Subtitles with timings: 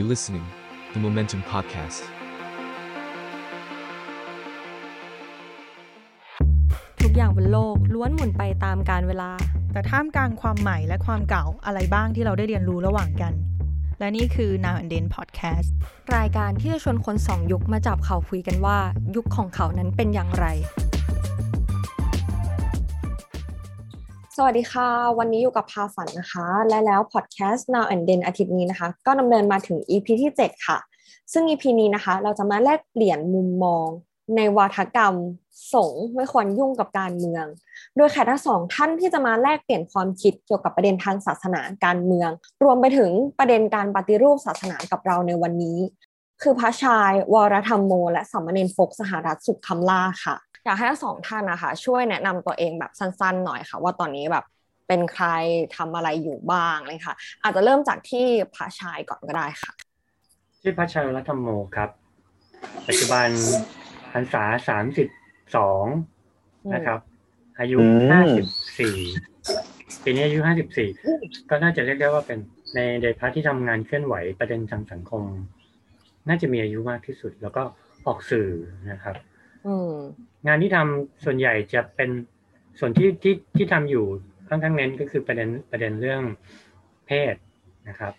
[0.00, 0.46] You listening,
[0.92, 2.00] the Momentum Podcast.
[7.02, 9.30] ทุกอย่างบนโลกล้วนหมุนไปตามกาลเวลา
[9.72, 13.32] แต่ท่ามกลางความใหม่และความเก่าอะไรบ้างที่เราได้เรียนรู้ระหว่างกัน
[13.98, 15.68] และนี่คือ Now and Then Podcast
[16.16, 18.78] รายการที่จะชวนคนสองยุคมาจับเขาคุยกันว่า
[19.16, 20.46] ยุคของเขานั้นเป็นอย่างไร
[24.38, 30.78] สวัสดีค่ะ วันนี้อยู่กับพาฝันนะคะ และแล้วพอดแคสต์ Now and Then อาทิตย์นี้นะคะ ก็ดำเนินมาถึง EP ที่ 7 ค่ะ
[31.32, 33.86] ซึ่ง EP นี้นะคะ เราจะมาแลกเปลี่ยนมุมมอง
[34.36, 35.14] ในวาทกรรม
[35.74, 37.46] สงไม่ควรยุ่งกับการเมือง
[37.96, 42.30] โดยแขกทั้งสองท่านที่จะมาแลกเปลี่ยนความคิดเกี่ยวกับประเด็นทางศาสนาการเมือง
[42.64, 45.78] รวมไปถึงประเด็นการปฏิรูปศาสนากับเราในวันนี้
[46.42, 50.36] คือพระชายวรธรรมโม และสัมมเนนฟกสหรัฐสุขคำล่าค่ะ
[50.66, 54.44] อยากให้ทั้งสองท่านนะคะ ช่วยแนะนำตัวเองแบบสั้นๆ หน่อยค่ะ ว่าตอนนี้แบบ
[54.88, 55.26] เป็นใคร
[55.76, 59.72] ทำอะไรอยู่บ้างเลยค่ะ อาจจะเริ่มจากที่พระชายก่อนก็ได้ค่ะ
[60.62, 61.90] ชื่อพัชรรัตนโมครับ
[62.88, 63.28] ปัจจุบัน
[64.12, 65.08] พรรษาสามสิบ
[65.56, 65.84] สอง
[66.74, 66.98] นะครับ
[67.58, 68.46] อายุอืมห้าสิบ
[68.78, 68.96] สี่
[70.04, 70.88] ปีนี้อายุห้าสิบสี่
[71.50, 72.38] ก็น่าจะเรียกได้ว่าเป็น
[72.74, 75.22] ในเดพาร์ทที่ทำงานเคลื่อนไหวประเด็นทางสังคม
[76.28, 77.62] น่าจะมีอายุมากที่สุด แล้วก็
[78.06, 78.48] ออกสื่อ
[78.90, 79.16] นะครับ
[79.66, 79.92] อืม
[80.46, 82.10] งานที่ทำส่วนใหญ่จะเป็น
[82.78, 84.04] ส่วนที่ที่ที่ทำอยู่
[84.48, 86.22] ค่อนข้างเน้นก็คือประเด็นประเด็นเรื่อง
[87.06, 87.34] เพศ
[87.88, 88.12] นะครับ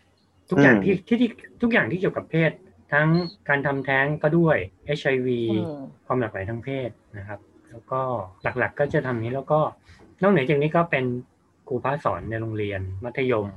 [0.49, 1.29] ทุกอย่างอืมที่ที่ที่
[1.61, 2.51] ทุกอย่างที่เกี่ยวกับเพศ
[2.93, 3.07] ทั้ง
[3.49, 4.57] การทำแท้งก็ด้วย
[4.99, 7.39] HIV อืมความหลากหลายทางเพศนะครับ
[7.71, 8.01] แล้วก็
[8.43, 9.59] หลักๆก็จะทำนี้แล้วก็
[10.21, 11.05] นอกเหนือจากนี้ก็เป็น
[11.67, 13.47] ครูพระสอนในโรงเรียนมัธยม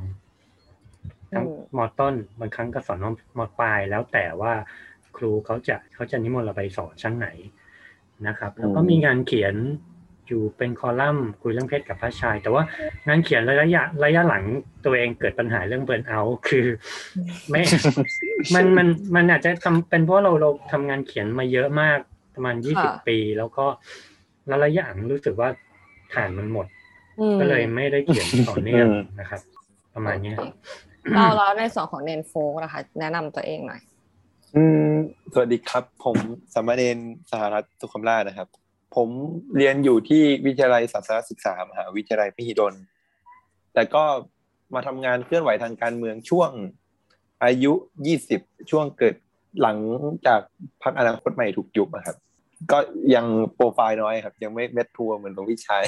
[1.32, 2.98] ทั้งอืมมต้นบางครั้งก็สอน
[3.38, 4.52] มปลายแล้วแต่ว่า
[5.16, 7.28] ครูเขาจะเขาจะนิมนต์เราไปสอนชั้นไหน
[8.26, 9.54] นะครับแล้วก็อืมมีงานเขียน
[10.26, 12.62] อยู่เป็นคอลัมน์คุยเรื่องเพศกับพระชาย แต่ว่า
[13.08, 14.44] งานเขียนระยะระยะหลัง
[14.84, 16.66] ตัวเองเกิดปัญหาเรื่องเบิร์นเอาท์คือ
[17.50, 17.62] ไม่
[18.54, 21.98] มันมันมันอาจจะทำเป็นเพราะเราเราทำงานเขียนมาเยอะมาก
[22.34, 23.64] ประมาณยี่สิบค่ะปี แล้วก็
[24.46, 25.48] แล้วระยะหลังรู้สึกว่า
[26.14, 26.66] ฐานมันหมด
[27.20, 29.40] อืมก็เลยไม่ได้เขียนต่อเนื่องอืมนะครับ
[29.94, 33.80] ประมาณเนี้ยโอเคเราแล้วในส่วนของเนนโฟกนะคะ แนะนำตัวเองหน่อย
[34.56, 34.90] อืม
[35.32, 36.16] สวัสดีครับ ผม
[36.54, 36.98] สามเณร
[37.30, 38.48] สหรัฐสุขมราชนะครับ
[38.96, 39.08] ผม
[39.56, 42.74] เรียนอยู่ที่วิทยาลัยศาสนศึกษามหาวิทยาลัยมหิดล
[43.74, 44.04] แต่ก็
[44.74, 46.50] มาทำงานเคลื่อนไหวทางการเมืองช่วง
[47.44, 47.72] อายุ
[48.06, 48.40] ยี่สิบ
[48.70, 49.14] ช่วงเกิด
[49.62, 49.78] หลัง
[50.26, 50.40] จาก
[50.82, 52.16] พรรคอนาคตใหม่ถูกยุบอะครับ
[52.72, 52.78] ก็
[53.14, 55.84] ยังโปรไฟล์น้อยครับ ยังไม่เม็ดทัวร์เหมือนหลวงพี่ชาย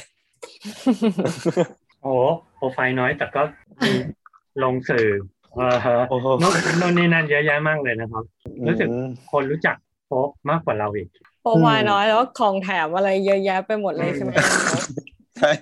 [2.03, 2.23] โอ้โห
[2.57, 3.43] โปรไฟล์น้อยแต่ก็
[3.81, 3.93] มี
[4.63, 5.07] ลงสื่อ
[5.57, 8.25] เออฮะโอ้โหโน่นโน่นนี่นั่นเยอะแยะมากเลยนะครับ
[8.69, 8.89] รู้สึก
[9.33, 9.77] คนรู้จัก
[10.09, 11.09] โป๊ปมากกว่าเราอีก
[11.43, 14.33] โปรไฟล์น้อยแล้วก็ของแถมอะไรเยอะแยะไปหมดเลยใช่ไหม
[15.39, 15.53] ใช่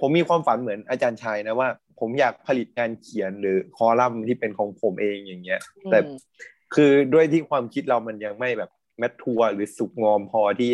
[0.00, 1.68] ผมมีความฝันเหมือนอาจารย์ชัยนะว่า
[2.00, 5.60] ผมอยากผลิตงานเขียนหรือคอลัมน์ที่เป็นของผมเองอย่างเงี้ย
[5.90, 5.98] แต่
[6.74, 10.72] คือด้วยที่ความคิดเรามันยังไม่แบบแมททัวร์หรือสุกงอมพอที่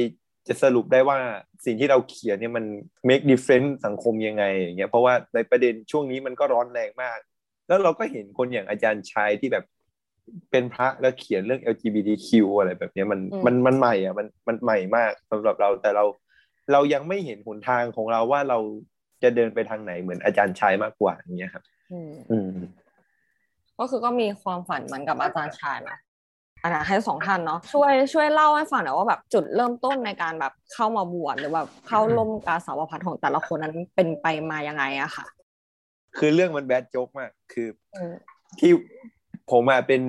[0.49, 1.19] จะสรุปได้ว่า
[1.65, 2.65] สิ่งที่เราเขียนเนี่ยมัน
[3.09, 7.19] make difference สังคมยังไงอย่างเงี้ยเพราะว่าในประเด็นช่วงนี้มันก็ร้อนแรงมาก
[7.69, 9.65] แล้วเราก็เห็นคนอย่างอาจารย์ชัยที่แบบ
[10.51, 12.29] เป็นพระแล้วเขียนเรื่อง LGBTQ
[12.59, 16.05] อะไรแบบเนี้ยมันอืมมันมันใหม่อะมันมันใหม่มากสำหรับเราแต่เรา
[16.73, 18.59] เรายังไม่เห็นหนทางของเราว่าเรา
[19.23, 22.57] จะเดินไปทางไหนเหมือนอาจารย์ชัยมากกว่าอย่างเงี้ยครับอืมอืม
[23.79, 25.99] ก็คือก็มีความฝันเหมือนกับอาจารย์ชายนะ
[26.63, 35.27] อันนะให้สองท่านเนาะช่วยช่วยเล่าให้ฟังหน่อยว่าแบบจุดเริ่มต้นในการแบบเข้ามาบวชหรือแบบเข้าร่มกาสาวพัดของแต่ละคนนั้นเป็นไปมายังไงอะค่ะ
[36.19, 38.15] คือเรื่องมันแบดโจ๊กมาก คืออืม
[38.61, 38.73] ที่
[39.53, 40.03] ผมอะเป็น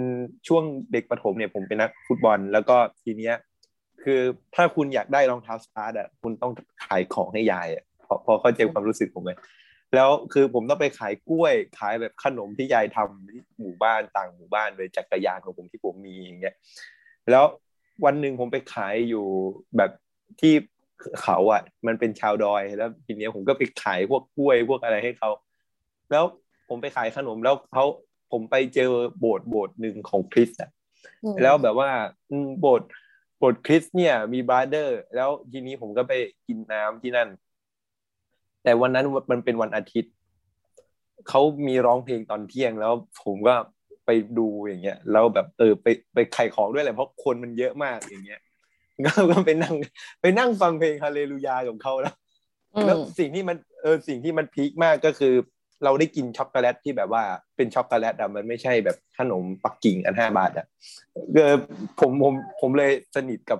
[0.47, 3.35] ช่วงเด็กประถมเนี่ยผมเป็นนักฟุตบอล แล้วก็ทีเนี้ย
[4.03, 4.19] คือ
[4.55, 6.51] ถ้าคุณอยากได้รองเท้าสตาร์ทอะคุณต้อง
[6.85, 9.31] ขายของให้ยายอะพอพอเข้าใจความรู้สึกผมไหม
[9.95, 16.55] แล้วคือผมต้องไปขายกล้วยขายแบบขนมที่ยายทำที่หมู่บ้านต่างหมู่บ้านเลยจักรยานของผมที่ผมมีอย่างเงี้ย
[17.31, 17.45] แล้ว
[18.05, 19.25] วันหนึ่งผมไปขายอยู่
[19.77, 19.91] แบบ
[20.41, 20.53] ที่
[21.23, 25.29] เขาอะ มันเป็นชาวดอยแล้วทีเนี้ยผมก็ไปขายพวกกล้วยพวกอะไรให้เขา
[26.11, 26.25] แล้ว
[26.69, 27.85] ผมไปขายขนมแล้วเขา
[28.31, 30.69] ผมไปเจอโบสถ์โบสถ์หนึ่งของคริสต์อะ
[31.23, 31.89] อืมแล้วแบบว่า
[32.31, 32.89] อืมโบสถ์
[33.39, 36.13] โบสถ์คริสต์เนี่ยมี brother แล้วทีนี้ผมก็ไป
[36.47, 37.29] กินน้ำที่นั่น
[38.63, 40.11] แต่วันนั้นมันเป็นวันอาทิตย์
[41.29, 42.93] เขามีร้องเพลงตอนเที่ยงแล้ว
[43.25, 43.55] ผมก็
[44.05, 48.41] ไปดูอย่างเงี้ยแล้วแบบเออไปไปขายของด้วยแหละเพราะคนมันเยอะมากอย่างเงี้ย
[49.05, 49.75] ก็ก็ไปนั่ง
[50.21, 52.15] ไปนั่งฟังเพลงฮาเลลูยาของเขาแล้ว
[52.75, 55.33] อืมแล้วสิ่งที่มันเออสิ่งที่มันพีคมากก็คือ
[55.83, 57.23] เราได้กินช็อกโกแลตที่แบบว่า
[57.55, 60.65] เป็นช็อกโกแลตอะมันไม่ใช่แบบขนมปักกิ่งอันห้าบาทอะ
[61.33, 61.55] เออ
[61.99, 63.59] ผมผมผมเลยสนิทกับ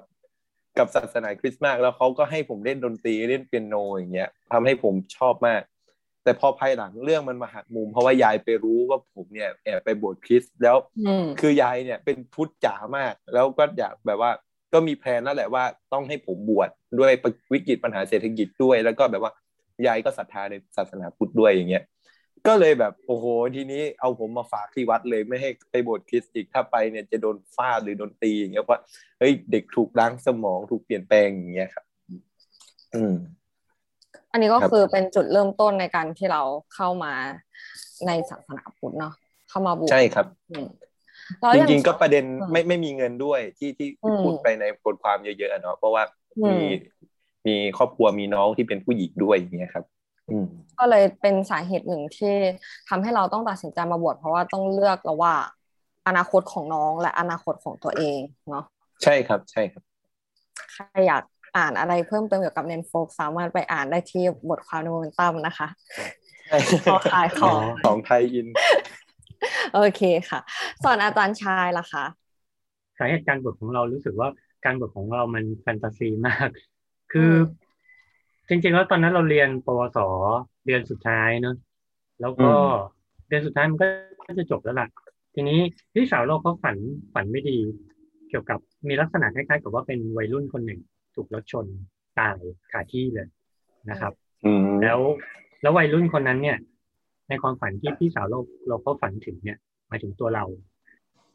[0.77, 5.61] กับศาสนาคริสต์มากแล้วเขาก็ให้ผมเล่นดนตรีเล่นเปียโนอย่างเงี้ยทำให้ผมชอบมาก
[6.23, 10.77] แต่พอภายหลังเรื่องมันมาหักมุม เพราะว่ายายไปรู้ว่าผมเนี่ยแอบไปบวชคริสต์แล้ว
[11.07, 14.31] อืมคือยายเนี่ยเป็นพุทธจ๋ามาก แล้วก็อยากแบบว่า
[14.73, 16.69] ก็มี plan นั่นแหละว่าต้องให้ผมบวช
[16.99, 17.11] ด้วย
[17.53, 19.31] วิกฤตปัญหาเศรษฐกิจด้วย แล้วก็แบบว่า
[19.87, 21.83] ยายก็ศรัทธาในศาสนาพุทธด้วยอย่างเงี้ย
[22.47, 28.81] ก็เลยแบบโอ้โหทีนี้เอาผมมาฝากที่วัดเลยไม่ให้ไปบวชคริสต์อีกถ้าไปเนี่ยจะโดนฟาดหรือโดนตีอย่างเงี้ยเพราะ
[29.19, 31.85] เฮ้ยเด็กถูกล้างสมองถูกเปลี่ยนแปลงอย่างเงี้ยครับ
[32.95, 33.13] อืม
[34.31, 36.41] อันนี้ก็ครับคือเป็นจุดเริ่มต้นในการที่เรา
[36.75, 37.13] เข้ามา
[38.07, 39.13] ในศาสนาพุทธเนาะ
[39.49, 40.67] เข้ามาบวชใช่ครับอืม
[41.39, 46.03] แล้วจอย่าริงๆก็ประเด็นอืมไม่ไม่มีเงินด้วยที่ที่อืมพูดไปในบทความเยอะๆอะเนาะเพราะว่า
[46.37, 46.59] อืมมี
[47.47, 50.06] มีครอบครัวมีน้องที่เป็นผู้หญิงด้วยอย่างเงี้ยครับอืม
[50.79, 52.33] ก็เลยเป็นสาเหตุหนึ่งที่
[52.89, 55.43] ทำให้เราต้องตัดสินใจมาบวชเพราะว่าต้องเลือกระหว่าง
[56.07, 58.19] อนาคตของน้องและอนาคตของตัวเอง
[58.49, 58.65] เนาะ
[59.03, 59.83] ใช่ครับใช่ครับ
[60.71, 61.23] ใครอยาก
[61.57, 65.67] อ่านอะไรเพิ่มเติมเกี่ยวกับเนนโฟกสามารถไปอ่านได้ที่บทความในโมเมนตัมนะคะ
[66.91, 68.47] ขอขายของของไทยอิน
[69.73, 70.39] โอเคค่ะ
[70.83, 72.05] ส่วนอาจารย์ชายล่ะคะ
[72.97, 74.29] สาเหตุการบวชของเรารู้สึกว่า
[74.65, 76.49] การบวชของเรามันแฟนตาซีมาก
[77.11, 77.66] คืออ
[78.49, 79.97] จริงๆแล้วตอนนั้นเราเรียนปวส
[80.65, 81.55] เดือนสุดท้ายเนอะ
[82.21, 82.69] แล้วก็อืม
[83.27, 84.87] เดือนสุดท้ายมันก็จะจบแล้วล่ะ
[85.35, 85.59] ทีนี้
[85.93, 86.77] พี่สาวเราเขาฝัน
[87.13, 87.57] ฝันไม่ดี
[88.29, 90.79] เกี่ยวกับมีลักษณะคล้ายๆ กับว่าเป็นวัยรุ่นคนหนึ่ง
[91.15, 91.65] ถูกรถชน
[92.19, 92.37] ตาย
[92.71, 93.27] คาที่เลย
[93.89, 94.13] นะครับ
[94.45, 94.99] อืมแล้ว
[95.61, 96.57] แล้ววัยรุ่นคนนั้นเนี่ย
[97.29, 99.57] ในความฝันที่พี่สาวเราเราเขาฝันถึงเนี่ย
[99.87, 100.45] หมายถึงตัวเรา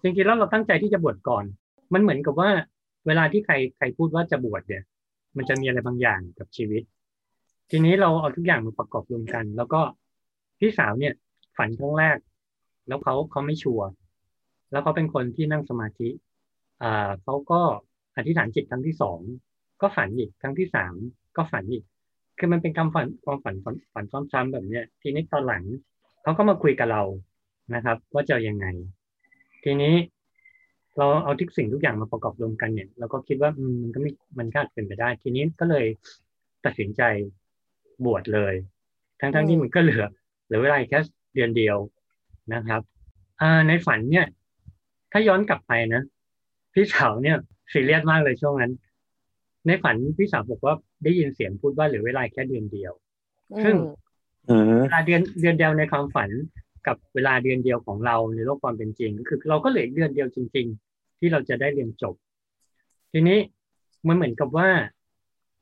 [0.03, 1.45] จริงๆแล้วเราตั้งใจที่จะบวชก่อน
[1.93, 2.51] มันเหมือนกับว่า
[3.07, 4.83] เวลาที่ใครใครพูดว่าจะบวชเนี่ย
[5.37, 6.83] มันจะมีอะไรบางอย่างกับชีวิต
[7.71, 9.81] ทีนี้เราเอาทุกอย่างมาประกอบรวมกัน แล้วก็
[10.59, 11.15] พี่สาวเนี่ย
[11.57, 12.19] ฝันครั้งแรก
[12.89, 13.87] แล้วเขาเขาไม่ชัวร์
[14.71, 16.09] แล้วเขาเป็นคนที่นั่งสมาธิ
[16.83, 17.61] อ่าเขาก็
[18.17, 19.19] อธิษฐานจิตครั้งที่สอง
[19.81, 20.95] ก็ฝันอีกครั้งที่สาม
[21.37, 21.85] ก็ฝันอีก
[22.39, 25.63] คือมันเป็นความฝันความฝันฝันฝันซ้ำๆแบบเนี้ย ทีนี้ตอนหลัง
[26.23, 27.03] เขาก็มาคุยกับเรา
[27.75, 28.67] นะครับ ว่าจะยังไง
[29.65, 29.95] ทีนี้
[30.99, 35.87] เราเอาทุกสิ่งทุกอย่างมาประกอบรวมกันเนี่ยเราก็คิดว่ามมันก็ไม่มันก็อาจเป็นไปได้ ทีนี้ก็เลย
[36.65, 37.03] ตัดสินใจ
[38.05, 38.55] บวชเลย
[39.21, 40.05] ทั้งๆที่มันก็เหลือ
[40.47, 41.01] เหลือเวลาอีกแค่
[41.35, 41.77] เดือนเดียว
[42.55, 42.83] นะครับ
[43.41, 44.27] อ่าในฝันเนี่ย
[45.13, 46.03] ถ้าย้อนกลับไปนะ
[46.75, 47.37] พี่สาวเนี่ย
[47.73, 48.73] ซีเรียสมากเลยช่วงนั้น
[49.67, 50.75] ในฝันพี่สาวบอกว่า
[51.05, 52.93] ได้ยินเสียงพูดว่าเหลือเวลาแค่เดือนเดียว
[53.65, 53.75] ซึ่ง
[54.51, 56.31] อืมอืมเวลาเดือนเดือนเดียวในความฝัน
[56.87, 62.15] กับเวลาเดือนเดียวของเราในโลกความเป็นจริง ก็คือเราก็เหลืออีกเดือนเดียวจริง ๆ ที่เราจะได้เรียนจบ
[63.13, 63.39] ทีนี้
[64.09, 64.69] มันเหมือนกับว่า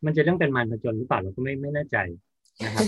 [0.04, 1.96] มันจะเรื่องเป็นมารผจญหรือเปล่าเราก็ไม่ไม่แน่ใจ
[2.64, 2.84] นะครับ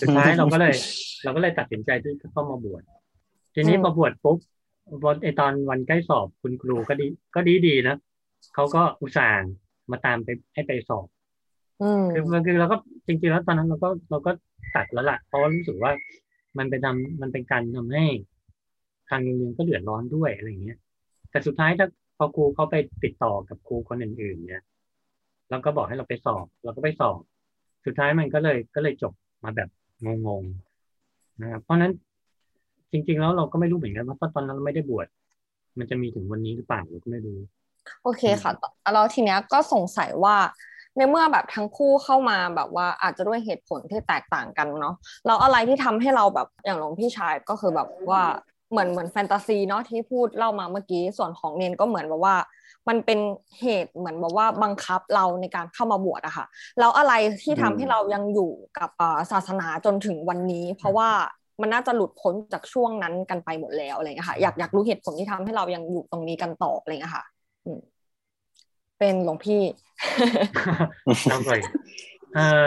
[0.00, 0.74] สุดท้ายเราก็เลย
[1.22, 2.82] เราก็เลยตัดสินใจที่จะเข้ามาบวช
[3.54, 4.38] ทีนี้อืมพอบวชปุ๊บ
[5.02, 7.96] พอไอตอนวันใกล้สอบคุณครูก็ดีก็ดีดีๆนะ
[8.54, 9.50] เขาก็อุตส่าห์
[9.90, 11.06] มาตามไปให้ไปสอบ
[11.82, 12.76] อืมคือคือคือเราก็
[13.06, 14.30] จริงๆแล้วตอนนั้นเราก็เราก็
[14.74, 15.92] ตัดแล้วล่ะเพราะว่ารู้สึกว่า
[16.58, 18.04] มันเป็นทำมันเป็นการทำให้
[19.10, 20.78] ทางโรงเรียนก็เดือดร้อนด้วยอะไรอย่างเงี้ย
[21.30, 21.86] แต่สุดท้ายถ้า
[22.16, 22.74] พอครูเขาไป
[23.04, 24.62] ติดต่อกับครูคนอื่นๆเนี่ย
[25.52, 27.18] เราก็บอกให้เราไปสอบเราก็ไปสอบ
[27.86, 29.12] สุดท้ายมันก็เลยก็เลยจบ
[29.44, 29.68] มาแบบ
[30.26, 31.92] งงๆนะครับเพราะนั้น
[32.92, 35.06] จริง ๆ แล้วเราก็ไม่รู้เหมือนกันว่าตอนนั้นเราไม่ได้บวช
[35.78, 37.38] มันจะมีถึงวันนี้หรือเปล่าเราก็ไม่รู้
[38.02, 38.52] โอเคค่ะ
[38.94, 40.36] แล้วทีเนี้ยก็สงสัยว่า
[40.96, 44.96] ในเมื่อแบบทั้งคู่เข้ามาแบบว่าอาจจะด้วยเหตุผลที่แตกต่างกันเนาะ
[45.26, 48.22] แล้วอะไรที่ทำให้เราแบบอย่างหลวงพี่ชายก็คือแบบว่า
[48.72, 52.36] เหมือนเหมือนแฟนตาซีเนาะที่พูดเล่ามาเมื่อกี้ส่วนของเนนก็เหมือนแบบว่า
[52.88, 53.18] มันเป็น
[53.60, 56.46] เหตุเหมือนแบบว่าบังคับเราในการเข้ามาบวชอะค่ะ
[56.78, 57.12] แล้วอะไร
[57.42, 61.10] ที่ทำให้เรายังอยู่กับเอ่อศาสนาจนถึงวันนี้ เพราะว่า
[61.60, 67.24] มันน่าจะหลุดพ้นจากช่วงนั้นกันไปหมดแล้วอะไรเงี้ยค่ะอยากอยากรู้เหตุผลที่ทำให้เรายังอยู่ตรงนี้กันต่ออะไรเงี้ยค่ะ
[67.64, 67.80] อืม
[68.98, 69.62] เป็นหลวงพี่
[71.30, 71.60] ต้องเลย
[72.34, 72.64] เออ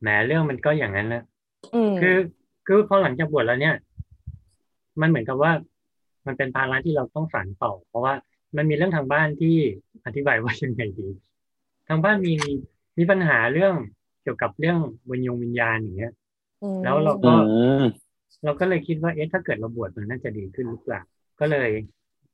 [0.00, 1.22] แหมเรื่องมันก็อย่างนั้นนะ
[1.74, 2.16] อืมคือ
[2.66, 3.74] คือพอหลังจากบวชแล้วเนี่ย
[5.00, 5.52] มันเหมือนกับว่า
[6.26, 8.14] มันเป็นภาระที่เราต้องสานต่อ เพราะว่า
[8.56, 9.56] มันมีเรื่องทางบ้านที่
[10.06, 11.08] อธิบายว่ายังไงดี
[11.88, 12.34] ทางบ้านมี
[12.98, 13.74] มีปัญหาเรื่อง
[14.22, 14.78] เกี่ยวกับเรื่อง
[15.10, 16.12] วิญญงวิญญาณอย่างเงี้ย
[16.76, 17.32] มแล้วเราอื
[17.82, 17.84] ม
[18.44, 21.00] เราก็เลยคิดว่าเอ๊ะถ้าเกิดเราบวชมันน่าจะดีขึ้นหรือเปล่า
[21.40, 21.70] ก็เลย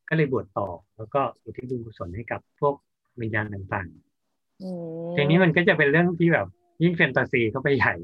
[0.09, 2.75] ก็เลยบวชต่อ แล้วก็อุทิศบุญกุศลให้กับพวก
[3.21, 4.71] วิญญาณต่างๆอื
[5.11, 6.47] มทีนี้มันก็จะเป็นเรื่องที่แบบ
[6.83, 7.95] ยิ่งแฟนตาซีเข้าไปใหญ่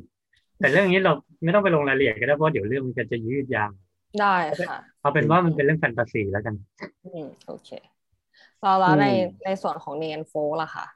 [0.59, 1.13] แต่เรื่องนี้เรา
[1.43, 3.71] ไม่ต้องไปลงรายละเอียดก็ได้เพราะเดี๋ยวเรื่องมันก็จะยืดยาว
[4.17, 4.27] ได้
[4.67, 6.55] ค่ะ เอาเป็นว่ามันเป็นเรื่องแฟนตาซีแล้วกัน
[7.05, 7.69] อืมโอเค
[8.61, 9.07] แล้วแล้วใน
[9.45, 10.87] ในส่วนของเนนโฟล่ะค่ะ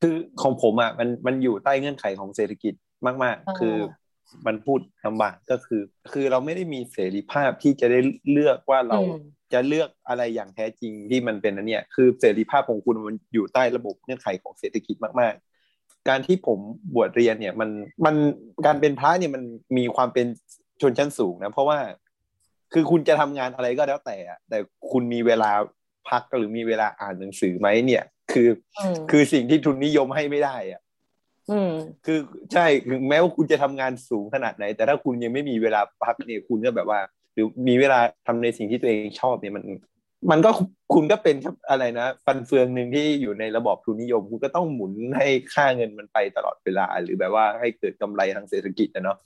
[0.00, 2.74] คือของผมอะมันมันอยู่ใต้เงื่อนไขของเศรษฐกิจ
[3.24, 3.76] มากอ่าๆคือ
[4.46, 5.82] มันพูดลำบากก็คือ
[6.12, 8.00] คือเราไม่ได้มีเสรีภาพที่จะได้
[8.32, 9.12] เลือกว่าเราอืม
[9.52, 15.34] จะเลือกอะไรอย่างแท้จริงที่มันเป็นอันเนี้ยคือเสรีภาพของคุณมันอยู่ใต้ระบบเงื่อนไขของเศรษฐกิจมาก
[15.70, 16.58] ๆ การที่ผม
[16.94, 17.70] บวชเรียนเนี่ยมัน
[18.04, 18.14] มัน
[18.66, 19.42] การเป็นพระเนี่ยมัน
[19.76, 20.26] มีความเป็น
[20.80, 21.78] ชนชั้นสูงนะ เพราะว่า
[22.72, 24.58] คือคุณจะทำงานอะไรก็แล้วแต่อะแต่
[24.92, 25.50] คุณมีเวลา
[26.08, 30.80] พักหรือมีเวลาอ่านหนังสือไหมเนี่ย คืออืมคือสิ่งที่ทุนนิยมให้ไม่ได้อะ
[31.50, 31.72] อืม
[32.06, 32.18] คือ
[32.52, 37.00] ใช่ถึงแม้ว่าคุณจะทำงานสูงขนาดไหน แต่ถ้าคุณยังไม่มีเวลาพักเนี่ยคุณก็แบบว่า
[37.34, 39.64] หรือมีเวลาทำในสิ่งที่ตัวเองชอบเนี่ยมัน
[40.30, 40.50] มันก็
[40.94, 41.36] คุณก็เป็น
[41.70, 49.18] อะไรนะฟันเฟืองหนึ่งที่อยู่ในระบอบทุนนิยม คุณก็ต้องหมุนให้ค่าเงินมันไปตลอดเวลา หรือแบบว่าให้เกิดกำไรทางเศรษฐกิจนะเนาะ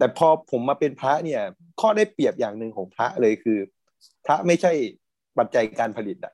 [0.00, 1.42] แต่พอผมมาเป็นพระเนี่ย
[1.80, 3.58] ข้อได้เปรียบอย่างหนึ่งของพระเลยคือ
[4.26, 4.72] พระไม่ใช่
[5.38, 6.32] ปัจจัยการผลิตอะ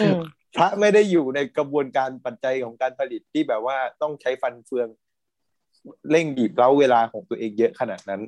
[0.00, 0.20] อืม
[0.56, 4.88] พระไม่ได้อยู่ในกระบวนการปัจจัยของการผลิตที่แบบว่าต้องใช้ฟันเฟือง
[6.10, 8.22] เร่งบีบเร้าเวลาของตัวเองเยอะขนาดนั้น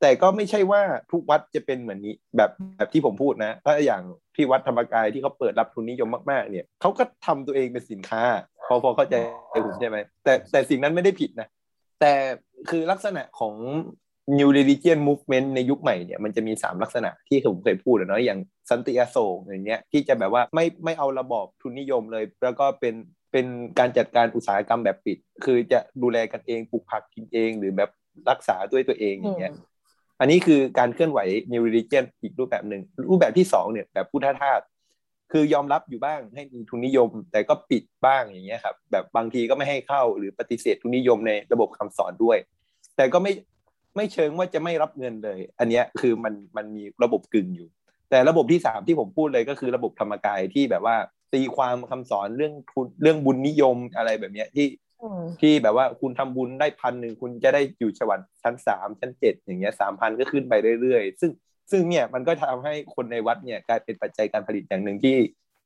[0.00, 4.02] แต่ก็ไม่ใช่ว่าทุกวัดจะเป็นเหมือนนี้ แบบแบบที่ผมพูดนะ ถ้าอย่าง
[4.34, 8.22] ที่วัดธรรมกายที่เขาเปิดรับทุนนิยมมากๆ เนี่ยเขาก็ทำตัวเองเป็นสินค้า
[8.68, 9.14] พอพอเข้าใจ
[9.66, 11.48] ผมใช่ไหมแต่แต่สิ่งนั้นไม่ได้ผิดนะ
[12.00, 12.14] แต่
[12.70, 13.54] คือลักษณะของ
[14.38, 18.38] New Religion Movement ในยุคใหม่เนี่ยมันจะมีสามลักษณะที่ผมเคยพูดอะเนาะอย่าง
[18.70, 22.94] สันติอโศกอย่างเงี้ยที่จะแบบว่าไม่ไม่เอาระบอบทุนนิยมเลย แล้วก็เป็น
[23.32, 23.46] เป็น
[23.78, 27.90] การจัดการอุตสาหกรรมแบบปิด คือจะดูแลกันเองปลูกผักกินเอง หรือแบบ
[28.30, 29.54] รักษาด้วยตัวเองอย่างเงี้ย
[30.20, 31.20] อันนี้คือการเคลื่อนไหว
[31.52, 34.60] New Religion อีกรูปแบบหนึ่งรูปแบบที่สองเนี่ยแบบพุทธทาส
[35.32, 42.38] คือยอมรับอยู่บ้างให้มีทุนนิยม แต่ก็ปิดบ้างอย่างเงี้ยครับแบบบางทีก็ไม่ให้เข้าหรือปฏิเสธทุนนิยมในระบบคำสอนด้วย
[42.96, 43.32] แต่ก็ไม่
[43.96, 47.68] ไม่เชิงว่าจะไม่รับเงินเลย อันเนี้ยคือมันมันมีระบบกึ่งอยู่
[48.10, 50.96] แต่ระบบที่สามที่ผมพูดเลยก็คือระบบธรรมกายที่แบบว่า
[51.32, 54.66] ตีความคำสอนเรื่องทุนเรื่องบุญนิยมอะไรแบบเนี้ยที่
[55.02, 61.30] อืมที่แบบว่าคุณทำบุญได้พันหนึ่งคุณจะได้อยู่สวรรค์ชั้นสามชั้นเจ็ดอย่างเงี้ยสามพันก็ขึ้นไปเรื่อยๆ ซึ่ง
[61.70, 65.16] ซึ่งเนี่ยมันก็ทำให้คนในวัดเนี่ยกลายเป็นปัจจัยการผลิตอย่างหนึ่งที่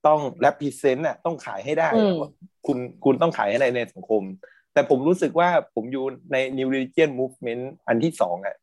[0.07, 2.17] ต้องแ e พ r เซนต์อะต้องขายให้ได้อืม
[2.67, 4.23] คุณคุณต้องขายให้ได้ในสังคม
[4.73, 8.57] แต่ผมรู้สึกว่าผมอยู่ใน New Religion Movement อันที่สองอะ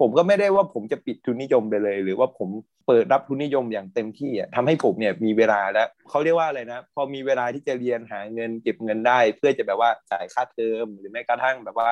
[0.00, 2.48] ผมก็ไม่ได้ว่าผมจะปิดทุนนิยมไปเลย หรือว่าผม
[2.86, 11.90] เปิดรับทุนนิยมอย่างเต็มที่อะทำให้ผมเนี่ยมีเวลาแล้วเขาเรียกว่าอะไรนะ พอมีเวลาที่จะเรียนหาเงินเก็บเงินได้ เพื่อจะแบบว่าจ่ายค่าเทอมหรือแม้กระทั่งแบบว่า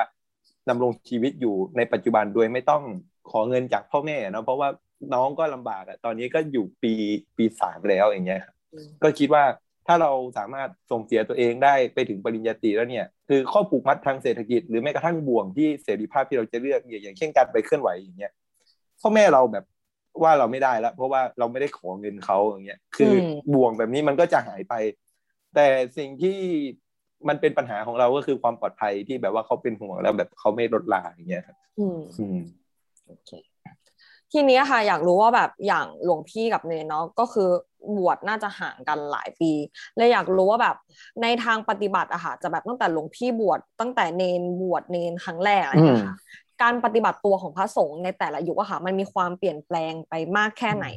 [0.69, 2.83] ดำรงชีวิตอยู่ในปัจจุบันโดยไม่ต้อง
[3.31, 4.69] ขอเงินจากพ่อแม่เนาะเพราะว่า
[5.13, 6.93] น้องก็ลำบากอะตอนนี้ก็อยู่ปี
[7.37, 8.55] ปีสามแล้วอย่างเงี้ยครับ
[9.03, 9.43] ก็คิดว่า
[9.87, 18.31] ถ้าเราสามารถส่งเสียตัวเองได้ไปถึงปริญญาตรีแล้วเนี่ยคือข้อผูกมัดทางเศรษฐกิจ หรือแม้กระทั่งบ่วงที่เสรีภาพที่เราจะเลือกเนี่ยอย่างเช่นการไปเคลื่อนไหวอย่างเงี้ย
[19.01, 19.65] พ่อแม่เราแบบ
[20.23, 24.73] ว่าเราไม่ได้แล้วเพราะว่าเราไม่ได้ขอเงินเขาอย่างเงี้ยคืออมบ่วงแบบนี้มันก็จะหายไป
[25.55, 25.67] แต่
[25.97, 26.37] สิ่งที่
[27.27, 32.37] มันเป็นปัญหาของเราก็คือความปลอดภัยที่แบบว่าเขาเป็นห่วงแล้วแบบเขาไม่ลดลาอย่างเงี้ยครับอืมอืม
[34.33, 37.49] ทีนี้ค่ะ อยากรู้ว่าแบบอย่างหลวงพี่กับเนนเนาะก็คือ
[37.97, 39.51] บวชน่าจะห่างกันหลายปี
[39.97, 40.75] เลยอยากรู้ว่าแบบ
[41.21, 46.17] ในทางปฏิบัติอะค่ะจะแบบตั้งแต่หลวงพี่บวชตั้งแต่เนนบวชเนนครั้งแรกอะไรอย่างเงี้ยค่ะ
[46.61, 50.87] การปฏิบัติตัวของพระสงฆ์ในแต่ละยุคอะค่ะมันมีความเปลี่ยนแปลงไปมากแค่ไหน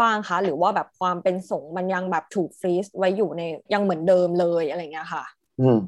[0.00, 5.24] บ้างคะ หรือว่าแบบความเป็นสงฆ์มันยังแบบถูกฟรีซไว้อยู่ในยังเหมือนเดิมเลยอะไรอย่างเงี้ยค่ะ
[5.60, 5.78] อืม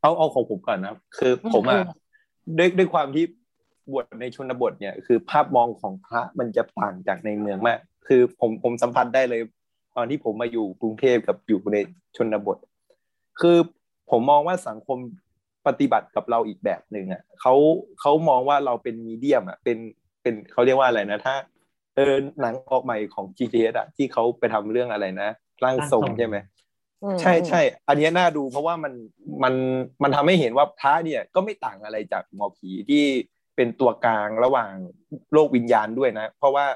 [0.00, 3.24] เอาเอาของผมก่อนนะคือผมอะอืมด้วยด้วยความที่
[3.90, 9.40] บวชในชนบทเนี่ยคือภาพมองของพระมันจะต่างจากในเมืองมาก คือผมผมสัมผัสได้เลย
[9.96, 11.78] ตอนที่ผมมาอยู่กรุงเทพกับอยู่ใน
[12.16, 12.56] ชนบท
[13.40, 13.58] คือ
[14.10, 14.98] ผมมองว่าสังคม
[15.66, 17.54] ปฏิบัติกับเราอีกแบบหนึ่งอะเขา
[18.00, 19.78] เขามองว่าเราเป็นมีเดียมอะเป็น
[20.22, 21.34] เป็นเขาเรียกว่าอะไรนะถ้า
[21.94, 25.28] เออหนังออกใหม่ของ GTS อะที่เขาไปทำเรื่องอะไรนะ
[25.64, 26.36] ร่างทรงใช่ไหม
[27.02, 28.92] อืมใช่ใช่ อันเนี้ยน่าดูเพราะว่ามัน
[29.42, 29.54] มัน
[30.02, 33.04] มันทำให้เห็นว่าพระเนี่ยก็ไม่ต่างอะไรจากหมอผีที่
[33.58, 34.72] เป็นตัวกลางระหว่าง
[35.32, 36.66] โลกวิญญาณด้วยนะ เพราะว่า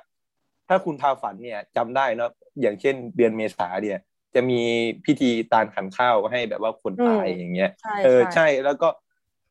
[0.69, 3.99] ถ้าคุณพาฝันเนี่ยจำได้เนอะอย่างเช่นเดือนเมษาเนี่ย
[4.35, 4.61] จะมี
[5.07, 8.89] พิธีตาลขันข้าวให้แบบว่าคนตายอย่างเงี้ยใช่เออใช่ใช่แล้วก็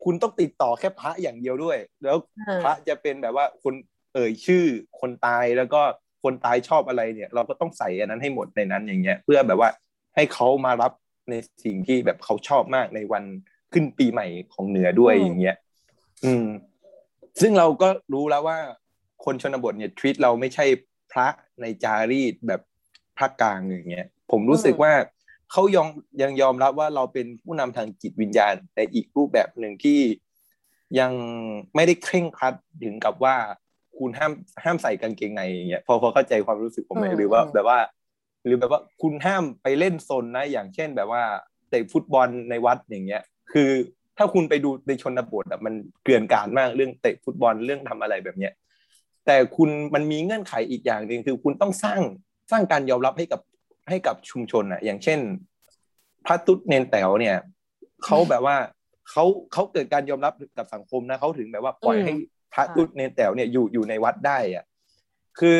[0.03, 3.73] คุณต้องติดต่อแค่พระอย่างเดียวด้วย แล้วเออพระจะเป็นแบบว่าคน
[4.13, 4.63] เอ่ยชื่อ
[4.99, 5.81] คนตายแล้วก็
[6.23, 9.69] คนตายชอบอะไรเนี่ย เราก็ต้องใส่อันนั้นให้หมดในนั้นอย่างเงี้ย เพื่อแบบว่า
[10.15, 10.91] ให้เขามารับ
[11.29, 11.33] ใน
[11.63, 13.23] สิ่งที่แบบเขาชอบมากในวัน
[13.73, 15.55] ขึ้นปีใหม่ของเหนือด้วยอืมอย่างเงี้ย
[16.25, 16.45] อืม
[17.41, 18.57] ซึ่งเราก็รู้แล้วว่า
[19.25, 20.65] คนชนบทเนี่ยทวีตเราไม่ใช่
[21.11, 21.27] พระ
[21.61, 22.61] ในจารีตแบบ
[23.17, 24.93] พระกลางอย่างเงี้ยผมรู้สึกว่า
[25.51, 25.89] เขายอม
[26.21, 29.99] ยังยอมรับว่าเราเป็นผู้นำทางจิตวิญญาณในอีกรูปแบบหนึ่งที่
[30.99, 31.11] ยัง
[31.75, 33.35] ไม่ได้เคร่งครัดถึงกับว่า
[33.97, 34.31] คุณห้าม
[34.63, 37.79] ห้ามใส่กางเกงในอย่างเงี้ยพอพอเข้าใจความรู้สึกผมไหมอืมหรือว่าอืมแบบว่า
[38.45, 41.23] หรือแบบว่าคุณห้ามไปเล่นซนนะอย่างเช่นแบบว่า
[41.69, 43.69] เตะฟุตบอลในวัดอย่างเงี้ย คือ
[44.21, 45.73] ถ้าคุณไปดูในชนบทอะมัน
[46.03, 48.53] เกลื่อนกลาดมากเรื่องเตะฟุตบอลเรื่องทำอะไรแบบเนี้ย
[49.25, 52.01] แต่คุณมันมีเงื่อนไขอีกอย่างหนึ่งคือคุณต้องสร้าง
[52.51, 53.41] สร้างการยอมรับให้กับ
[53.89, 55.19] ให้กับชุมชนอะ อย่างเช่น
[56.25, 57.35] พระตุ๊ดเนนแต๋วเนี่ย
[58.05, 58.57] เขาแบบว่า
[59.11, 62.13] เขาเขาเกิดการยอมรับกับสังคมนะเขาถึงแบบว่าปล่อยอืมให้
[62.53, 64.65] พระตุ้นเนนแต๋วเนี่ยอยู่อยู่ในวัดได้อะ
[65.39, 65.57] คือ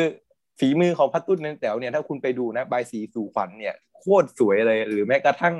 [0.58, 5.54] ฝีมือของพระตุ้นเนนแต๋วเนี่ยถ้าคุณไปดูนะใบายสีสู่ขวัญเนี่ยโคตรสวยเลย หรือแม้กระทั่ง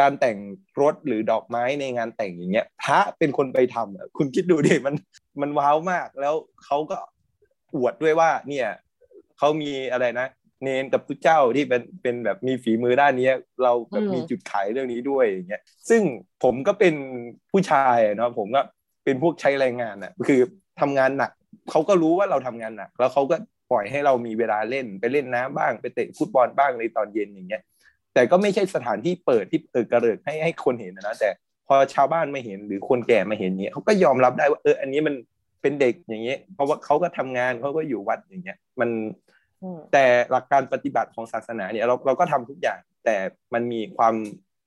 [0.00, 0.38] การแต่ง
[0.80, 4.94] รถหรือดอกไม้ในงานแต่งอย่างเงี้ยพระเป็นคนไปทำอะคุณคิดดูดิมัน
[5.40, 6.34] มันว้าวมาก แล้ว
[6.64, 6.96] เขาก็
[7.74, 8.68] อวดด้วยว่า เนี่ย
[9.38, 10.26] เขามีอะไรนะ
[10.62, 13.30] เนนกับตุเจ้าที่เป็นเป็นแบบมีฝีมือด้านนี้
[13.62, 16.02] เราแบบมีจุดขายเรื่องนี้ด้วยอย่างเงี้ยซึ่ง
[16.42, 16.94] ผมก็เป็น
[17.50, 18.62] ผู้ชายเนาะผมก็
[19.04, 20.40] เป็นพวกใช้แรงงานอะคือ
[20.80, 21.30] ทำงานหนัก
[21.70, 23.36] เขาก็รู้ว่าเราทำงานหนัก แล้วเขาก็
[23.70, 27.62] ปล่อยให้เรามีเวลาเล่นไปเล่นน้ำบ้างไปเตะฟุตบอลบ้างในตอนเย็นอย่างเงี้ย
[28.14, 31.30] แต่ก็ไม่ใช่สถานที่เปิดที่เออกระเริกให้ให้คนเห็นนะนะแต่
[31.68, 35.14] พอชาวบ้านไม่เห็นหรือคนแก่มาเห็นเนี้ยเขาก็ยอมรับได้ว่าเอออันนี้มัน
[35.62, 38.90] เป็นเด็กอย่างเงี้ยเพราะว่าเขาก็ทำงานเขาก็อยู่วัดอย่างเงี้ย มัน
[39.62, 43.16] อืมแต่หลักการปฏิบัติของศาสนาเนี่ยเราเราก็ทำทุกอย่าง แต่
[43.54, 44.14] มันมีความ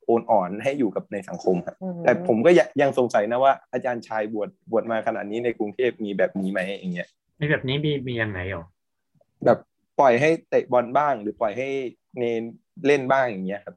[0.06, 7.08] โอนอ่อนให้อยู่กับในสังคมครับอืมแต่ผมก็ยังยังสงสัยนะว่าอาจารย์ชายบวชบวชมาขนาดนี้ในกรุงเทพมีแบบนี้ไหมอย่างเงี้ย
[7.40, 8.66] มีแบบนี้มีมียังไงหรอ
[9.46, 9.60] แบบ
[10.00, 11.68] ปล่อยให้เตะบอลบ้าง หรือปล่อยให้
[12.18, 12.44] เนน
[12.88, 13.76] เล่นบ้างอย่างเงี้ยครับ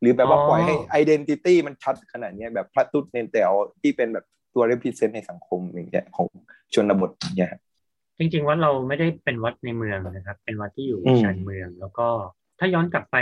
[0.00, 6.26] หรือแบบว่าปล่อยให้ไอดีนิตี้มันชัดขนาดเนี้ยแบบพระตุ๊ดเนนแต๋วที่เป็นแบบตัว represent ในสังคมอย่างเงี้ยของ
[6.74, 7.60] ชนบทอย่างเงี้ยครับ
[8.18, 12.08] จริงๆวัดเราไม่ได้เป็นวัดในเมืองนะครับ เป็นวัดที่อยู่อืมชานเมือง แล้วก็
[12.58, 13.16] ถ้าย้อนกลับไป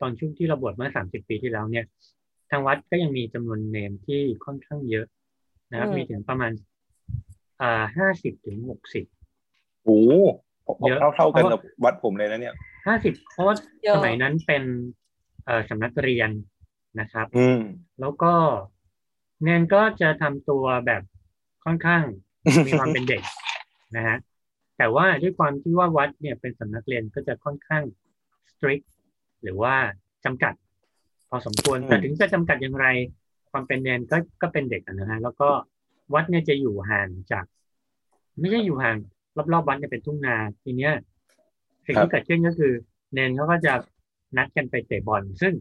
[0.00, 1.84] ตอนช่วงที่เราบวชเมื่อสามสิบปีที่แล้วเนี่ย
[2.50, 5.06] ทางวัดก็ยังมีจำนวนเนมที่ค่อนข้างเยอะ
[5.70, 6.52] นะครับ มีถึงประมาณ
[7.60, 9.04] อ่าห้าสิบถึงหกสิบ
[9.84, 10.12] โอ้โห
[10.88, 12.54] เยอะเท่าเท่ากันเพราะว่ากับวัดผมเลยนะเนี่ย
[12.86, 14.62] ห้าสิบเพราะว่าเยอะสมัยนั้นเป็น
[15.44, 16.30] เอ่อสำนักเรียน
[17.00, 17.60] นะครับ อืม
[18.00, 18.32] แล้วก็
[19.42, 21.02] เนนก็จะทำตัวแบบ
[21.64, 22.04] ค่อนข้าง
[22.66, 23.22] มีความเป็นเด็ก
[23.96, 24.16] นะฮะ
[24.78, 27.82] แต่ว่าด้วยความที่ว่าวัดเนี่ยเป็นสำนักเรียนก็จะค่อนข้าง
[28.50, 28.84] strict
[29.42, 29.74] หรือว่า
[30.24, 30.54] จำกัด
[31.28, 32.86] พอสมควรอืมแต่ถึงจะจำกัดอย่างไร
[33.50, 35.48] ความเป็นเนนก็ก็เป็นเด็กอะนะฮะแล้วก็
[36.14, 37.44] วัดเนี่ยจะอยู่ห่างจาก
[38.38, 38.96] ไม่ใช่อยู่ห่าง
[39.52, 40.92] รอบๆวัดเนี่ยเป็นทุ่งนาทีเนี้ย
[41.86, 42.72] สิ่งที่เกิดขึ้นก็คือ
[43.12, 43.74] เนนเขาก็จะ
[44.36, 45.52] นัดกันไปเตะบอล ซึ่ง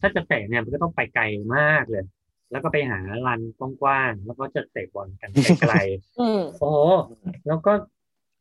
[0.00, 1.24] ถ้าจะเตะเนี่ยมันก็ต้องไปไกล
[1.56, 2.04] มากเลย
[2.50, 6.78] แล้วก็ไปหาลานกว้างๆแล้วก็จะเตะบอลกันไกลๆอืมโอ้โห
[7.46, 7.72] แล้วก็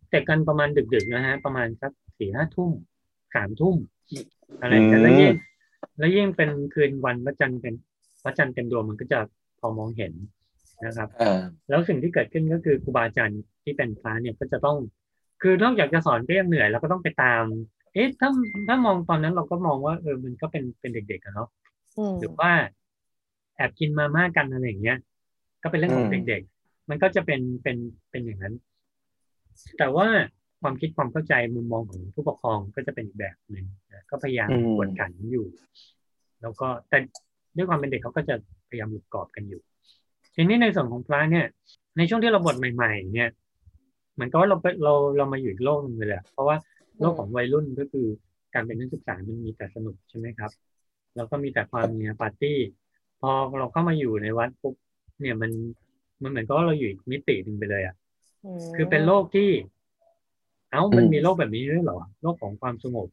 [0.10, 2.72] เตะกันประมาณดึกๆนะฮะ ประมาณสักสี่ห้าทุ่ม
[3.36, 3.76] สามทุ่ม
[4.62, 5.34] อะไรอย่างเงี้ยอืมแล้วยิ่ง
[5.98, 7.74] แล้วยิ่งเป็นคืนวันพระจันทร์เป็น
[8.24, 9.20] พระจันทร์เต็มดวงมันก็จะ
[9.60, 10.14] พอมองเห็น
[10.86, 14.78] นะครับอ่าแล้วสิ่งที่เกิดขึ้นก็คือครูบาอาจารย์ที่เป็นพระเนี่ยก็จะต้อง
[15.42, 17.44] คือนอกจากจะสอนก็ยังเหนื่อยแล้วก็ต้องไปตาม
[17.94, 18.30] เอ๊ะถ้า
[18.68, 21.50] ถ้ามองตอนนั้นเราก็มองว่าเออมันก็เป็นเป็นเด็กๆอะเนาะ
[21.98, 22.52] อืมหรือว่า
[23.56, 24.98] แอบกินมาม่ากันอะไรอย่างเงี้ย
[25.64, 27.78] ก็เป็นเรื่องของอืมเด็กๆ มันก็จะเป็นเป็น
[28.12, 28.54] เป็นอย่างนั้น
[29.78, 30.08] แต่ว่า
[30.62, 35.46] ความคิดความเข้าใจมุมมองของผู้ปกครองก็จะเป็นอีกแบบหนึ่งนะก็พยายามอืมกวดขันอยู่
[36.42, 36.98] แล้วก็แต่
[37.56, 38.36] ด้วยความเป็นเด็กเขาก็จะ
[38.70, 39.62] พยายามหลุดกรอบกันอยู่
[40.40, 41.46] ทีนี้ในส่วนของพระเนี่ย
[41.98, 43.30] ในช่วงที่เราบวชใหม่ ๆ เนี่ย
[44.14, 46.56] เหมือนกับว่าเราไปเราเรามาอยู่อีกโลกหนึงเลยแหละเพราะว่า
[47.00, 48.08] โลกของวัยรุ่นก็คือ
[48.54, 50.52] การเป็นนักศึกษามันมีแต่สนุกใช่ไหมครับ
[51.16, 52.60] แล้วก็มีแต่ความมีปาร์ตี้
[53.22, 54.76] พอเราเข้ามาอยู่ในวัดปุ๊บ
[55.22, 55.52] เนี่ยมัน
[56.22, 57.96] มันเหมือนกับว่าเราอยู่อีกมิติหนึ่งไปเลยอะ
[58.46, 59.50] มคือเป็นโลกที่
[60.72, 63.08] เอ้ามันอืมมีโลกแบบนี้ด้วยเหรอโลกของความสงบ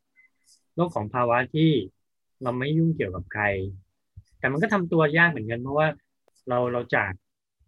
[0.76, 1.70] โลกของภาวะที่
[2.42, 3.44] เราไม่ยุ่งเกี่ยวกับใคร
[4.38, 5.86] แต่มันก็ทำตัวยากเหมือนกันเพราะว่า
[6.48, 7.12] เราเราจาก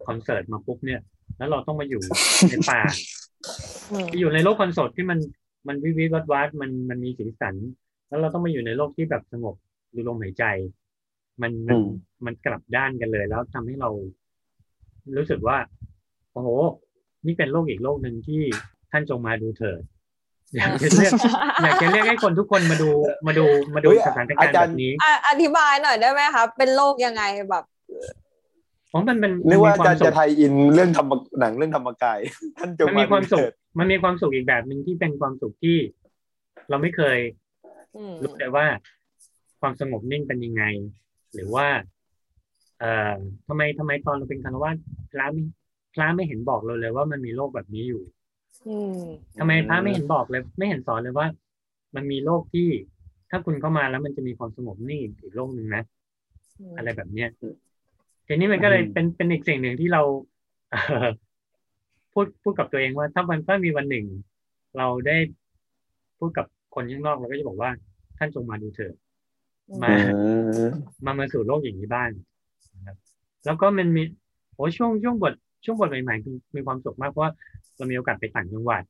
[0.06, 1.00] คอนเสิร์ตมาปุ๊บเนี่ย
[1.38, 2.02] แล้วเราต้องมาอยู่
[2.48, 2.80] ในป่า
[3.90, 5.18] อืมอยู่ในโลกคอนเสิร์ตที่มัน
[5.68, 7.54] มันวิวิวัดวัดมันมันมีสีสัน
[8.08, 9.54] แล้วเราต้องมาอยู่ในโลกที่แบบสงบ
[9.94, 10.44] ดูลมหายใจ
[11.42, 11.88] มันมันอืม
[12.26, 13.90] มันกลับด้านกันเลย แล้วทำให้เรา
[15.16, 15.58] รู้สึกว่า
[16.32, 16.48] โอ้โห
[17.26, 18.42] นี่เป็นโลกอีกโลกหนึ่งที่
[18.90, 19.80] ท่านจงมาดูเถิด
[20.54, 21.12] อยากจะเรียก
[21.62, 22.88] อยากจะเรียกให้คนทุกคนมาดู
[23.26, 27.64] มาดูมาดูเฮ้ยสถานการอาณ์จาแบรย์บนี้อะอธิบายหน่อยได้ไหมคะเป็นโลกยังไงแบบ
[28.92, 32.18] ผมมันเป็นนึกว่ามัอานมีจารย์สุจะขไทยอินเรื่องธรรมหนังเรื่องธรรมกาย
[32.58, 35.76] ท่านจะมันมีความสุขเถิดมันมีความสุขอีกแบบหนึ่งที่เป็นความสุขที่
[36.68, 37.18] เราไม่เคย
[37.96, 38.66] อืมรู้เลยว่า
[39.60, 40.64] ความสงบนิ่งเป็นยังไง
[41.34, 41.66] หรือว่า
[42.80, 43.14] เอ่อ
[43.48, 44.70] ทำไมทำไมตอนเราเป็นคารวะ
[45.12, 45.42] พระไม่
[45.94, 48.02] พระไม่เห็นบอกเราเลยว่ามันมีโลกแบบนี้อยู่
[48.68, 49.00] อืม
[49.38, 51.26] ทำไมพระไม่เห็นบอกเลย ไม่เห็นสอนเลยว่า
[51.94, 52.68] มันมีโลกที่
[53.30, 55.82] ถ้าคุณเข้ามาแล้วมันจะมีความสงบนิ่งอีกโลกหนึ่งนะ
[56.76, 57.28] อะไรแบบเนี้ย
[58.26, 60.02] ทีนี้มันก็เลยเป็นเป็นอีกสิ่งหนึ่งที่เรา
[60.70, 61.08] เอ่อ
[62.12, 64.06] พูดพูดกับตัวเองว่า ถ้าวันถ้ามีวันหนึ่ง
[64.76, 65.16] เราได้
[66.18, 67.70] พูดกับคนข้างนอกเราก็จะบอกว่า
[68.18, 68.94] ท่านจงมาดูเถิด
[69.82, 69.92] มา
[70.24, 70.32] อื
[70.66, 70.70] ม
[71.04, 72.10] มามาสู่โลกอย่างนี้บ้าง
[72.74, 72.96] นะครับ
[73.44, 74.02] แล้วก็มันมี
[74.54, 75.34] โอ้ช่วงช่วงบท
[75.64, 77.32] ช่วงบทใหม่ๆมีมีความสุขมากเพราะว่า
[77.76, 78.82] เรามีโอกาสไปต่างจังหวัด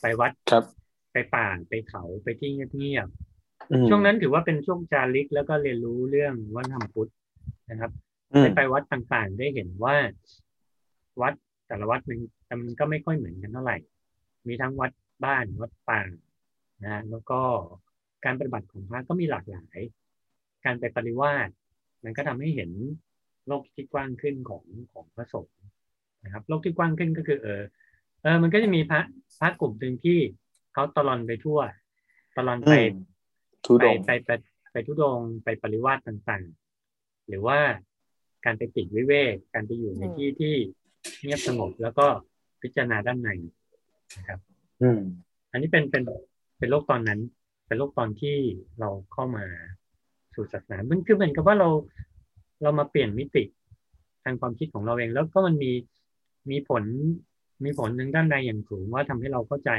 [0.00, 0.64] ไปวัดครับ
[1.12, 7.10] ไปป่าไปเขาไปที่เงียบๆอืมช่วงนั้นถือว่าเป็นช่วงจาริกแล้วก็เรียนรู้เรื่องวัฒนธรรมพุทธ
[7.70, 9.96] นะครับอืม ได้ไปวัดต่างๆ ได้เห็นว่า
[11.22, 11.34] วัด
[11.68, 12.18] แต่ละวัดมัน
[12.66, 13.76] มันก็ไม่ค่อยเหมือนกันเท่าไหร่
[14.48, 14.92] มีทั้งวัด
[15.24, 16.00] บ้านวัดป่า
[16.82, 17.40] นะฮะแล้วก็
[18.24, 19.78] การปฏิบัติของพระก็มีหลากหลาย
[20.64, 21.48] การไปปฏิวาส
[22.04, 22.70] มันก็ทำให้เห็น
[23.46, 25.58] โลกที่กว้างขึ้นของของพระสงฆ์
[26.24, 27.62] นะครับ โลกที่กว้างขึ้นก็คือ เออ
[28.22, 29.00] เออมันก็จะมีพระ
[29.40, 30.18] พระกลุ่มหนึ่งที่
[30.72, 31.60] เขาตลอนไปทั่ว
[32.38, 32.94] ตลอนไปอืม
[33.66, 34.30] ทุไปดงค์ไปไป
[34.72, 37.58] ไปทุดงค์ไปปริวาสต่างๆ หรือว่า
[38.44, 40.54] การไปติดวิเวกการไปอยู่ในอืมที่ที่
[41.22, 42.06] เงียบสงบแล้วก็
[42.62, 43.30] พิจารณาด้านใน
[44.16, 44.40] นะครับ
[44.82, 45.00] อืม
[45.50, 46.02] อันนี้เป็นเป็น
[46.58, 47.20] เป็นโลกตอนนั้น
[47.66, 48.36] เป็นโลกตอนที่
[48.80, 49.44] เราเข้ามา
[50.34, 51.68] สู่ศาสนามันคือเหมือนกับว่าเรา
[52.62, 53.44] เรามาเปลี่ยนมิติ
[54.24, 55.72] ทางความคิดของเราเอง แล้วก็มันมี
[56.50, 56.84] มีผล
[57.64, 59.70] มีผลทางด้านใดอย่างสูงว่าทำให้เราเข้าใจ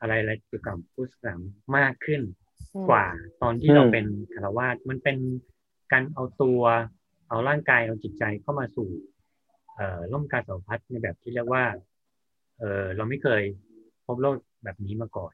[0.00, 1.34] อะไรอะไรเกี่ยวกับพุทธศาสนา
[1.76, 2.20] มากขึ้น
[2.74, 3.04] อืมกว่า
[3.42, 5.16] ตอนที่เราอืมเป็นคารวาสมันเป็น
[5.92, 6.60] การเอาตัว
[7.28, 8.88] เอาร่างกายเอาจิตใจเข้ามาสู่
[9.76, 11.64] เอ่อร่มกาสาวพัดในแบบที่เรียกว่า
[12.58, 13.42] เออเราไม่เคย
[14.06, 15.32] พบโลกแบบนี้มาก่อน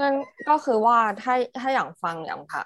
[0.00, 0.14] นั่น
[0.48, 2.62] ก็คือว่าถ้าถ้าอย่างฟังอย่างพระ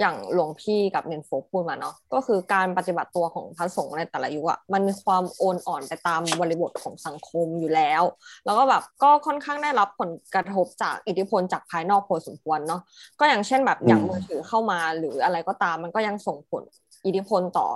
[0.00, 8.02] อย่างหลวงพี่กับเนนโฟกพูดมาเนาะก็คือการปฏิบัติตัวของพระสงฆ์ในแต่ละยุคอะมันมีความโอนอ่อนไปตามบริบทของสังคมอยู่แล้ว
[8.44, 12.80] แล้วก็แบบก็ค่อนข้างได้รับผลกระทบจากอิทธิพลจากภายนอกพอสมควรเนาะ
[13.20, 16.62] ก็อย่างเช่นแบบอย่างมือถือเข้ามาหรืออะไรก็ตามมันก็ยังส่งผล
[17.06, 17.68] อิทธิพลต่อ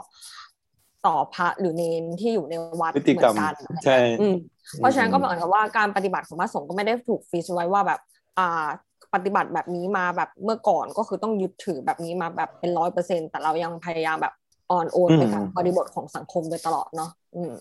[1.07, 4.35] ต่อพระหรือเนนที่อยู่ในวัดพฤติกรรมเหอนกันใช่อืม
[4.79, 8.01] เพราะฉะนั้นก็เหมือนกับว่าการปฏิบัติของพระสงฆ์ก็ไม่ได้ถูกฟิกไว้ว่าแบบ
[8.39, 8.67] อ่า
[9.15, 14.35] ปฏิบัติแบบนี้มาแบบเมื่อก่อนก็คือต้องยึดถือแบบนี้มาแบบเป็นร้อยเปอร์เซ็นแต่เรายังพยายามแบบ
[14.71, 17.53] อ่อนโอนไปกับบริบทของสังคมโดยตลอดเนาะอืม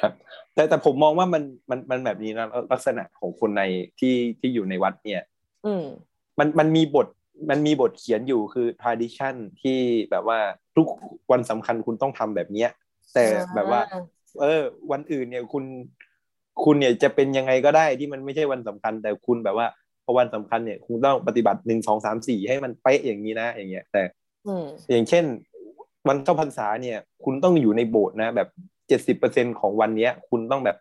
[0.00, 0.12] ครับ
[0.54, 3.62] แต่แต่ผมมองว่ามันมันมันแบบนี้นะลักษณะของคนใน
[4.00, 5.22] ที่ที่อยู่ในวัดเนี่ย
[5.66, 5.84] อืม
[6.38, 7.06] มันมันมีบท
[7.48, 9.78] มันมีบทเขียนอยู่คือ tradition ที่
[10.10, 10.38] แบบว่า
[10.76, 10.86] ทุก
[11.30, 12.70] วันสำคัญคุณต้องทำแบบเนี้ย
[13.14, 13.24] แต่
[13.54, 13.80] แบบว่า
[14.40, 15.64] เออ วันอื่นเนี่ยคุณ
[16.64, 19.66] คุณเนี่ยจะเป็นยังไงก็ได้ที่มันไม่ใช่วันสำคัญ แต่คุณแบบว่า
[20.04, 24.02] พอวันสำคัญเนี่ยคุณต้องปฏิบัติหนึ่งสองสามสี่ให้มันเป๊ะอย่างนี้นะ อย่างเงี้ย แต่
[24.46, 25.24] อืมอย่างเช่น
[26.08, 28.48] วันเข้าพรรษาเนี่ย คุณต้องอยู่ในโบสถ์นะ แบบ
[28.88, 30.76] เจ็ดสิบเปอร์เซ็นของวันเนี้ย คุณต้องแบบ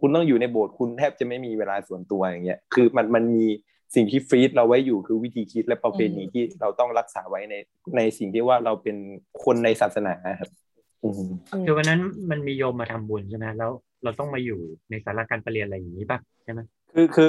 [0.00, 3.46] คุณต้องอยู่ในโบสถ์คุณแทบจะไม่มีเวลาส่วนตัวอย่างเงี้ย คือมันมันมี
[3.94, 7.54] สิ่งที่ฟรีดเราไว้อยู่คือวิธีคิดและประเพณีอืมที่เราต้องรักษาไว้ใน
[7.96, 8.96] ในสิ่งที่ว่าเราเป็น
[9.44, 10.50] คนในศาสนาครับ
[11.04, 11.30] อืม
[11.64, 13.70] คือวันนั้นมันมีโยมมาทำบุญใช่ไหมแล้ว
[14.04, 16.60] เราต้องมาอยู่ในสาราการประเรียนอะไรอย่างนี้ป่ะใช่ไหม
[16.94, 17.28] คือคือ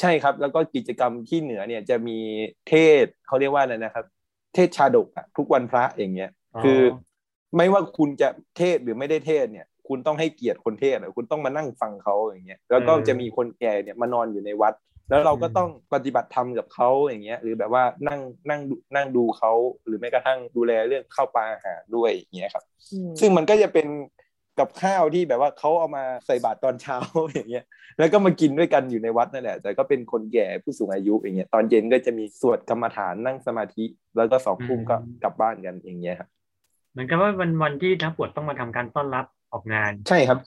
[0.00, 2.18] ใช่ครับ แล้วก็กิจกรรมที่เหนือเนี่ยจะมี
[2.68, 4.04] เทศเขาเรียกว่าอะไรนะครับ
[4.54, 6.30] เทศชาดกอะทุกวันพระอย่างเงี้ย
[6.64, 6.80] คือ
[7.56, 14.74] ไม่ว่าคุณจะเทศหรือไม่ได้เทศเนี่ย คุณต้องให้เกียรติคนเทศอะคุณต้องมานั่งฟังเขาอย่างเงี้ยแล้วก็จะมีคนแก่เนี่ยมานอนอยู่ในวัด
[15.08, 19.52] แล้วเราก็ต้องปฏิบัติธรรมกับเขาอย่างเงี้ย หรือแบบว่านั่งนั่งดูนั่งดูเขา
[19.86, 23.86] หรือแม้กระทั่งดูแลเรื่องข้าวปลาอาหารด้วยอย่างเงี้ยครับอืมซึ่งมันก็จะเป็น
[24.58, 27.64] กับข้าวที่แบบว่าเขาเอามาใส่บาตรตอนเช้าอย่างเงี้ย
[27.98, 33.84] แล้วก็มากินด้วยกันอยู่ในวัดนั่นแหละ แต่ก็เป็นคนแก่ผู้สูงอายุอย่างเงี้ย ตอนเย็นก็จะมีสวดกรรมฐานนั่งสมาธิ
[34.16, 36.28] แล้วก็สองทุ่มก็กลับบ้านกันอย่างเงี้ยครับ
[36.92, 40.38] เหมือนกับว่าวันวันที่นักบวชต้องมาทำการต้อนรับออกงาน ใช่ครับ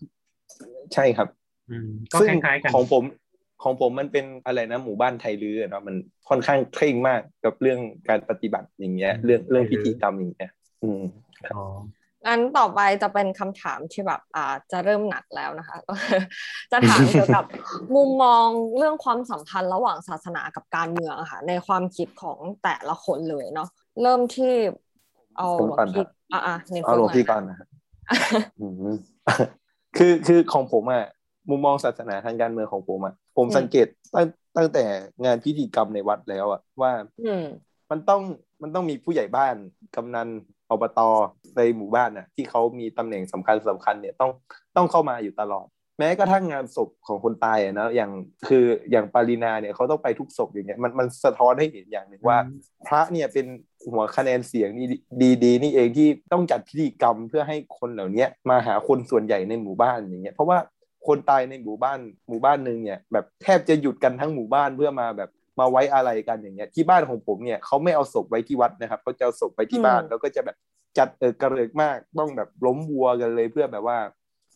[0.94, 1.28] ใช่ครับ
[1.70, 3.04] อืมก็ซึ่งคล้ายๆกันของผม
[3.64, 5.96] ของผมมันเป็นอะไรนะหมู่บ้านไทยลื้อเนาะมัน
[6.30, 10.52] ค่อนข้างเคร่งมากกับเรื่องการปฏิบัติอย่างเงี้ย เรื่องเรื่องพิธีกรรมอย่างเงี้ย
[10.84, 11.02] อืม
[11.54, 11.64] อ๋อ
[12.28, 15.78] งั้นต่อไปจะเป็นคำถามที่แบบอ่าจะเริ่มหนักแล้วนะคะ
[16.72, 17.46] จะถามเกี่ยวกับ
[17.96, 23.70] มุมมองเรื่องความสัมพันธ์ระหว่างศาสนากับการเมืองอะค่ะในความคิดของแต่ละคนเลยเนาะ
[24.02, 24.54] เริ่มที่
[25.38, 27.68] เอาหลวงพี่อะอะเน้นเอาหลวงพี่ก่อนนะครับ
[28.60, 28.74] อืม
[29.98, 31.06] คือคือของผมอะ
[31.50, 34.84] มุมมองศาสนาทางการเมืองของผมอะ ผมสังเกตตั้งตั้งแต่
[35.26, 36.92] งานพิธีกรรมในวัดแล้วอะว่า
[37.26, 37.46] อืม
[37.92, 38.22] มันต้อง
[38.62, 39.56] มันต้องมีผู้ใหญ่บ้าน
[39.96, 40.28] กำนัน
[40.70, 41.00] อบต
[41.58, 44.32] ในหมู่บ้านน่ะ ที่เขามีตำแหน่งสำคัญสำคัญเนี่ยต้อง
[44.76, 45.68] ต้องเข้ามาอยู่ตลอด
[46.00, 48.12] แม้กระทั่งงานศพของคนตายอะนะอย่าง
[48.48, 52.40] คืออย่างปารินาเนี่ยเขาต้องไปทุกศพอย่างเงี้ยมันมันสะท้อนให้เห็นอย่างหนึ่งว่า
[52.88, 53.46] พระเนี่ยเป็น
[53.92, 54.88] หัวคะแนนเสียงนี่
[55.22, 60.58] ดีดีๆนี่เองที่ต้องจัดพิธีกรรมเพื่อให้คนเหล่านี้มาหาคนส่วนใหญ่ในหมู่บ้านอย่างเงี้ยเพราะว่า
[61.08, 70.58] คนตายในหมู่บ้านหมู่บ้านหนึ่งเนี่ยแบบแทบจะหยุดกันทั้งหมู่บ้านเพื่อมาแบบมาไว้อะไรกันอย่างเงี้ยที่บ้านของผมเนี่ยเขาไม่เอาศพไว้ที่วัดนะครับเขาจะเอาศพไว้ที่บ้านอืมแล้วก็จะแบบ
[70.98, 73.98] จัดเออกระเริกมากต้องแบบล้มวัวกันเลยเพื่อแบบว่า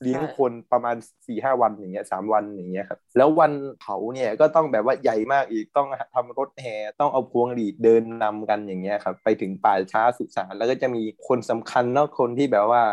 [0.02, 0.96] เลี้ยงคนประมาณ
[1.28, 12.84] สี่ห้าวันอย่างเงี้ยสามวันอย่างเงี้ยครับแล้ววันเผาเนี่ยก็ต้องแบบว่าใหญ่มากอีกต้องทำรถแห่ต้องเอาพวงหรีดเดินนำกันอย่างเงี้ยครับไปถึงป่าช้าสุสานแล้วก็จะมีคนสำคัญเนาะคนที่แบบว่า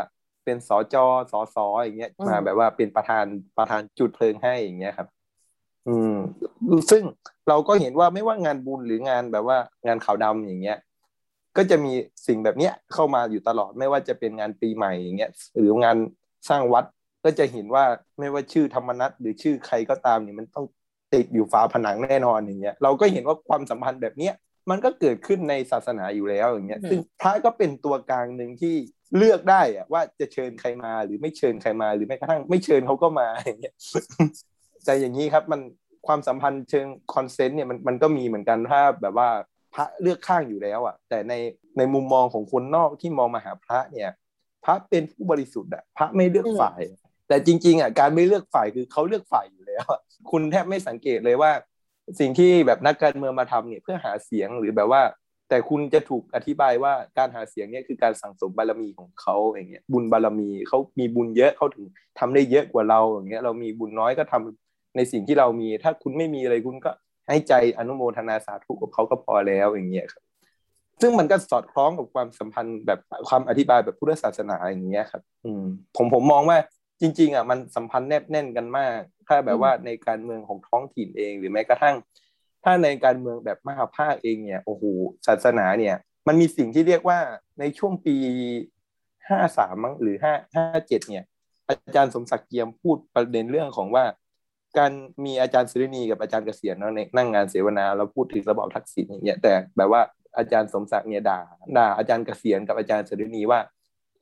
[0.48, 0.96] เป็นสจ
[1.32, 3.24] สสอย่างเงี้ยอืมมาแบบว่าเป็นประธาน
[3.58, 5.08] ประธานจุดเพลิงให้อย่างเงี้ยครับ
[5.88, 6.14] อืม
[6.90, 7.02] ซึ่ง
[7.48, 10.78] เราก็เห็นว่าไม่ว่างานบุญหรืองานแบบว่างานขาวดำอย่างเงี้ย
[11.56, 11.92] ก็จะมี
[12.26, 15.96] สิ่งแบบเนี้ยเข้ามาอยู่ตลอดไม่ว่าจะเป็นงานปีใหม่อย่างเงี้ยหรืองาน
[16.48, 16.84] สร้างวัด
[17.24, 17.84] ก็จะเห็นว่า
[18.18, 20.66] ไม่ว่าชื่อธรรมนัตหรือชื่อใครก็ตามเนี่ยมันต้อง
[21.14, 24.34] ติดอยู่ฝาผนังแน่นอนอย่างเงี้ยเราก็เห็นว่าความสัมพันธ์แบบเนี้ย
[24.70, 28.74] มันก็เกิดขึ้นในศาสนาอยู่แล้วอย่างเงี้ยอืมซึ่งพระก็เป็นตัวกลางหนึ่งที่
[29.16, 33.74] เลือกได้อะว่าจะเชิญใครมาหรือไม่เชิญใครมาหรือแม้กระทั่งไม่เชิญเขาก็มาอย่างเงี้ย
[34.84, 35.60] แต่อย่างนี้ครับมัน
[36.06, 39.28] ความสัมพันธ์เชิงคอนเซนต์เนี่ยมันมันก็มีเหมือนกันถ้าแบบว่า
[39.74, 41.34] พระเลือกข้างอยู่แล้วอะ แต่ใน
[41.78, 44.10] ในมุมมองของคนนอกที่มองมาหาพระเนี่ย
[44.64, 46.80] พระเป็นผู้บริสุทธิ์อะพระไม่เลือกฝ่าย
[47.28, 51.52] แต่จริงๆอะการไม่เลือกฝ่ายคือเขาเลือกฝ่ายอยู่แล้วอะคุณแทบไม่สังเกตเลยว่า
[52.20, 55.02] สิ่งที่แบบนักการเมืองมาทำเนี่ยเพื่อหาเสียงหรือแบบว่า
[55.48, 61.84] แต่คุณจะถูกอธิบายว่าการหาเสียงเนี่ยคือการสั่งสมบารมีของเขาอย่างเงี้ยบุญบารมีเขามีบุญเยอะเขาถึง
[62.18, 66.90] ทำได้เยอะกว่าเราอย่างเงี้ยเรามีบุญน้อยก็ทำในสิ่งที่เรามี ถ้าคุณไม่มีอะไรคุณก็
[67.28, 70.22] ให้ใจอนุโมทนาสาธุกับเขาก็พอแล้วอย่างเงี้ยครับ
[71.00, 75.64] ซึ่งมันก็สอดคล้องกับความสัมพันธ์แบบความอธิบายแบบพุทธศาสนาอย่างเงี้ยครับ อืม
[75.96, 76.58] ผมผมมองว่า
[77.00, 81.94] จริง ๆอะมันสัมพันธ์แนบแน่นกันมาก ถ้าแบบว่าในการเมืองของท้องถิ่นเองหรือแม้กระทั่ง
[82.70, 84.84] ถ้าในการเมืองแบบมหาภาคเองเนี่ยโอ้โห
[85.26, 85.96] ศาสนาเนี่ย
[86.28, 87.18] มันมีสิ่งที่เรียกว่า
[87.60, 88.16] ในช่วงปี
[89.28, 91.24] ห้าสามมั้งหรือห้าห้าเจ็ดเนี่ย
[91.68, 94.04] อาจารย์สมศักดิ์เกียมพูดประเด็นเรื่องของว่า
[94.78, 94.92] การ
[95.24, 100.02] มีอาจารย์สุรินีกับอาจารย์เกษียณเนาะในนั่งงานเสวนาเราพูดถึงระบอบทักษิณอย่างเงี้ยแต่แบบว่า
[100.38, 101.40] อาจารย์สมศักดิ์เนี่ยด่า
[101.76, 103.60] ด่าอาจารย์เกษียณกับอาจารย์สุรินีว่า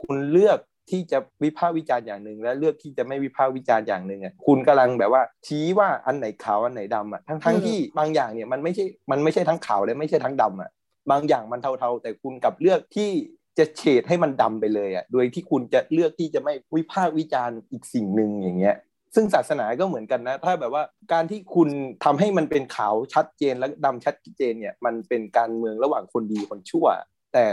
[0.02, 0.58] คุณเลือก
[0.90, 10.70] ที่จะวิพากษ์วิจารณ์อย่างหนึ่งและเลือกที่จะไม่วิพากษ์วิจารณ์อย่างหนึ่งอะคุณกำลังแบบว่าชี้ว่าอันไหนขาวอันไหนดำอะทั้งทั้งอืมที่บางอย่างเนี่ยมันไม่ใช่มันไม่ใช่ทั้งขาวและไม่ใช่ทั้งดำอะ
[11.10, 13.10] บางอย่างมันเทาๆ แต่คุณกลับเลือกที่
[13.58, 18.76] จะเฉดให้มันดำไปเลยอะโดยที่คุณจะเลือกที่จะไม่วิพากษ์วิจารณ์อีกสิ่งหนึ่งอย่างเงี้ย
[19.14, 21.68] ซึ่งศาสนาก็เหมือนกันนะ ถ้าแบบว่าการที่คุณ
[22.04, 26.86] ทำให้มันเป็นขาวชัดเจนและดำชัดเจนเนี่ย มันเป็นการเมืองระหว่างคนดีคนชั่ว
[27.32, 27.44] แต่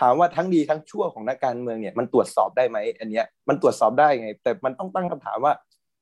[0.00, 5.52] ถามว่าทั้งดีทั้งชั่วของนักการเมืองเนี่ยมันตรวจสอบได้ไหมอันเนี้ยมันตรวจสอบได้ไง แต่มันต้องตั้งคำถามว่า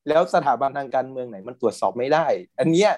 [0.09, 2.27] แล้วสถาบันทางการเมืองไหน มันตรวจสอบไม่ได้
[2.61, 2.91] อันเนี้ย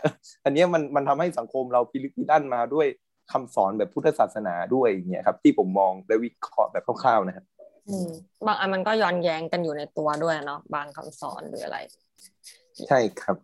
[0.45, 2.87] อันเนี้ยมันมันทำให้สังคมเราพิลึกพิลั่นมาด้วย
[3.33, 7.45] คำสอนแบบพุทธศาสนาด้วยอย่างเงี้ยครับ ที่ผมมองและวิเคราะห์แบบคร่าวๆนะครับ
[7.89, 8.09] อืม
[8.47, 11.79] บางอันมันก็ย้อนแย้งกันอยู่ในตัวด้วยเนาะบางคำสอนหรืออะไร
[12.89, 13.37] ใช่ครับ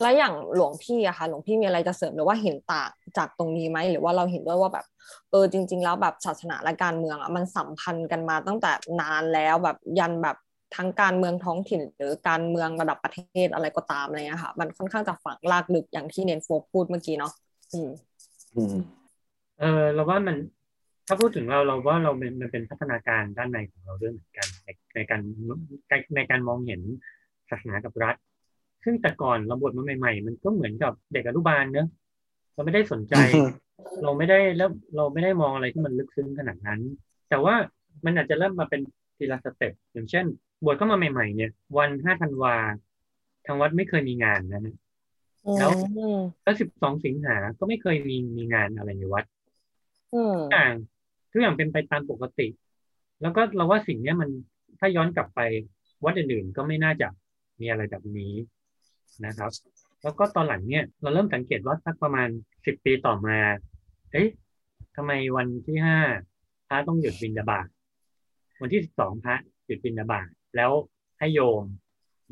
[0.00, 4.86] แล้วอย่างหลวงพี่อะคะหลวงพี่มีอะไรจะเสริมหรือว่าเห็นต่างจากตรงนี้ไหมหรือว่าเราเห็นด้วยว่าแบบ
[5.30, 10.36] เออจริง ๆ แล้วแบบศาสนาและการเมืองอะมันสัมพันธ์กันมาตั้งแต่นานแล้วแบบยันแบบ
[10.76, 17.32] ทั้งการเมืองท้องถิ่น หรือการเมืองระดับประเทศอะไรก็ตามอะไรเงี้ยค่ะ มันค่อนข้างจะฝังลากลึกอย่างที่เนนโฟพูดเมื่อกี้เนาะ
[17.72, 17.90] อืม
[18.56, 18.76] อืม
[19.60, 20.36] เออเราว่ามัน
[21.06, 25.20] ถ้าพูดถึงเราเราว่าเราเป็นมันเป็นพัฒนาการด้านในของเราด้วยเหมือนกันในในการ
[26.16, 26.80] ในการมองเห็น
[27.50, 28.16] ศาสนากับรัฐ
[28.86, 31.86] ซึ่งแต่ก่อนเราบวชมาใหม่ ๆ มันก็เหมือนกับเด็กอนุบาลเนอะ
[32.54, 33.14] เราไม่ได้สนใจ
[34.02, 36.80] เราไม่ได้แล้วเราไม่ได้มองอะไรที่มันลึกซึ้งขนาดนั้น
[37.28, 37.54] แต่ว่า
[38.04, 38.80] มันอาจจะเริ่มมาเป็น
[39.16, 40.24] ทีละสเต็ปอย่างเช่น
[40.64, 42.54] บวชเข้ามาใหม่ ๆ เนี่ย วันห้าธันวา
[43.46, 44.74] ทางวัดไม่เคยมีงานนะฮะ
[45.58, 49.24] แล้วอืมแล้วสิบสองสิงหาก็ไม่เคยมีมีงานอะไรในวัด
[50.12, 50.72] อืมทุกอย่าง
[51.32, 52.48] ทุกอย่างเป็นไปตามปกติ
[53.22, 54.30] แล้วก็เราว่าสิ่งเนี้ยมัน
[54.78, 55.40] ถ้าย้อนกลับไป
[56.04, 57.08] วัดอื่นๆก็ไม่น่าจะ
[57.60, 58.32] มีอะไรแบบนี้
[59.26, 59.52] นะครับ
[60.02, 62.28] แล้วก็ตอนหลังเนี่ยเราเริ่มสังเกตว่าสักประมาณ
[62.66, 63.38] สิบปีต่อมา
[64.12, 64.28] เอ๊ะ
[64.96, 65.98] ทำไมวันที่ห้า
[66.68, 67.66] พระต้องหยุดบิณฑบาต
[68.60, 70.70] วันที่สิบสองพระหยุดบิณฑบาตแล้ว
[71.18, 71.64] ให้โยม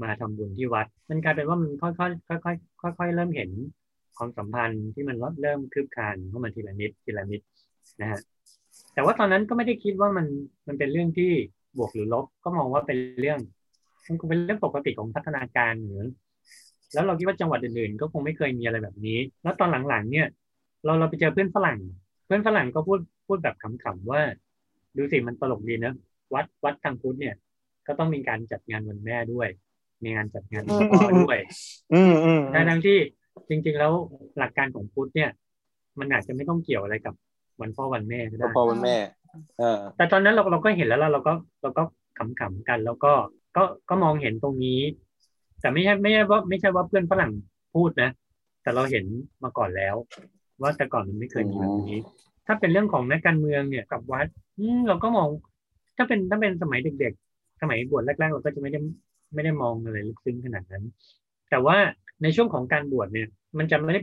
[0.02, 3.50] มาทำบุญที่วัด มันกลายเป็นว่ามันค่อยๆค่อยๆค่อยๆเริ่มเห็น
[4.16, 7.40] ความสัมพันธ์ที่มันเริ่มคืบคลานเข้ามาทีละนิดทีละนิด
[8.00, 8.20] นะฮะ
[8.94, 10.26] แต่ว่าตอนนั้นก็ไม่ได้คิดว่ามัน
[10.66, 11.30] มันเป็นเรื่องที่
[11.76, 13.38] บวกหรือลบก็มองว่าเป็นเรื่อง
[14.06, 16.06] มันเป็นเรื่องปกติของพัฒนาการเหมือน
[16.92, 20.26] แล้วเราคิดว่าจังหวัดอื่นๆก็คงไม่เคยมีอะไรแบบนี้ แล้วตอนหลังๆ เนี่ย
[20.84, 21.78] เราเราไปเจอเพื่อนฝรั่ง
[22.26, 24.22] เพื่อนฝรั่งก็พูดพูดแบบขำๆว่า
[24.96, 25.94] ดูสิมันตลกดีนะ
[26.34, 27.34] วัดวัดทางพุทธเนี่ย
[27.86, 29.48] ก็ต้องมีการจัดงานวันแม่ด้วย
[30.02, 31.38] มีงานจัดงานวันพ่อด้วย
[31.94, 32.98] อืมอืมทั้งทั้งที่
[33.48, 33.92] จริง ๆ แล้ว
[34.38, 35.30] หลักการของพุทธเนี่ย
[35.98, 37.14] มันอาจจะไม่ต้องเกี่ยวอะไรกับ
[37.60, 38.96] วันพ่อวันแม่ก็ก็ได้พอวันแม่
[39.58, 41.82] เออแต่ตอนนั้นเราเราก็เห็นแล้วแล้วเราก็เราก็
[42.18, 43.12] ขำๆกัน แล้วก็
[43.56, 44.80] ก็ก็มองเห็นตรงนี้
[45.64, 47.32] แต่ไม่ใช่ไม่ใช่ว่าไม่ใช่ว่าเพื่อนฝรั่ง
[47.74, 48.10] พูดนะ
[48.62, 49.04] แต่เราเห็น
[49.44, 49.94] มาก่อนแล้ว
[50.60, 51.98] ว่าแต่ก่อนมันไม่เคยมีแบบนี้
[52.46, 54.26] ถ้าเป็นเรื่องของนักการเมืองเนี่ยกับวัด
[54.58, 55.28] อืมเราก็มอง
[55.96, 58.80] ถ้าเป็นถ้าเป็นสมัยเด็กๆ สมัยบวชแรกๆเราก็จะไม่ได้
[59.34, 60.84] ไม่ได้มองอะไรลึกซึ้งขนาดนั้น
[61.50, 61.76] แต่ว่า
[62.22, 64.00] ในช่วงของการบวชเนี่ย มันจะไม่ได้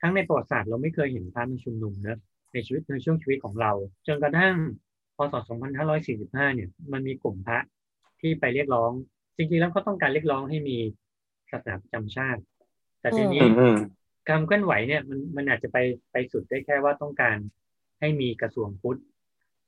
[0.00, 2.18] ทั้งในประวัติศาสตร์เราไม่เคยเห็นพระมาชุมนุมนะ
[2.52, 3.72] ในชีวิตในช่วงชีวิตของเรา
[4.06, 4.54] จนกระทั่ง
[5.16, 5.34] พศ
[5.94, 7.58] 2545 เนี่ย มันมีกลุ่มพระ
[8.20, 8.92] ที่ไปเรียกร้อง
[9.36, 10.76] จริงๆแล้วเขาต้องการเรียกร้องให้มี
[11.50, 12.40] ศาสนาประจำชาติ
[13.00, 13.76] แต่ทีนี้อืมอืม
[14.28, 15.78] การเคลื่อนไหวเนี่ยมันมันอาจจะไป
[16.12, 17.36] ไปสุดได้แค่ว่าต้องการ
[18.00, 19.00] ให้มีกระทรวงพุทธ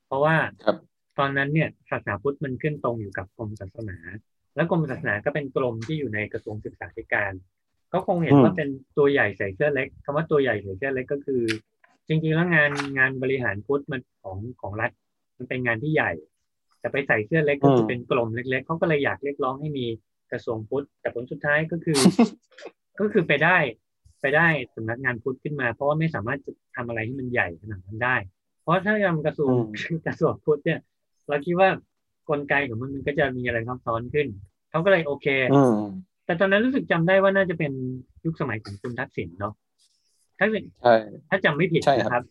[0.07, 0.77] เพราะว่าครับ
[1.18, 3.98] ตอนนั้นเนี่ยศาสนาพุทธมันขึ้นตรงอยู่กับกรมศาสนา
[4.57, 7.33] แล้วกรมศาสนาก็เป็นกรมที่อยู่ในกระทรวงศึกษาธิการ
[7.92, 11.42] ก็คงเห็นอืมว่าเป็นตัวใหญ่ใส่เสื้อเล็กคำว่าตัวใหญ่ใส่เสื้อเล็กก็คือ
[12.09, 14.90] จริงๆแล้วงานงานบริหารพุทธมันของของรัฐ
[15.37, 16.12] มันเป็นงานที่ใหญ่
[16.84, 19.86] แต่ไปใส่เสื้อเล็กก็คือเป็นกลมเล็ก ๆเขาก็เลยอยากเรียกร้องให้มี
[20.32, 21.98] กระทรวงพุทธ แต่ผลสุดท้ายก็คือ
[23.00, 23.56] ก็คือไปได้
[24.20, 28.16] ไปได้สำนักงานพุทธขึ้นมา เพราะว่าไม่สามารถจะทำอะไรที่มันใหญ่ขนาดนั้นได้
[28.60, 29.52] เพราะถ้าทำกระทรวง
[30.06, 30.80] กระทรวงพุทธเนี่ย
[31.28, 31.68] เราคิดว่า
[32.28, 34.26] กลไกของมันมันก็จะมีอะไรซับซ้อนขึ้น
[34.70, 35.76] เขาก็เลยโอเคอืม
[36.24, 37.72] แต่ตอนนั้นรู้สึกจำได้ว่าน่าจะเป็น
[38.24, 39.54] ยุคสมัยของคุณทักษิณเนาะ
[40.40, 40.94] ทักษิณใช่
[41.28, 42.24] ถ้าจำไม่ผิดใช่ครับนะครับ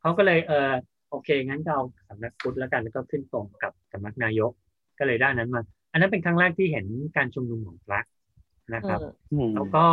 [0.00, 0.72] เขาก็เลยเออ
[1.10, 4.52] โอเคงั้นก็เอาสำนักพุทธแล้วกันแล้วก็ขึ้นตรงกับ สำนักนายก
[4.98, 8.00] ก็เลยได้นั้นมา อันนั้นเป็นครั้งแรกที่เห็นการชุมนุมของพระ
[8.74, 9.00] นะครับ
[9.32, 9.84] อืมแล้วก็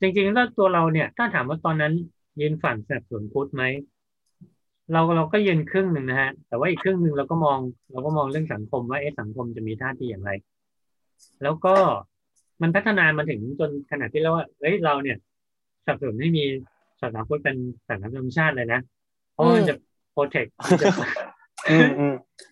[0.00, 1.92] จริงๆแล้วตัวเราเนี่ยถ้าถามว่าตอนนั้น
[2.40, 3.64] ยืนฝั่งสนับสนุนพุทธไหม
[4.92, 7.58] เราเราก็ยืนครึ่งหนึ่งนะฮะ แต่ว่าอีกครึ่งหนึ่งเราก็มอง
[7.92, 10.30] เราก็มองเรื่องสังคมว่าเอ๊ะสังคมจะมีท่าทีอย่างไร
[11.42, 11.74] แล้วก็
[12.62, 15.16] มันพัฒนามาถึงจนขนาดที่เราว่าเฮ้ยเราเนี่ย
[15.84, 16.44] สนับสนุนให้มี
[17.00, 17.56] ศาสนาพุทธเป็น
[17.88, 18.80] ศาสนาประจำชาติเลยนะ
[19.32, 19.74] เพราะว่ามันจะ
[20.12, 21.25] protect อืมอืม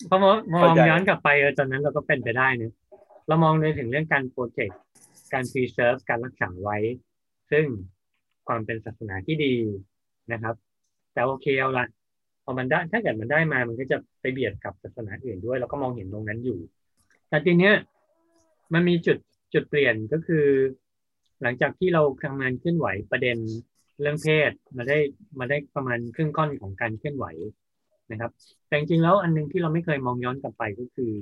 [0.07, 2.72] เพราะมองมองเข้าใจย้อนกลับไปเออตอนนั้นเราก็เป็นไปได้เนอะ
[3.29, 4.81] เรามองเลยถึงเรื่องการ protect
[5.33, 6.79] การ preserve การรักษาไว้
[7.50, 7.64] ซึ่ง
[8.46, 9.55] ความเป็นศาสนาที่ดี
[10.33, 10.55] นะครับ
[11.12, 11.87] แต่โอเคเอาละ
[12.44, 16.59] พอมันได้ถ้าเกิดมันได้มามันก็จะไปเบียดกับศาสนาอื่นด้วยเราก็มองเห็นตรงนั้นอยู่
[17.29, 17.74] แต่ทีเนี้ย
[18.72, 19.18] มันมีจุด
[19.55, 20.46] จุดเปลี่ยนก็คือ
[21.42, 23.37] หลังจากที่เราทำงานเคลื่อนไหวประเด็น
[24.00, 24.98] เรื่องเพศมาได้
[25.38, 27.27] มาได้ประมาณครึ่งค่อนของการเคลื่อนไหว
[28.11, 28.31] นะครับ
[28.67, 31.12] แต่จริงๆแล้วอันหนึงที่เราไม่เคยมองย้อนกลับไปก็คือ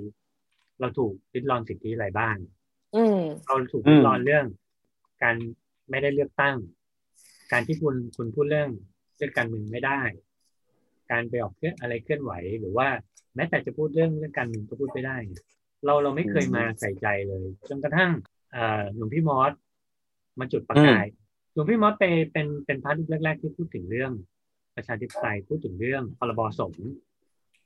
[0.80, 2.36] เราถูกริดรอนสิทธิอะไรบ้าง
[2.94, 4.44] อืมเราถูกริดรอนเรื่อง
[5.22, 5.36] การ
[5.90, 6.56] ไม่ได้เลือกตั้ง
[7.52, 8.70] การที่คุณคุณพูดเรื่อง
[9.16, 10.00] เรื่องการเมืองไม่ได้
[11.10, 12.88] การไปออกเคลื่อนอะไรเคลื่อนไหว หรือว่า
[13.34, 15.44] แม้แต่จะพูดเรื่องเรื่องการเมืองก็พูดไม่ได้เนี่ย
[15.84, 18.10] เราเราไม่เคยมาใส่ใจเลยจนกระทั่ง
[18.52, 19.52] เอ่อหลวงพี่มอส
[20.38, 21.06] มาจุดประกาย
[21.52, 24.12] หลวงพี่มอสไปเป็นเป็นพาร์ทรูปแรก ๆ ที่พูดถึงเรื่อง
[24.76, 26.88] ประชาธิปไตยพูดถึงเรื่องพรบสงฆ์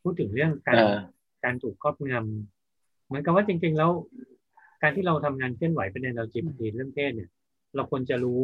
[0.03, 0.99] พูดถึงเรื่องการอ่า
[1.45, 3.90] การถูกครอบงำเหมือนกับว่าจริง ๆ แล้ว
[4.83, 7.31] การที่เราทำงานเคลื่อนไหวประเด็น LGBT เรื่องเพศเนี่ย
[7.77, 8.42] เราควรจะรู้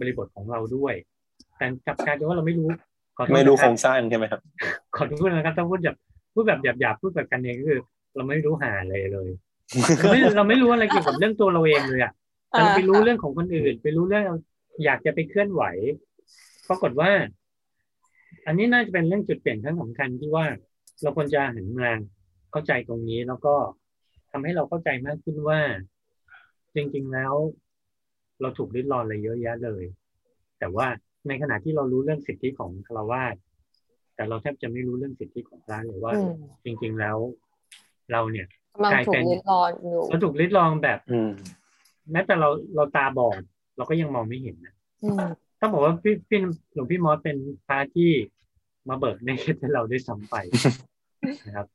[0.00, 0.94] บริบทของเราด้วย
[1.56, 2.68] แต่กลับกลายเป็นว่าเราไม่รู้
[3.16, 4.40] ขอโทษไม่รู้นะโคครรับงสร้างใช่ไหมครับ
[4.96, 5.96] ขอโทษนะครับถ้าพูดแบบ
[6.34, 7.80] พูดแบบหยาบๆพูดแบบกันเองก็คือ
[8.16, 9.28] เราไม่รู้หาอะไรเลย
[9.98, 12.12] เราไม่เราไม่รู้อะไรเกี่ยวกับเรื่องตัวเราเองเลยอะ
[12.50, 14.24] แต่เราไปรู้เรื่องของคนอื่น ไปรู้เรื่อง
[14.84, 15.62] อยากจะไปเคลื่อนไหว
[16.68, 17.10] ปรากฏว่า
[18.46, 20.46] อันนี้น่าจะเป็นเรื่องจุดเปลี่ยนครั้งสำคัญที่ว่า
[21.02, 21.90] เราควรจะหันมา
[22.50, 23.54] เข้าใจตรงนี้แล้วก็
[24.30, 25.60] ทำให้เราเข้าใจมากขึ้นว่า
[26.74, 27.34] จริงๆแล้ว
[28.40, 29.84] เราถูกริดรอนอะไรเยอะแยะเลย
[30.58, 30.86] แต่ว่า
[31.28, 33.36] ในขณะที่เรารู้เรื่องสิทธิของคารวาส
[34.14, 36.32] แต่เราแทบจะไม่รู้เรื่องสิทธิของพระเลยว่าอืม
[36.64, 37.16] จริง ๆแล้ว
[38.12, 41.30] เราเนี่ยกำลังกลายถูเป็กนยึดรอนอยู่เราถูกริดรอนแบบอืม
[42.12, 43.42] แม้แต่เราเราตาบอด
[43.76, 45.20] เราก็ยังมองไม่เห็นนะอืม
[45.60, 46.38] ต้องบอกว่าพี่พี่
[46.74, 48.10] หลวงพี่มอสเป็นพระที่
[48.88, 50.34] มาเบิกเนตรให้เราได้ซ้ำไป
[51.46, 51.66] นะครับ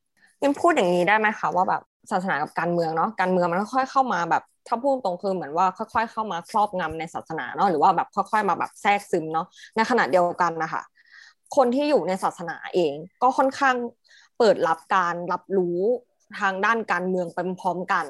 [0.42, 10.82] ยิมพูดอย่างนี้ได้ไหมคะว่าแบบศาสนากับการเมืองเนาะการเมืองมันค่อยๆเข้ามาแบบถ้าพูดตรงคือเหมือนว่าค่อย ๆ เข้ามาครอบงำในศาสนาเนาะหรือว่าแบบค่อยๆมาแบบแทรกซึมเนาะในขณะเดียวกันนะคะ
[11.56, 13.76] คนที่อยู่ในศาสนาเองก็ค่อนข้าง
[14.38, 15.80] เปิดรับการรับรู้
[16.40, 18.06] ทางด้านการเมืองไปพร้อมกัน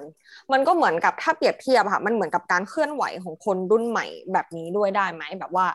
[0.53, 5.67] มันก็เหมือนกับถ้าเปรียบเทียบค่ะ มันเหมือนกับการเคลื่อนไหวของคนรุ่นใหม่แบบนี้ด้วยได้ไหม แบบว่า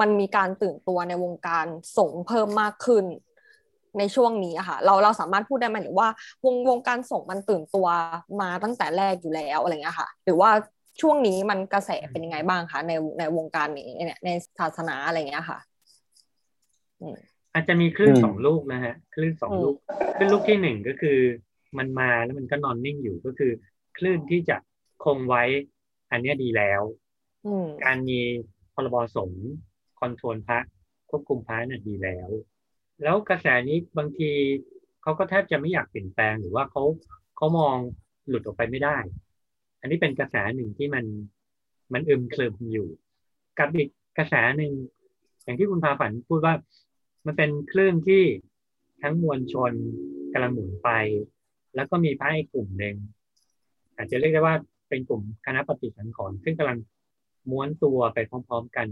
[0.00, 3.04] มันมีการตื่นตัวในวงการสงฆ์เพิ่มมากขึ้น
[3.98, 6.08] ในช่วงนี้อะค่ะ เราเราสามารถพูดได้ไหมหรือว่า
[6.44, 7.86] วงวงการส่งฆ์มันตื่นตัว
[8.40, 10.50] มาตั้งแต่แรกอยู่แล้วอะไรเงี้ยค่ะ หรือว่า
[11.00, 15.58] ช่วงนี้มันกระแสเป็นยังไงบ้างคะในในวงการนี้เนี่ยในศาสนาอะไรเงี้ยค่ะ
[17.54, 19.76] อาจจะมีคลื่นอืมสองลูกนะฮะคลื่นสองอืมลูก
[20.16, 21.18] คลื่นลูกที่หนึ่งก็คือ
[21.78, 23.52] มันมาแล้วมันก็นอนนิ่งอยู่ก็คือ
[23.96, 24.56] คลื่นที่จะ
[25.04, 25.42] คงไว้
[26.10, 26.82] อันเนี้ยดีแล้ว
[27.46, 28.20] อืมการมี
[28.74, 29.46] พรบสงฆ์
[30.00, 30.58] คอนโทรลพระ
[31.10, 32.28] ควบคุมพระน่ะดีแล้ว
[33.02, 34.30] แล้วกระแสนี้บางที
[35.02, 36.82] เขาก็แทบจะไม่อยากเปลี่ยนแปลงหรือว่าเขา
[37.36, 37.76] เขามอง
[38.28, 38.96] หลุดออกไปไม่ได้
[39.80, 41.04] อันนี้เป็นกระแสหนึ่งที่มัน
[41.92, 42.88] มันอึมครึมอยู่
[43.58, 44.72] กับอีกกระแสหนึ่ง
[45.44, 46.54] อย่างที่คุณพาฝันพูดว่า
[47.26, 48.22] มันเป็นคลื่นที่
[49.02, 49.72] ทั้งมวลชน
[50.32, 50.90] กำลังหมุนไป
[51.74, 52.96] แล้วก็มีพระอีกกลุ่มหนึ่ง
[53.96, 54.56] อาจจะเรียกได้ว่า
[54.88, 56.78] เป็นกลุ่มคณะปฏิสังขรณ์ซึ่งกำลัง
[57.50, 58.86] ม้วนตัวไปพร้อม ๆ กัน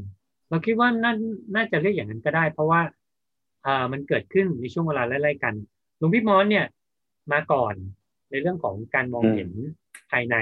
[0.49, 1.13] เราคิดว่าน่า
[1.55, 2.81] น่าจะเรียกอย่างนั้นก็ได้ เพราะว่า
[3.67, 5.55] อ่ามันเกิดขึ้นในช่วงเวลาไล่ๆกัน
[5.99, 6.67] หลวงพี่มอนเนี่ย
[7.33, 7.75] มาก่อน
[8.31, 9.51] ในเรื่องของการมองเห็น
[10.11, 10.37] ภายใน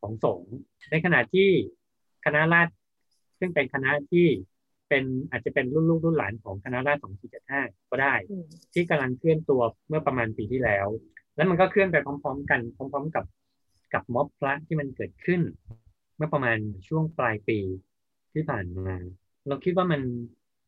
[0.00, 0.54] ของสงฆ์
[0.90, 1.48] ในขณะที่
[2.24, 2.72] คณะราษฎร
[3.38, 4.26] ซึ่งเป็นคณะที่
[4.88, 7.12] เป็นอาจจะเป็นรุ่นลูกรุ่นหลานของคณะราษฎร
[7.50, 10.86] 2475ก็ได้อืมที่กำลังเคลื่อนตัวเมื่อประมาณปีที่แล้ว
[11.36, 13.24] แล้วมันก็เคลื่อนไปพร้อม ๆ กันพร้อม ๆ กับ
[13.94, 15.40] กับม็อบพระที่มันเกิดขึ้น
[16.16, 16.58] เมื่อประมาณ
[16.88, 17.58] ช่วงปลายปี
[18.32, 18.96] ที่ผ่านมา
[19.48, 20.02] เราคิดว่ามัน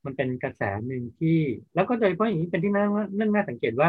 [0.05, 1.39] มันเป็นกระแสหนึ่งที่
[1.75, 3.89] แล้วก็โดยเฉพาะอย่างนี้เป็นที่น่าว่าเรื่องน่าสังเกตว่า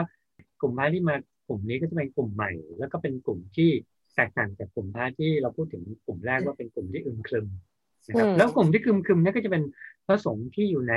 [0.61, 1.15] กลุ่มพระที่มา
[1.47, 3.69] กลุ่มนี้ก็จะเป็นกลุ่มใหม่ แล้วก็เป็นกลุ่มที่
[4.15, 7.47] แตกต่างจากกลุ่มพระที่เราพูดถึงกลุ่มแรกว่าเป็นกลุ่มที่อึมครึม
[8.07, 9.63] นะครับอืมแล้วกลุ่มที่อึมครึมเนี่ยก็จะเป็น
[10.07, 10.95] พระสงฆ์ที่อยู่ใน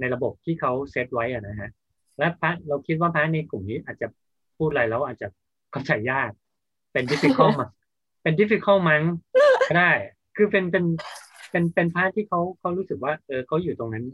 [0.00, 1.70] ในระบบที่เขาเซตไว้อะนะฮะ
[2.18, 4.06] และพระเราคิดว่าพระในกลุ่มนี้อาจจะ
[4.62, 5.28] พูดอะไรแล้วอาจจะ
[5.72, 6.30] เข้าใจยาก
[6.92, 7.70] เป็น difficult มั้ง
[8.22, 9.02] เป็น difficult มั้ง
[9.68, 9.92] ก็ได้
[10.36, 10.84] คือเป็นเป็น
[11.50, 14.04] เป็นเป็นพระที่เขาเขารู้สึกว่า เออเขาอยู่ตรงนั้น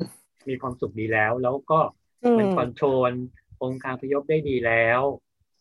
[0.49, 1.81] มีความสุขดีแล้ว แล้วก็
[2.25, 3.13] อืมมันคอนโทรล
[3.63, 5.01] องค์การพยพได้ดีแล้ว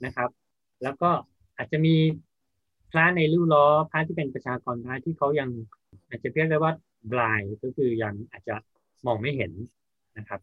[0.06, 0.30] นะครับ
[0.84, 1.10] แล้วก็
[1.58, 1.96] อาจจะมี
[2.92, 5.50] พระในริ้วล้อพระที่เป็นประชากรพระที่เขายัง
[6.10, 6.74] อาจจะเรียกได้ว่า
[7.12, 8.56] บลายก็คือยังอาจจะ
[9.06, 9.52] มองไม่เห็น
[10.18, 10.40] นะครับ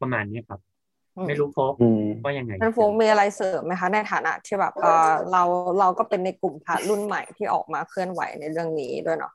[0.00, 0.60] ประมาณนี้ครับ
[1.28, 5.42] ไม่รู้โฟกอืมว่ายังไงงั้นโฟกมีอะไรเสริมไหมคะ ในฐานะที่แบบเออเรา
[5.80, 9.32] เราก็เป็นในกลุ่มพระรุ่นใหม่ที่ออกมาเคลื่อนไหวในเรื่องนี้ด้วยเนาะ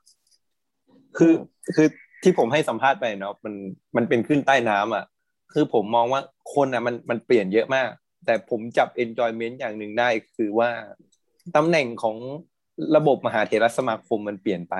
[1.16, 1.32] คือ
[1.74, 1.88] คือ
[2.22, 3.54] ที่ผมให้สัมภาษณ์ไปเนาะมัน
[3.96, 5.04] มันเป็นขึ้นใต้น้ำอะ
[5.52, 6.20] คือผมมองว่า
[6.54, 7.90] คนอะมันมันเปลี่ยนเยอะมาก
[8.26, 10.70] แต่ผมจับ enjoyment อย่างหนึ่งได้คือว่า
[11.56, 12.16] ตำแหน่งของ
[12.96, 14.76] ระบบมหาเถรสมาคมมันเปลี่ยนไป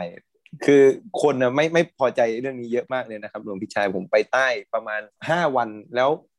[0.65, 0.83] คือ
[1.23, 6.32] คนนะไม่ไม่พอใจเรื่องนี้เยอะมากเลยนะครับหลวงพี่ชายผมไปใต้ประมาณห้าวันแล้วอื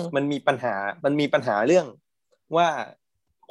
[0.00, 0.74] มมันมีปัญหา
[1.04, 1.86] มันมีปัญหาเรื่อง
[2.56, 2.68] ว่า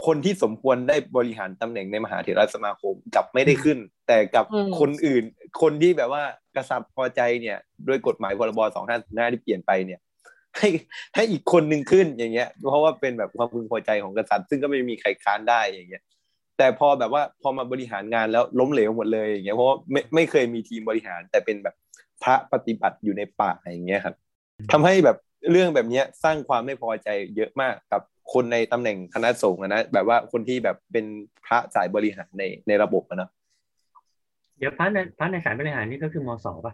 [0.05, 3.77] คนที่สมควรได้บริหารตำแหน่งในมหาเถรสมาคมกลับไม่ได้ขึ้น
[4.07, 5.23] แต่กับอืมคนอื่น
[5.61, 6.23] คนที่แบบว่า
[6.55, 7.57] กษัตริย์พอใจเนี่ย
[7.88, 9.99] ด้วยกฎหมายพรบสองห้าหน้าที่เปลี่ยนไปเนี่ย
[10.57, 10.69] ให้
[11.15, 16.03] ให้อีกคนหนึ่งขึ้นอย่างเงี้ย เพราะว่าเป็นแบบความพึงพอใจของกษัตริย์ซึ่งก็ไม่มีใครค้านได้อย่างเงี้ย
[16.57, 21.75] แต่พอแบบว่าพอมาบริหารงานแล้วล้มเหลวหมดเลยอย่างเงี้ยเพราะว่าไม่ไม่เคยมีทีมบริหารแต่เป็นแบบ
[22.23, 24.15] พระปฏิบัติอยู่ในป่าอย่างเงี้ยครับ
[24.71, 25.17] ทำให้แบบ
[25.51, 28.01] เรื่องแบบเนี้ยสร้างความไม่พอใจเยอะมากกับ
[28.33, 31.05] คนในตำแหน่งคณะสงฆ์อะนะแบบว่าคนที่แบบเป็น
[31.45, 33.29] พระสายบริหารในในระบบอะเนอะ
[34.57, 36.73] เดี๋ยวพระในพระในสายบริหารนี่ก็คือมสป่ะ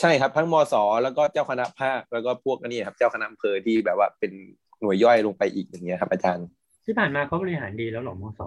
[0.00, 4.32] ใช่ครับทั้งมสแล้วก็เจ้าคณะภาคแล้วก็พวกอันนี้ครับ เจ้าคณะอำเภอที่แบบว่าเป็น
[4.80, 6.46] หน่วยย่อยลงไปอีกอย่างเงี้ยครับอาจารย์
[6.84, 8.40] ที่ผ่านมาเขาบริหารดีแล้วเหรอมส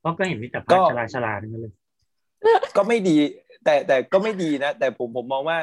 [0.00, 1.74] เพราะก็เห็นมีแต่พก็ระชลาชลาทั้งนั้นเลย
[2.76, 3.16] ก็ไม่ดี
[3.64, 5.58] แต่แต่ก็ไม่ดีนะ แต่ผมผมมองว่า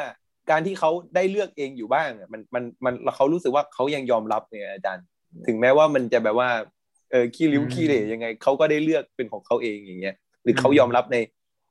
[0.51, 5.05] การที่เขาได้เลือกเองอยู่บ้างอะมันมันมันเขารู้สึกว่าเขายังยอมรับเนี่ยอาจารย์
[5.47, 6.49] ถึงแม้ว่ามันจะแบบว่า
[7.11, 11.17] เออขี้ริ้วขี้เหร่ยังไงเขาก็ได้เลือกเป็นของเขาเองอย่างเงี้ยหรือเขายอมรับใน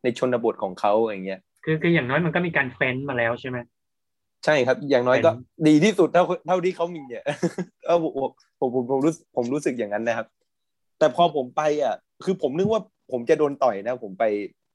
[0.02, 3.58] ในชนบทของเขาอย่างเงี้ยคือคืออย่างน้อยมันก็มีการเฟ้นมาแล้วใช่ไหม
[4.44, 7.24] ใช่ครับ อย่างน้อยก็เป็นดีที่สุดเท่าเท่าที่เขามีเนี่ย
[7.86, 8.12] เออผม
[8.60, 10.26] ผมผมผมรู้สึกผมรู้สึกอย่างนั้นนะครับ
[10.98, 14.24] แต่พอผมไปอะ คือผมนึกว่าผมจะโดนต่อยนะ ผมไป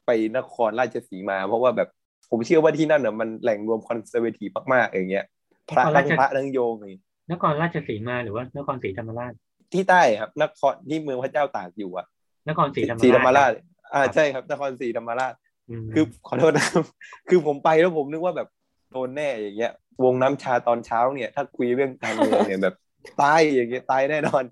[0.05, 1.89] ไปนครราชสีมา เพราะว่าแบบ
[2.29, 5.25] ผมเชื่อว่าที่นั่นอะมันแหล่งรวมคอนเซอร์เวทีฟมากๆอย่างเงี้ย
[5.69, 7.01] พระทั้งพระทั้งโยมอย่างงี้
[7.31, 9.33] นครราชสีมาหรือว่านครศรีธรรมราช
[9.73, 12.05] ที่ใต้ครับ นครที่เมืองพระเจ้าตากอยู่อะ
[12.49, 13.53] นครศรีธรรมศรีธรรมราราชช
[13.93, 15.33] อ่าใช่ครับ นครศรีธรรมราช
[15.83, 16.83] มคือขอโทษนะครับ
[17.29, 18.47] คือผมไปแล้วผมนึกว่าแบบ
[18.91, 19.71] โดนแน่อย่างเงี้ย
[20.03, 22.75] วงน้ำชาตอนเช้าเนี่ย ถ้าคุยเรื่องการเมืองเนี่ยแบบ
[23.21, 24.43] ตายอย่างเงี้ยตายแน่นอน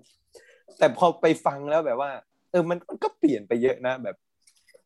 [0.78, 2.10] แต่พอไปฟังแล้วแบบว่า
[2.50, 4.16] เออมันมันก็เปลี่ยนไปเยอะนะแบบ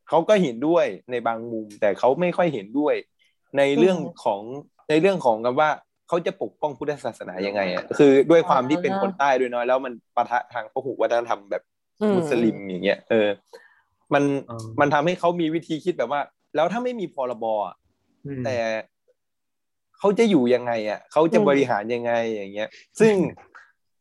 [0.08, 2.94] เขาก็เห็นด้วยในบางมุม แต่เขาไม่ค่อยเห็นด้วย
[3.58, 4.40] ในเรื่องของ
[4.90, 5.70] ในเรื่องของกับว่า
[6.08, 11.62] เขาจะปกป้องพุทธศาสนายังไงอะคือด้วยความที่เป็นคนใต้ด้วยเน้อยแล้วมันปะทะทางพหุวัฒนธรรมแบบ
[12.02, 13.28] อืมุสลิมอย่างเงี้ยเออ
[14.14, 16.20] มันเออมันทำให้เขามีวิธีคิดแบบว่า
[16.54, 17.74] แล้วถ้าไม่มีพรบอะ
[18.26, 18.56] อืมแต่
[19.98, 22.68] เขาจะอยู่ยังไง อะเขาจะบริหารยังไงอย่างเงี้ย
[23.00, 23.14] ซึ่ง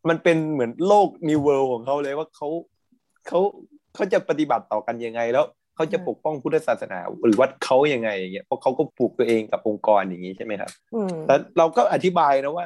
[0.09, 2.47] มันเป็นเหมือนโลกนิวเวิลของเขาเลยว่าเขา
[3.27, 3.39] เขา
[3.93, 5.45] เขาจะปฏิบัติต่อกันยังไงแล้ว
[5.75, 12.65] เขาจะปกป้องพุทธศาสนา หรือวัดเขายังไงอย่างเงี้ยเพราะเขาก็ปลูกตัวเองกับองค์กรอย่างนี้ใช่ไหมครับอืมแต่เราก็อธิบายนะว่า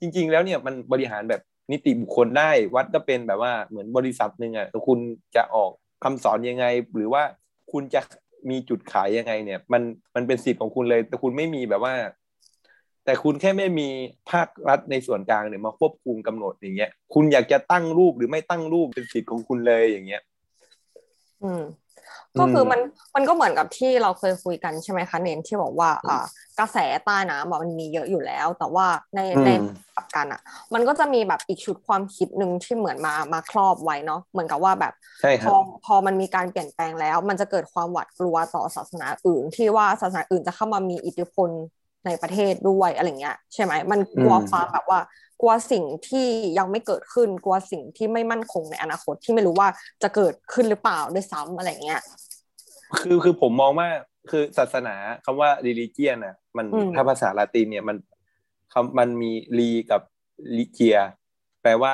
[0.00, 4.98] จริง ๆ แล้วเนี่ยมันบริหารแบบนิติบุคคลได้วัดก็เป็นแบบว่าเหมือนบริษัทหนึ่งอะคุณ
[5.36, 5.70] จะออก
[6.04, 7.22] คำสอนยังไง หรือว่า
[7.72, 8.00] คุณจะ
[8.50, 9.82] มีจุดขายยังไงเนี่ย มัน
[10.14, 11.94] มันเป็นสิทธิ์ของคุณเลย แต่คุณไม่มีแบบว่า
[13.04, 13.88] แต่คุณแค่ไม่มี
[14.30, 20.22] ภาครัฐในส่วนกลางเนี่ยมาควบคุมกำหนดอย่างเงี้ย คุณอยากจะตั้งรูปหรือไม่ตั้งรูปเป็นสิทธิ์ของคุณเลยอย่างเงี้ย
[21.42, 21.62] อืม
[22.38, 22.80] ก็คืออมมัน
[23.14, 26.26] มันก็เหมือนกับที่เราเคยคุยกันใช่ไหมคะเน้นที่บอกว่าอ่า
[26.58, 29.48] กระแสใต้น้ำอะมันมีเยอะอยู่แล้ว แต่ว่าในอืมใน
[29.94, 30.40] กลับกันอะ
[30.74, 35.54] มันก็จะมีแบบอีกชุดความคิดหนึ่งที่เหมือนมามาครอบไว้เนาะเหมือนกับว่าแบบใช่คพรับอ
[35.84, 41.50] พอมันมีการเปลี่ยนแปลงแล้ว มันจะเกิดความหวาดกลัวต่อศาสนาอื่น ที่ว่าศาสนาอื่นจะเข้ามามีอิทธิพล
[42.06, 45.00] ในประเทศด้วยอะไรเงี้ยใช่ไหมมันกลัวอืมความแบบว่า
[45.40, 46.26] กลัวสิ่งที่
[46.58, 49.68] ยังไม่เกิดขึ้น กลัวสิ่งที่ไม่มั่นคงในอนาคตที่ไม่รู้ว่า
[50.02, 52.02] จะเกิดขึ้นหรือเปล่าด้วยซ้ำอะไรเงี้ย
[53.00, 53.88] คือคือผมมองว่า
[54.30, 57.96] คือศาสนาคำว่า religion น่ะมันอืมถ้าภาษาละตินเนี่ยมัน
[58.72, 60.00] คำมันมีรีกับ
[60.56, 60.98] ลิเจีย
[61.62, 61.92] แปลว่า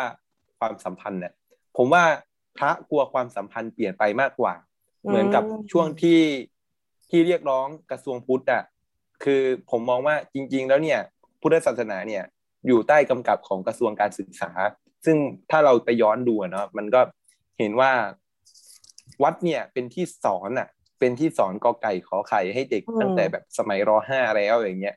[0.59, 1.33] ความสัมพันธ์เนี่ย
[1.77, 2.05] ผมว่า
[2.59, 4.55] พระกลัวความสัมพันธ์เปลี่ยนไปมากกว่า
[5.07, 5.43] เหมือนกับ
[5.73, 6.21] ช่วงที่
[7.11, 8.63] ที่เรียกร้องกระทรวงพุทธอะ
[9.25, 11.01] คือผมมองว่าจริง ๆ แล้วเนี่ย
[11.41, 12.25] พุทธศาสนาเนี่ย
[12.67, 14.51] อยู่ใต้กำกับของกระทรวงการศึกษา
[15.05, 15.17] ซึ่ง
[15.51, 17.01] ถ้าเราไปย้อนดูอะเนาะมันก็
[17.59, 17.93] เห็นว่า
[19.23, 20.69] วัดเนี่ยเป็นที่สอนอะ
[21.01, 24.97] เป็นที่สอนกอไก่ขอไข่ให้เด็กอืมตั้งแต่แบบสมัยรห้าแล้วอย่างเงี้ย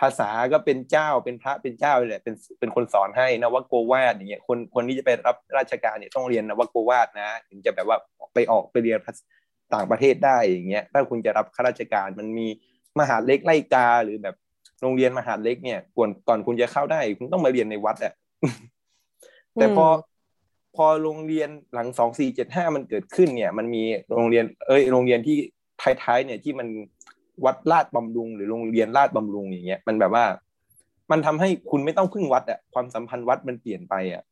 [0.00, 7.98] ภาษาก็เป็นเจ้าเป็นพระเป็นเจ้าเลยแหละเป็นเป็นคนสอนให้นวโกวาดอย่างเงี้ยคนคนที่จะไปรับราชการเนี่ยต้องเรียนนวโกวาดนะถึงจะแบบว่า
[8.34, 9.24] ไปออกไปเรียนภาษา
[9.74, 12.46] ต่างประเทศได้อย่างเงี้ยถ้าคุณจะรับข้าราชการมันมี
[12.98, 14.36] มหาดเล็กไล่กาหรือแบบ
[14.84, 18.12] โรงเรียนมหาดเล็กเนี่ยก่อนก่อนคุณจะเข้าได้ คุณต้องมาเรียนในวัดอะ
[19.54, 19.86] แต่พอ
[20.76, 23.82] พอโรงเรียนหลังสองสี่เจ็ดห้ามันเกิดขึ้นเนี่ย มันมี
[24.14, 25.36] โรงเรียน เอ้ยโรงเรียนที่
[26.02, 26.68] ท้ายๆเนี่ยที่มัน
[27.44, 30.24] วัดลาดบำรุง หรือโรงเรียนลาดบำรุงอย่างเงี้ยมันแบบว่า
[31.10, 34.22] มันทำให้คุณไม่ต้องพึ่งวัดอะความสัมพันธ์วัดมันเปลี่ยนไปอะ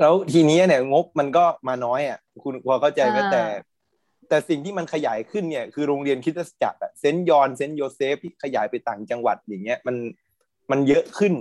[0.00, 3.42] แล้วทีนี้เนี่ยงบมันก็มาน้อยอะคุณพอเข้าใจไหมอ่าแต่
[4.30, 9.96] แต่สิ่งที่มันขยายขึ้นเนี่ยคือโรงเรียนคริสตจักรอะเซนต์จอห์นเซนต์โยเซฟที่ขยายไปต่างจังหวัดอย่างเงี้ยมัน
[10.70, 11.34] มันเยอะขึ้น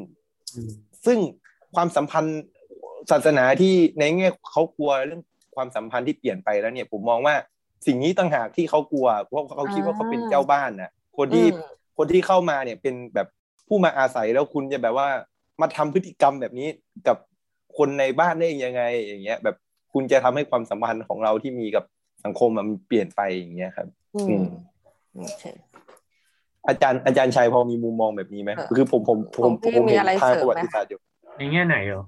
[0.56, 0.72] อืม
[1.06, 1.20] ซึ่ง
[1.76, 2.42] ความสัมพันธ์
[3.12, 5.22] ศาสนาที่ในแง่เขากลัวเรื่อง
[5.56, 7.36] ความสัมพันธ์ที่เปลี่ยนไปแล้วเนี่ย ผมมองว่า
[7.88, 13.28] สิ่งนี้ต่างหากที่เขากลัว เพราะเขาคิดว่าเขาเป็นเจ้าบ้านนะคนที่อืมคนที่เข้ามาเนี่ยเป็นแบบ
[13.68, 15.08] ผู้มาอาศัยแล้วคุณจะแบบว่า
[15.62, 16.68] มาทำพฤติกรรมแบบนี้
[17.08, 17.18] กับ
[17.78, 19.56] คนในบ้านได้ยังไง อย่างเงี้ย แบบ
[19.94, 21.84] คุณจะทำให้ความสัมพันธ์ของเราที่มีกับ
[22.24, 24.46] สังคมอะมันเปลี่ยนไปอย่างเงี้ยครับ อือืมม
[25.14, 25.44] โอเค
[26.68, 31.00] อาจารย์อาจารย์ชัยพอมีมุมมองแบบนี้ไหมเออคือผมผมผมของพี่ผมมีเห็นอะไรทางเสริปมระไหมวัติศาสตร์อยู่
[31.38, 32.04] ในแง่ไหนเหรอ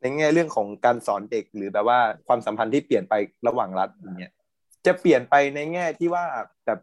[0.00, 3.14] ในแง่เรื่องของการสอนเด็กหรือแบบว่าความสัมพันธ์ที่เปลี่ยนไป
[3.46, 4.32] ระหว่างรัฐอย่างเงี้ย
[4.86, 6.24] จะเปลี่ยนไปในแง่ที่ว่า
[6.66, 6.80] แบบ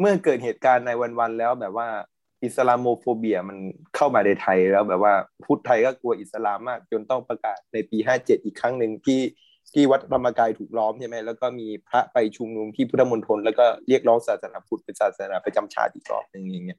[0.00, 1.88] เมื่อเกิดเหตุการณ์ในวันๆแล้วแบบว่า
[2.44, 3.56] อิสลามโมโฟเบียมัน
[3.96, 5.14] เข้ามาในไทยแล้วแบบว่า
[5.44, 9.20] พุทธไทยก็กลัวอิสลามมาก จนต้องประกาศในปีห้าเจ็ดอีกครั้งหนึ่งที่
[9.78, 16.78] ที่วัดธรรมกายถูกล้อมใช่ไหมแล้วก็มีพระไปชุมนุมที่พุทธมณฑลแล้วก็เรียกร้องศาสนาพุทธเป็นศาสนาประจำชาติอีกรอบหนึ่งอย่างเงี้ย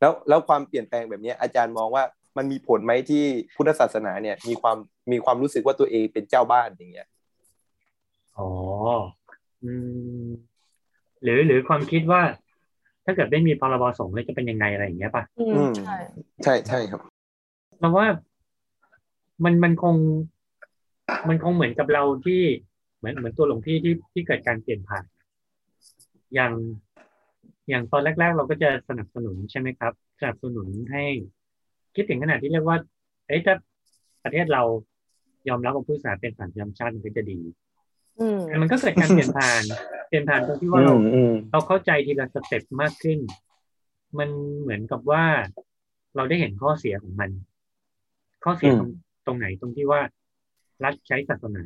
[0.00, 2.04] แล้วแล้วความเปลี่ยนแปลงแบบเนี้ยอาจารย์มองว่า
[2.36, 3.24] มันมีผลไหมที่
[3.56, 4.76] พุทธศาสนาเนี่ย มีความ
[5.12, 7.08] มีความรู้สึกว่าตัวเองเป็นเจ้าบ้านอย่างเงี้ย
[8.38, 8.48] อ๋อ
[9.64, 9.72] อื
[10.24, 10.28] ม
[11.22, 12.22] หรือหรือความคิดว่า
[13.04, 15.96] ถ้าเกิดไม่มีพรบสงฆ์แล้วจะเป็นยังไงอะไรอย่างเงี้ยป่ะอือืมมใช่
[16.44, 17.00] ใช่ใช่ครับ
[17.80, 18.06] เราว่า
[19.44, 19.96] มันมันคง
[21.28, 22.42] มันคงเหมือนกับเราที่
[22.98, 25.04] เหมือนเหมือนตัวหลวงพี่ที่ที่เกิดการเปลี่ยนผ่าน
[26.34, 26.52] อย่าง
[27.68, 31.04] อย่างตอนแรก ๆ เราก็จะสนับสนุนใช่ไหมครับ สนับสนุนให้
[31.94, 32.76] คิดถึงขนาดที่เรียกว่า
[33.26, 33.54] เอ้ยถ้า
[34.24, 34.62] ประเทศเรา
[35.48, 37.40] ยอมรับว่าผู้ศาสนาเป็นสัญชาติชาติมันก็จะดี
[38.20, 39.62] อืมแต่มันก็เกิดการเปลี่ยนผ่าน
[40.08, 43.18] เปลี่ยนผ่านตรงที่ว่าเราอืมอืมเราเข้าใจทีละสเต็ปมากขึ้น
[44.18, 45.24] มันเหมือนกับว่า
[46.16, 47.30] เราได้เห็นข้อเสียของมัน
[48.44, 48.90] ข้อเสียตรง
[49.26, 50.00] ตรงไหนตรงที่ว่า
[50.84, 51.64] รัฐใช้ศาสนา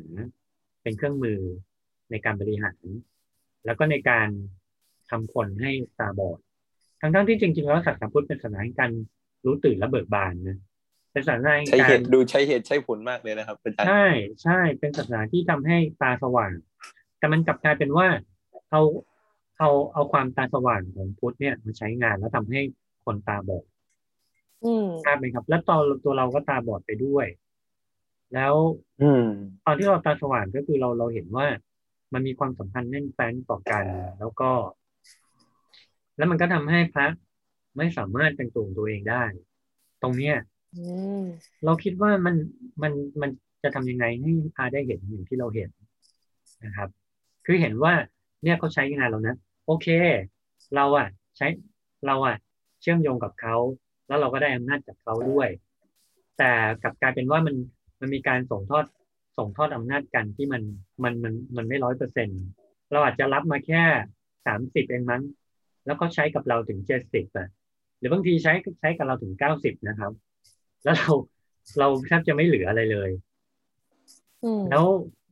[0.83, 1.39] เป็นเครื่องมือ
[2.11, 2.83] ในการบริหาร
[3.65, 4.29] แล้วก็ในการ
[5.09, 6.39] ทำคนให้ตาบอด
[7.01, 8.91] ทั้งๆที่จริงๆแล้วศาสนาพุทธเป็นศาสนาแห่งการ
[9.45, 10.57] รู้ตื่นและเบิกบานนะ
[11.11, 14.07] เป็นศาสนาแห่งใช้กาเหรตุดูใช้เหตุใช้ผลมากเลยนะครับอาจารย์ใช่
[14.43, 16.53] ใช่เป็นศาสนาที่ทำให้ตาสว่าง
[17.17, 18.07] แต่มันกลับกลายเป็นว่า
[18.71, 18.81] เอา
[19.59, 22.61] เอาเอาความตาสว่างของพุทธเนี่ยมาใช้งานแล้วทำให้
[23.05, 23.65] คนตาบอด
[24.63, 27.27] อืมทราบไหมครับ แล้วตอนตัวเราก็ตาบอดไปด้วย
[28.33, 28.53] แล้ว
[29.01, 29.25] อืม
[29.65, 31.47] ตอนที่เราตาสว่างก็คือเราเราเห็นว่า
[32.13, 33.83] มันมีความสัมพันธ์แน่นแฟ้นต่อกัน
[34.19, 34.51] แล้วก็
[36.17, 37.07] แล้วมันก็ทำให้พระ
[37.77, 39.23] ไม่สามารถเป็นตัวของตัวเองได้
[40.01, 40.35] ตรงเนี้ย
[40.77, 40.85] อื
[41.21, 41.23] ม
[41.65, 42.35] เราคิดว่ามัน
[42.81, 43.29] มันมัน
[43.63, 45.69] จะทำยังไงให้พาได้เห็นอย่างที่เราเห็น
[46.65, 46.89] นะครับ
[47.45, 47.93] คือเห็นว่า
[48.43, 49.87] เนี่ยเขาใช้งานเรานะ โอเค
[50.75, 51.07] เราอะ
[51.37, 51.47] ใช้
[52.05, 52.35] เราอะ
[52.81, 53.55] เชื่อมโยงกับเขา
[54.07, 55.49] แล้วเราก็ได้อำนาจจากเขาด้วย
[56.37, 56.51] แต่
[56.83, 57.55] กลับกลายเป็นว่ามัน
[57.99, 58.85] มันมีการส่งทอด
[59.37, 60.61] ส่งทอดอำนาจกันที่มัน
[61.03, 62.29] มันมันมันไม่ร้อยเปอร์เซ็น
[62.91, 63.83] เราอาจจะรับมาแค่
[64.45, 65.23] สามสิบเองมั้ง
[65.85, 67.47] แล้วก็ใช้กับเราถึงเจ็ดสิบอะ
[67.97, 70.11] หรือบางทีใช้ใช้กับเราถึงเก้าสิบนะครับ
[70.83, 71.11] แล้วเรา
[71.79, 73.11] เราแทบจะไม่เหลืออะไรเลย
[74.43, 74.85] อืมแล้ว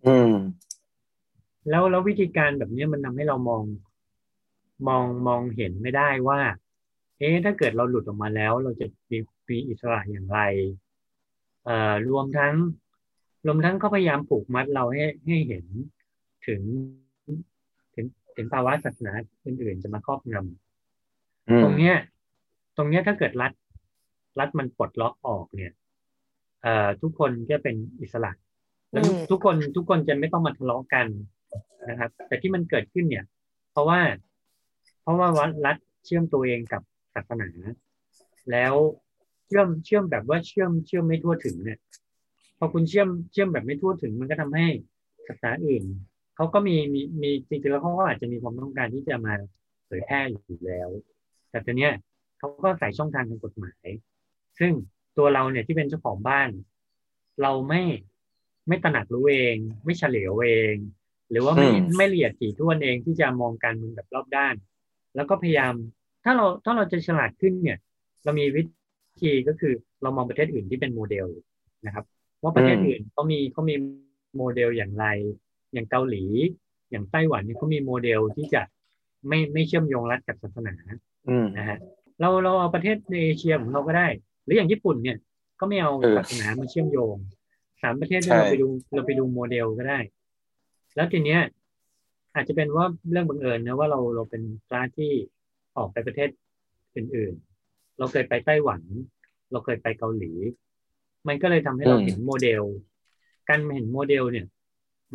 [0.06, 0.32] อืม
[1.70, 3.64] แล้วแล้ววิธีการแบบนี้มันทำให้เรามอง
[4.88, 6.40] มองมองเห็นไม่ได้ว่า
[7.20, 9.18] เอ๊ะถ้าเกิดเราหลุดออกมาแล้ว เราจะมี
[9.50, 10.40] มีอิสระอย่างไร
[11.66, 12.56] เอ่อรวมทั้ง
[13.46, 15.66] รวมทั้งเขาพยายามผูกมัดเราให้ให้เห็น
[16.48, 16.62] ถึง
[17.96, 18.06] ถึง
[18.36, 19.12] ถึงภาวะศาสนา
[19.46, 21.96] อื่นๆจะมาครอบงำอืมตรงเนี้ย
[22.78, 23.52] ตรงเนี้ยถ้าเกิดรัฐ
[24.40, 25.74] รัฐมันปลดล็อกออกเนี่ย
[26.62, 28.32] เอ่อทุกคนจะเป็นอิสระ
[28.92, 31.08] แล้วทุกอืมทุกคนทุกคนจะไม่ต้องมาทะเลาะกัน
[31.90, 33.26] นะครับ แต่ที่มันเกิดขึ้นเนี่ย
[33.72, 34.00] เพราะว่า
[35.02, 36.82] เพราะว่าวัดรัฐเชื่อมตัวเองกับ
[37.14, 37.48] ศาสนา
[38.52, 41.80] แล้วเชื่อมเชื่อมแบบว่าเชื่อมเชื่อมไม่ทั่วถึงเนี่ย
[42.58, 44.68] พอคุณเชื่อมเชื่อมแบบไม่ทั่วถึง มันก็ทำให้
[45.28, 45.84] ศาสนาอื่น
[46.36, 49.34] เขาก็มีมีมีจริงๆแล้วเขาก็อาจจะมีความต้องการที่จะมา
[49.86, 50.90] เผยแพร่อยู่แล้ว
[51.50, 51.94] แต่ตอนเนี้ย
[52.38, 53.88] เขาก็ใส่ช่องทางทางกฎหมาย
[54.60, 54.72] ซึ่ง
[55.18, 56.50] ตัวเราเนี่ยที่เป็นเจ้าของบ้าน
[57.42, 57.82] เราไม่
[58.68, 60.76] ไม่ตระหนักรู้เอง ไม่เฉลียวเอง
[61.30, 64.56] หรือว่าไม่อืมไม่ละเอียดถี่ถ้วนเองที่จะมองการเมืองแบบรอบด้าน
[65.16, 65.74] แล้วก็พยายาม
[66.24, 67.78] ถ้าเราถ้าเราจะฉลาดขึ้นเนี่ย
[68.24, 68.62] เรามีวิ
[69.22, 71.28] ธีก็คือเรามองประเทศอื่นที่เป็นโมเดล
[71.86, 72.06] นะครับ
[72.44, 73.76] ว่าประเทศอืมอื่นเขามีเขามี
[74.38, 75.06] โมเดลอย่างไร
[75.74, 76.24] อย่างเกาหลี
[76.92, 78.62] อย่างไต้หวันเนี่ยเขามีโมเดลที่จะ
[79.28, 80.74] ไม่ไม่เชื่อมโยงรัฐกับศาสนา
[81.30, 81.78] อืมนะฮะ
[82.20, 84.08] เราเราเอาประเทศในเอเชียของเราก็ได้
[84.44, 85.18] หรืออย่างญี่ปุ่นเนี่ย
[85.60, 87.16] ก็ไม่เอาเออศาสนามาเชื่อมโยง
[87.82, 90.00] สามประเทศใช่เนี่ยเราไปดูเราไปดูโมเดลก็ได้
[90.96, 91.42] แล้วทีเนี้ย
[92.36, 95.12] อาจจะเป็นว่าเรื่องบังเอิญนะว่าเราเราเป็นพระที่
[95.78, 96.30] ออกไปประเทศ
[96.96, 97.55] อื่นๆ
[97.98, 98.82] เราเคยไปไต้หวัน
[99.52, 100.32] เราเคยไปเกาหลี
[101.28, 102.64] มันก็เลยทำให้เราอืมเห็นโมเดล
[103.50, 104.46] การเห็นโมเดลเนี่ย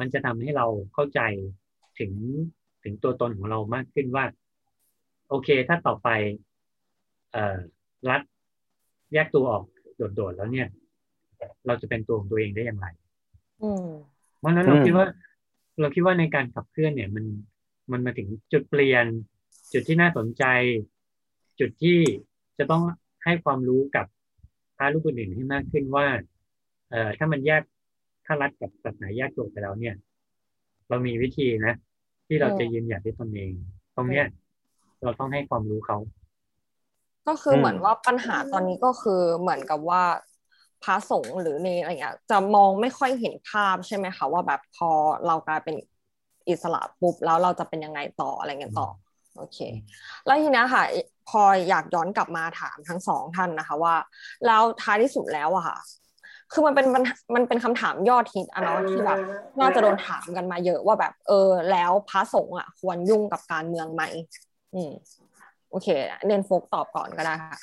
[0.01, 1.21] มันจะทำให้เราเข้าใจ
[1.99, 2.13] ถึง
[2.85, 4.25] ถึงตัวตนของเรามากขึ้นว่า
[5.29, 6.09] โอเค ถ้าต่อไป
[7.33, 7.59] เอ่อ
[8.11, 8.23] รัฐ
[9.13, 9.65] แยกตัวออก
[10.15, 10.69] โดดๆแล้วเนี่ย
[11.67, 12.87] เราจะเป็นตัวของตัวเองได้อย่างไร
[13.61, 13.87] อืม
[14.39, 15.07] เพราะฉะนั้นเราอืมคิดว่า
[15.81, 17.25] เราคิดว่าในการขับเคลื่อนเนี่ย มัน
[17.93, 19.07] มันมาถึงจุดเปลี่ยน
[19.73, 20.45] จุดที่น่าสนใจ
[21.61, 21.99] จุดที่
[22.61, 22.83] จะต้อง
[23.25, 24.07] ให้ความรู้กับ
[24.77, 26.07] พระรูปอื่นๆให้มากขึ้นว่า
[26.91, 27.63] เอ่อถ้ามันแยก
[28.27, 29.95] ถ้ารัฐกับศาสนาแยกตัวไปแล้วเนี่ย
[30.89, 31.75] เรามีวิธีนะ
[32.27, 33.53] ที่เราอืมจะยืนหยัดด้วยตนเอง
[33.97, 34.27] ตรงเนี้ย
[35.03, 35.99] เราต้องให้ความรู้เขา
[37.27, 40.03] ก็คืออมเหมือนว่าปัญหาตอนนี้ก็คือเหมือนกับว่า
[40.81, 44.87] พระสงฆ์หรือในอะไรเงี้ยจะมองไม่ค่อยเห็นภาพใช่ไหมคะว่าแบบพอ
[45.27, 45.75] เรากลายเป็น
[46.49, 48.89] อิสระปุ๊บแล้วเราจะเป็นยังไงต่ออะไรเงี้ยต่อ
[49.41, 49.59] โอเค
[50.27, 50.85] แล้วทีเนี้ยค่ะ
[51.29, 53.95] พออยากย้อนกลับมาถามทั้งสองท่านนะคะว่า
[54.47, 55.79] แล้วท้ายที่สุดแล้วอะค่ะ
[56.53, 59.19] คือมันเป็นปัญหามันเป็นคำถามยอดฮิตอะเนาะที่แบบ
[59.61, 64.03] น่าจะโดนถามกันมาเยอะว่าแบบ เออ แล้วพระสงฆ์อะควรยุ่งกับการเมืองไหม
[64.75, 64.93] อืม
[65.71, 65.89] โอเค
[66.27, 67.59] เรนโฟกตอบก่อนก็ได้ค่ะ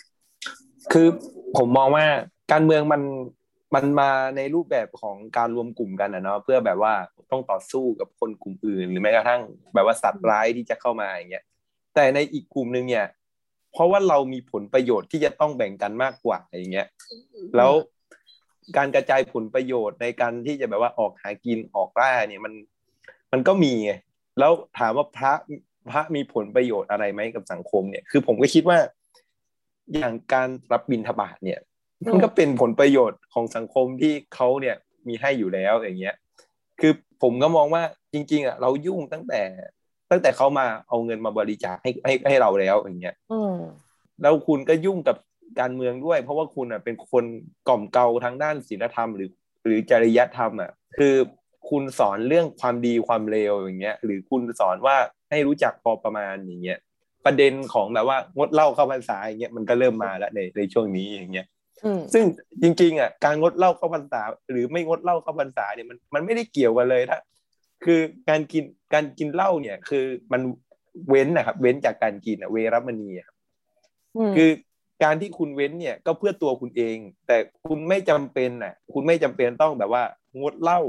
[0.93, 1.07] คือ
[1.57, 2.05] ผมมองว่า
[2.51, 3.01] การเมืองมัน
[3.75, 6.93] มันมาในรูปแบบของการรวมกลุ่มกันนะเนาะเพื่อแบบว่า
[7.31, 9.41] ต้องต่อสู้กับคนกลุ่มอื่น หรือแม้กระทั่ง
[9.73, 11.45] แบบว่าสัตว์ร้ายที่จะเข้ามาอย่างเงี้ย
[11.97, 13.05] แต่ในอีกกลุ่มหนึ่งเนี่ย
[13.71, 16.87] เพราะว่าเรามีผลประโยชน์ที่จะต้องแบ่งกันมากกว่าอย่างเงี้ย
[17.57, 17.71] แล้ว
[18.77, 22.53] การกระจายผลประโยชน์ในการที่จะแบบว่าออกหากินออกล่าเนี่ยมัน
[23.31, 23.91] มันก็มีไง
[24.39, 25.33] แล้วถามว่าพระ
[25.91, 28.79] พระมีผลประโยชน์อะไรไหมกับสังคมเนี่ย คือผมก็คิดว่า
[29.93, 31.59] อย่างการรับบิณฑบาตเนี่ย
[32.05, 34.75] มันก็เป็นผลประโยชน์ของสังคมที่เขาเนี่ย
[35.07, 36.15] มีให้อยู่แล้วอย่างเงี้ย
[36.79, 37.83] คือผมก็มองว่า
[38.13, 39.41] จริง ๆอะเรายุ่งตั้งแต่
[40.11, 43.55] ตั้งแต่เขามาเอาเงินมาบริจาคให้ให้ให้เราแล้วอย่างเงี้ยอืม
[44.21, 45.17] แล้วคุณก็ยุ่งกับ
[45.59, 47.25] การเมืองด้วย เพราะว่าคุณอะเป็นคน
[47.67, 49.29] กล่อมเกลาทางด้านศีลธรรมหรือ
[49.65, 51.15] หรือจริยธรรมอะคือ
[51.69, 54.95] คุณสอนเรื่องความดีความเลวอย่างเงี้ย หรือคุณสอนว่า
[55.29, 56.79] ให้รู้จักพอประมาณอย่างเงี้ย
[57.25, 61.47] ประเด็นของแบบว่างดเหล้าเข้าพรรษาอย่างเงี้ยมันก็เริ่มมาแล้วในในช่วงนี้อย่างเงี้ย
[61.85, 62.23] อืมซึ่ง
[62.61, 67.17] จริงๆอะการงดเหล้าเข้าพรรษา หรือไม่งดเหล้าเข้าพรรษาเนี่ยมันมันไม่ได้เกี่ยวกันเลยถ้า
[67.83, 67.99] คือ
[68.29, 68.63] การกิน
[68.93, 70.41] การกินเหล้าเนี่ย คือมัน
[71.09, 73.29] เว้นนะครับ เว้นจากการกินอะเวรมณีอะ
[74.27, 74.49] มคือ
[75.03, 76.97] การที่คุณเว้นเนี่ยก็เพื่อตัวคุณเอง
[77.27, 80.03] แต่คุณไม่จำเป็นน่ะ คุณไม่จำเป็นต้องแบบว่า
[80.39, 80.81] งดเหล้า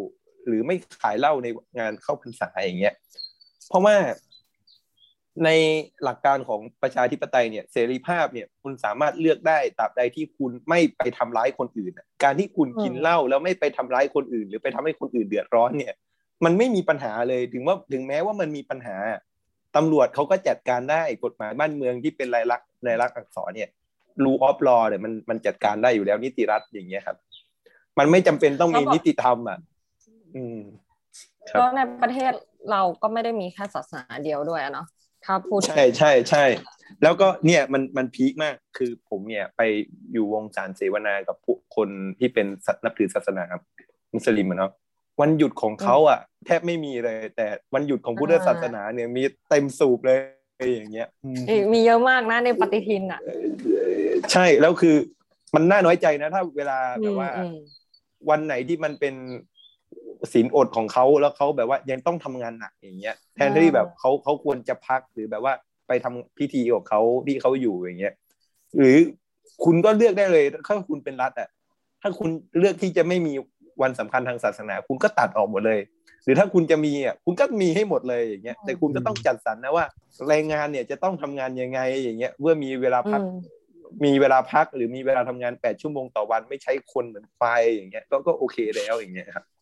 [0.47, 2.95] หรือไม่ขายเหล้าในงานเข้าพรรษาอย่างเงี้ย
[3.69, 3.97] เพราะว่า
[5.45, 5.51] ใน
[6.05, 15.95] หลักการของประชาธิปไตยเนี่ยเสรีภาพเนี่ยคุณสามารถเลือกได้ตราบใดที่คุณไม่ไปทำร้ายคนอื่นน่ะการที่คุณกินเหล้าแล้วไม่ไปทำร้ายคนอื่น หรือไปทำให้คนอื่นเดือดร้อนเนี่ย
[16.45, 18.97] มันไม่มีปัญหาเลยถึงว่าถึงแม้ว่ามันมีปัญหา
[19.77, 23.69] ตำรวจเขาก็จัดการได้กฎหมายบ้านเมืองที่เป็นลายลักษณ์ในลักษณ์อักษรเนี่ย
[24.25, 27.17] รูออฟลอเนี่ยมันมันจัดการได้อยู่แล้วนิติรัฐอย่างเงี้ยครับ
[27.99, 29.59] มันไม่จำเป็นต้องมีนิติธรรมอะ
[30.37, 30.59] อืม
[31.51, 32.33] ครับแล้วในประเทศ
[32.71, 34.87] เราก็ไม่ได้มีแค่ศาสนาเดียวด้วยอะเนาะ
[35.25, 36.45] ถ้าพูดถึงใช่ใช่ใช่
[37.03, 39.61] แล้วก็เนี่ยมันมันพีคมากคือผมเนี่ยไป
[40.13, 43.45] อยู่วงสารเสวนากับผู้คนที่เป็นศานับถือศาสนา
[44.15, 44.73] มุสลิมอะเนาะ
[45.21, 50.19] วันหยุดของเขาอะ แทบไม่มีเลย แต่วันหยุดของพุทธศาสนาเนี่ยมีเต็มสูบเลย
[50.73, 51.41] อย่างเงี้ยอืม
[51.73, 53.21] มีเยอะมากนะในปฏิทินอะ
[54.33, 54.97] ใช่แล้วคือ
[55.55, 57.57] มันน่าน้อยใจนะถ้าเวลาอืแบบมว่าอืม
[58.31, 59.15] วันไหนที่มันเป็น
[60.33, 65.55] ศีลอดของเขาแล้วเขาแบบว่ายังต้องทำงานหนักอย่างเงี้ย แทนที่แบบเขาเขาควรจะพักหรือแบบว่า
[65.89, 68.15] ไปทำพิธีของเขาที่เขาอยู่อย่างเงี้ย
[68.77, 68.97] หรือ
[69.65, 71.49] คุณก็เลือกได้เลยถ้าคุณเป็นรัฐอะ
[72.03, 73.33] ถ้าคุณเลือกที่จะไม่มี
[73.83, 75.81] วันสำคัญทางศาสนา คุณก็ตัดออกหมดเลย
[76.25, 79.85] หรือถ้าคุณจะมีอะคุณก็มีให้หมดเลยอย่างเงี้ยแต่คุณก็ต้องจัดสรรนะว่า
[80.29, 83.25] แรงงานเนี่ยจะต้องทำงานยังไงอย่างเงี้ยเมื่อมีเวลาอืพักม
[84.05, 89.58] มีเวลาพักหรือมีเวลาทำงานแปดชั่วโมงต่อวันไม่ใช้คนเหมือนควายอย่างเงี้ยก็ก็โอเคแล้วอย่างเงี้ยครับอืม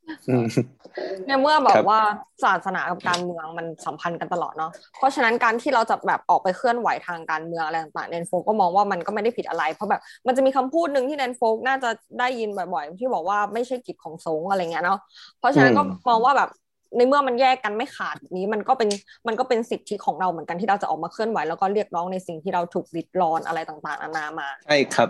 [1.26, 2.00] ในเมื่อแบครับบว่า
[2.44, 14.98] ศาสนากับการเมืองมันสัมพันธ์กันตลอดเนาะเพราะฉะนั้นการที่เราจะแบบออกไปเคลื่อนไหวทางการเมืองอะไรต่างๆเนนโฟกก็มองว่ามันก็ไม่ได้ผิดอะไร เพราะแบบมันจะมีคำพูดหนึ่งที่แนนโฟกน่าจะได้ยินบ่อยๆที่บอกว่าไม่ใช่กิจของสงฆ์อะไรเงี้ยเนาะ
[15.38, 16.48] เพราะฉะนั้นก็อืมมองว่าแบบ
[16.96, 18.88] ในเมื่อมันแยกกันไม่ขาดนี้มันก็เป็น
[19.26, 25.08] มันก็เป็นสิทธิของเราเหมือนกันที่เราจะออกมาเคลื่อนไหว แล้วก็เรียกร้องในสิ่งที่เราถูกริดรอนอะไรต่างๆนานามาใช่ครับ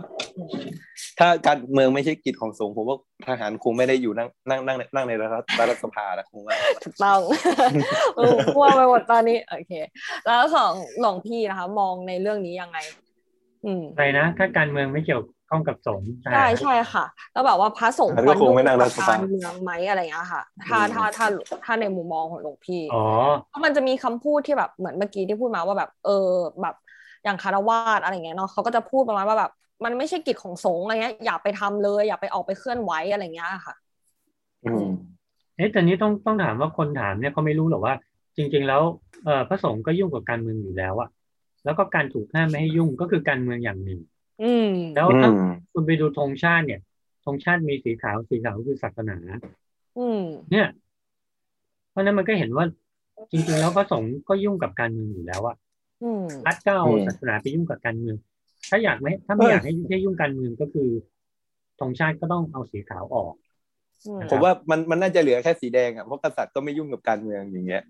[1.19, 7.21] ถ้าการเมืองไม่ใช่กิจของสงฆ์ผมว่าทหารคงไม่ได้อยู่นั่งนั่งนั่งนั่งในรัฐรัฐสภาแล้วคงว่าถูกต้อง
[8.17, 9.73] เออกลัวไปหมดตอนนี้โอเค
[10.27, 12.79] แล้วของหลวงพี่นะคะ มองในเรื่องนี้ยังไง
[13.65, 21.27] อืมอะไรนะถ้าการเมืองไม่เกี่ยว ข้องกับสงฆ์ใช่ใช่ค่ะ แล้วแบบว่าพระสงฆ์อันควก็รคงยุ่งไม่นั่งรักัฐบสภาการเมืองไหมอะไรอย่างเงี้ยค่ะ ถ้าอืมถ้าถ้า
[21.65, 22.97] ถ้าในมุมมองของหลวงพี่อ๋อ
[23.49, 26.13] เพราะมันจะมีคำพูดที่แบบเหมือนเมื่อกี้ที่พูดมาว่าแบบ เออ
[26.63, 26.75] แบบ
[27.25, 29.51] อย่างคารวาสอะไรเงี้ยเนาะเขาก็จะพูดประมาณว่าแบบ
[29.85, 33.75] มันไม่ใช่กิจของสงฆ์อะไรเงี้ยอย่าไปทำเลย อย่าไปออกไปเคลื่อนไหวอะไรเงี้ยค่ะ
[34.65, 34.85] อืม
[35.57, 37.95] เอ๊ะแต่นี้ต้องต้องถามว่าคนถามเนี่ยเขาไม่รู้หรอกว่า
[38.37, 38.83] จริง ๆ แล้ว
[39.25, 41.09] เออพระสงฆ์ก็ยุ่งกับการเมืองอยู่แล้วอะ
[41.65, 44.01] แล้วก็การถูกห้ามไม่ให้ยุ่งก็คือการเมืองอย่างหนึ่ง
[44.41, 44.65] อืม
[44.95, 45.37] แล้วอืถ้าม
[45.73, 46.81] คุณไปดูธงชาติเนี่ย
[47.25, 49.17] ธงชาติมีสีขาวสีขาวคือศาสนา
[49.97, 50.67] อืมเนี่ย
[51.91, 52.65] เพราะฉะนั้นมันก็เห็นว่า
[53.31, 55.57] จริงๆแล้วพระสงฆ์ก็ยุ่งกับการเมืองอยู่แล้วอะ
[56.03, 58.17] อืมรัฐก็เอาอืมศาสนาไปยุ่งกับการเมือง
[58.71, 60.89] ถ้าอยากไม่ถ้าไม่เออออยากให้ให้ยุ่งการเมืองก็คือ
[61.81, 63.35] ธงชาติก็ต้องเอาสีขาวออก
[64.07, 67.83] อืมผมว่ามันมันน่าจะเหลือแค่สีแดงอะเพราะกษัตริย์ก็ไม่ยุ่งกับการเมืองอย่างเงี้ย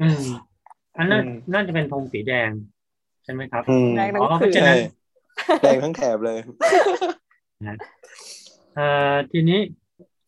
[0.00, 0.22] อืม
[0.96, 2.50] อันนั้นอืมน่าจะเป็นธงสีแดง
[3.24, 4.78] ใช่ไหมครับอืมแดงทั้อ๋งอเพคืราะนฉะใช่นั้น
[5.60, 6.38] แดงทั้งแถบเลย
[8.74, 9.60] เอ่อทีนี้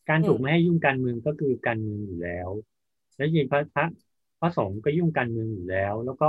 [0.08, 2.48] การถูกอืมไม่ให้ยุ่งการเมืองก็คือการเมืองอยู่แล้ว
[3.16, 3.84] แล้วจริงๆพระพระ
[4.40, 6.28] พระสงฆ์ก็ยุ่งการเมืองอยู่แล้ว แล้วก็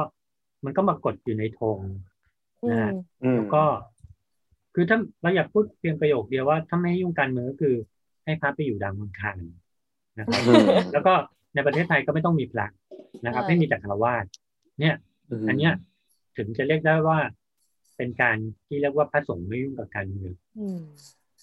[0.65, 1.80] มันก็มากดอยู่ในธง
[2.63, 2.91] อืนะมฮะ
[3.22, 3.63] อืมแล้วก็
[4.76, 7.76] คือถ้าเราอยากพูดเพียงประโยคเดียวว่าถ้าไม่ให้ยุ่งการเมืองก็คือ
[8.26, 9.38] ให้พระไปอยู่ดังบังคาร
[10.20, 11.13] นะครับอืมแล้วก็
[11.55, 12.65] ในประเทศไทยก็ไม่ต้องมีพระ
[13.26, 14.26] นะครับใช่ไม่มีแต่คารวาส
[14.80, 14.95] เนี่ย
[15.47, 15.74] อันเนี้ย
[16.38, 17.20] ถึงจะเรียกได้ว่า
[17.98, 20.82] เป็นการที่เรียกว่าพระสงฆ์ไม่ยุ่งกับการเมืองอืม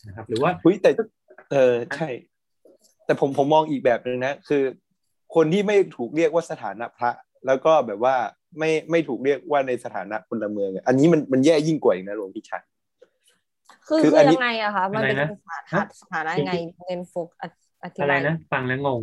[0.07, 0.91] นะครับ หรือว่าอุ้ยแต่
[1.53, 2.09] เออใช่
[3.05, 4.63] แต่ผมผมมองอีกแบบหนึ่งนะคือ
[5.35, 7.11] คนที่ไม่ถูกเรียกว่าสถานะพระ
[7.47, 8.15] แล้วก็แบบว่า
[8.59, 12.63] ไม่ไม่ถูกเรียกว่าในสถานะพลเมืองอะอันนี้มันมันแย่ยิ่งกว่าอีกนะหลวงพี่ชัย
[13.89, 16.53] คือคือคืออันนี้ยังไงอะคะมันเป็นอะไรนะสถานะสถานะยังไง
[16.87, 17.45] เน้นโฟกอ
[17.83, 19.03] อธิอะไรบายนะ ฟังแล้วงง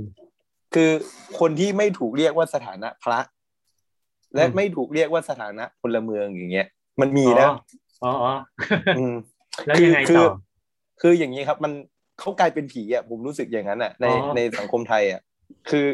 [0.74, 0.92] คือ
[1.40, 3.20] คนที่ไม่ถูกเรียกว่าสถานะพระ
[4.36, 6.68] และอืมไม่ถูกเรียกว่าสถานะพลเมืองอย่างเงี้ย
[7.02, 7.48] มันมีนะ
[8.04, 8.32] อ๋ออ๋อ
[8.98, 9.14] อืม
[9.66, 10.32] แล้วยังไงคืต่อ
[11.02, 11.72] คืออย่างนี้ครับ มัน
[12.20, 15.22] เขากลายเป็นผีอะผมรู้สึกอย่างนั้นอะ ในอ๋อในสังคมไทยอะ
[15.70, 15.88] คือ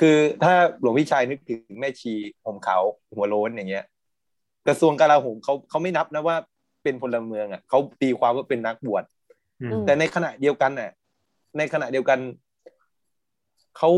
[0.00, 2.12] คือถ้าหลวงพี่ชายนึกถึงแม่ชี
[2.44, 2.82] ผมขาว
[3.16, 3.84] หัวโล้นอย่างเงี้ย
[4.68, 6.36] กระทรวงกลาโหมเขาเขาไม่นับนะว่า
[6.82, 9.04] เป็นพลเมืองอะเขาตีความว่าเป็นนักบวช
[9.62, 10.90] อืมแต่ในขณะเดียวกันน่ะ
[11.58, 12.18] ในขณะเดียวกัน
[13.78, 13.90] เขา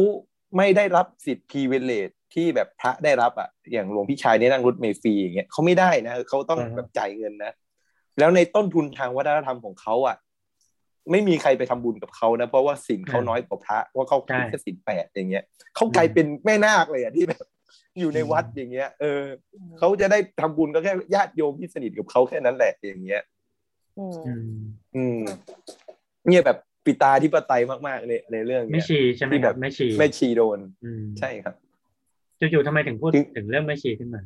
[0.56, 7.52] ไม่ได้รับสิทธิพีเวเลต ที่แบบพระได้รับอะอย่างหลวงพี่ชายเนี่ยนั่งรถเมล์ฟรีอย่างเงี้ยเขาไม่ได้นะเขาต้องแบบจ่ายเงินนะ
[8.18, 10.16] แล้วในต้นทุนทางวัฒนธรรมของเขาอะ
[11.10, 15.44] ไม่มีใครไปทำบุญกับเขานะเพราะว่าสินเขาน้อยกว่าพระว่าเขาคิดแค่สินแปดอย่างเงี้ย
[15.76, 17.46] เขากลายเป็นแม่นาคเลยอะที่แบบ
[17.98, 19.22] อยู่ในวัดอย่างเงี้ย เออ
[19.78, 23.22] เขาจะได้ทำบุญก็แค่ญาติโยมที่สนิทกับเขาแค่นั้นแหละอย่างเงี้ย
[23.98, 24.44] อืมอืม
[24.96, 25.20] อืม
[26.28, 31.54] เนี่ยแบบปิตาธิปไตยมากๆเลยในเรื่องไม่เนี้ยชีใช่ไหมที่คแบรับบไม่ชีแม่ชีโดนอืมใช่ครับ
[32.40, 34.22] จู่ๆทำไมถึงพูดคือถึงเรื่องไม่ชีขึ้นมา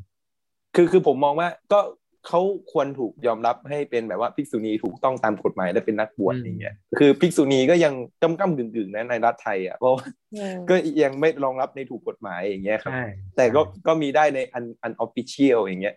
[0.76, 1.80] คือคือผมมองว่าก็
[2.28, 2.40] เขา
[2.72, 10.04] ควรถูกยอมรับให้เป็นแบบว่าภิกษุณีถูกต้องตามกฎหมายและเป็นนักบวชอืมอย่างเงี้ยคือภิกษุณีก็ยังก้ำก้ำกึ่งกึ่งๆนะในรัฐไทยอะเพราะว่า
[10.34, 13.04] อืมก็ยังไม่รองรับในถูกกฎหมายอย่างเงี้ยครับใช่
[13.36, 15.94] แต่ก็ก็มีได้ในอันอันออฟฟิเชียลอย่างเงี้ย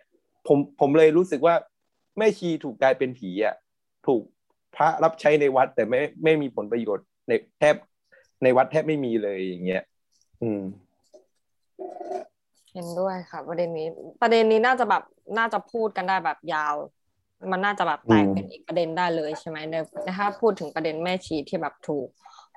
[0.48, 1.54] ผมผมเลยรู้สึกว่า
[2.18, 3.54] แม่ชีถูกกลายเป็นผีอะ
[4.06, 4.22] ถูก
[4.76, 7.74] พระรับใช้ในวัดแต่ไม่ไม่มีผลประโยชน์ในแทบ
[8.42, 9.82] ในวัดแทบไม่มีเลยอย่างเงี้ย
[10.42, 10.60] อืม
[12.76, 13.88] เห็นด้วยค่ะ ประเด็นนี้
[14.22, 15.02] ประเด็นนี้น่าจะแบบ
[15.38, 16.74] น่าจะพูดกันได้แบบยาว
[17.50, 19.74] มันน่าจะแบบแตกอืมเป็นอีกประเด็นได้เลยใช่ไหมใน
[20.18, 22.08] ถ้าพูดถึงประเด็นแม่ชีที่แบบถูก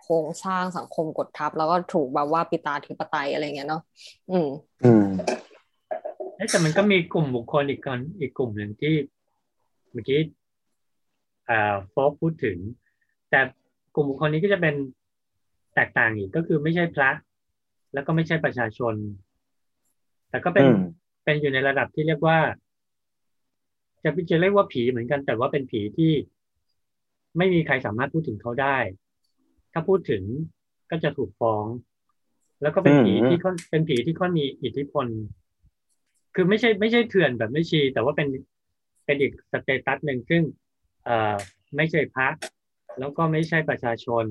[0.02, 3.82] โครงสร้างสังคมกดทับ แล้วก็ถูกแบบว่าปิตาธิปไตยอะไรเงี้ยเนาะ
[4.32, 4.48] อืม
[4.84, 5.06] อืม
[6.36, 8.94] เอ๊ะแต่มันก็มีกลุ่มบุคคลอีกคนอีกกลุ่มหนึ่งที่
[9.92, 10.22] เมื่อกี้
[11.50, 12.58] อ่าโฟกพูดถึง
[13.30, 13.40] แต่
[13.96, 14.76] กลุ่มบุคคลนี้ก็จะเป็น
[15.76, 17.10] แตกต่างอีกก็คือไม่ใช่พระ
[17.94, 18.96] แล้วก็ไม่ใช่ประชาชน
[20.30, 20.80] แต่ก็เป็นอืม
[21.24, 22.38] เป็นอยู่ในระดับที่เรียกว่า
[24.04, 26.12] จะจะเรียกว่าผีเหมือนกัน แต่ว่าเป็นผีที่
[27.38, 28.78] ไม่มีใครสามารถพูดถึงเขาได้
[29.74, 30.24] ถ้าพูดถึง
[30.92, 31.66] ก็จะถูกฟ้อง
[32.62, 35.08] แล้วก็เป็นผีที่ค่อนเป็นผีที่ค่อนมีอิทธิพล
[36.36, 38.28] คือไม่ใช่ไม่ใช่เถื่อนแบบไม่ชี แต่ว่าเป็น
[39.06, 40.42] เป็นอีกสเตตัสหนึ่งซึ่ง
[41.06, 41.36] เอ่อ
[41.76, 42.28] ไม่ใช่พระ
[43.00, 44.26] แล้วก็ไม่ใช่ประชาชน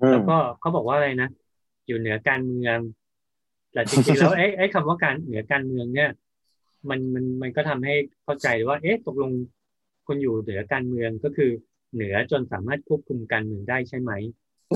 [0.00, 1.28] อืมแล้วก็เขาบอกว่าอะไรนะ
[1.86, 2.78] อยู่เหนือการเมือง
[3.74, 6.10] แต่จริงๆแล้วไอ้ไอ้คำว่าการเหนือการเมืองเนี่ย
[6.88, 7.94] มันมันมันก็ทำให้
[8.24, 9.30] เข้าใจว่า เอ๊ะตกลง
[10.06, 11.50] คุณอยู่เหนือการเมืองก็คือ
[11.94, 14.12] เหนือจนสามารถควบคุมการเมืองได้ใช่ไหม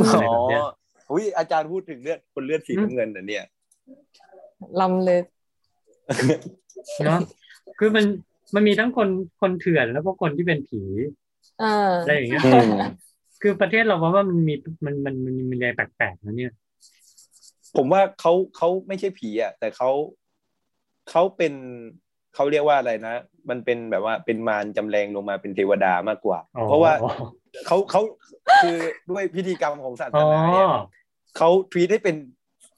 [0.09, 0.63] อะไรอ๋แบอบเนี้ย
[1.11, 3.45] อุ้ยอาจารย์พูดถึงเลือดคนเลือดสีน้ำเงินน่ะเนี่ย
[4.81, 5.25] ลำลึก
[7.07, 7.21] เนาะ
[7.79, 8.05] คือมัน
[8.55, 9.09] มันมีทั้งคน
[9.41, 10.83] คนเถื่อนแล้วก็คนที่เป็นผี
[11.61, 12.71] เอออะไรอย่างเงี้ยอืม
[13.43, 16.53] คือประเทศเราเพราะว่ามันมีมันมันมันมีอะไรแปลกๆนะเนี่ย
[17.77, 19.91] ผมว่าเขาเขาไม่ใช่ผีอะแต่เขา
[21.11, 21.55] เขาเป็น
[22.35, 23.15] เขาเรียกว่าอะไรนะ
[23.51, 26.93] มันเป็นแบบว่าเป็นมารจำแรงลงมาเป็นเทวดามากกว่าอ๋อเพราะว่า
[27.67, 28.01] เขาเขา
[28.63, 28.77] คือ
[29.11, 30.69] ด้วยพิธีกรรมของศาสอ๋อนาเนี่ย
[31.37, 32.17] เขาทวีตให้เป็น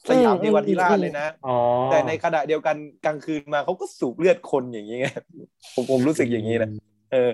[0.08, 1.56] สยามเทวทิราชเลยนะอ๋อ
[1.90, 5.06] แต่ในขณะเดียวกันกลางคืนมาเขาก็สูบเลือดคนอย่างนี้ไง
[5.74, 6.70] ผมผมรู้สึกอย่างนี้นะ
[7.12, 7.30] เออ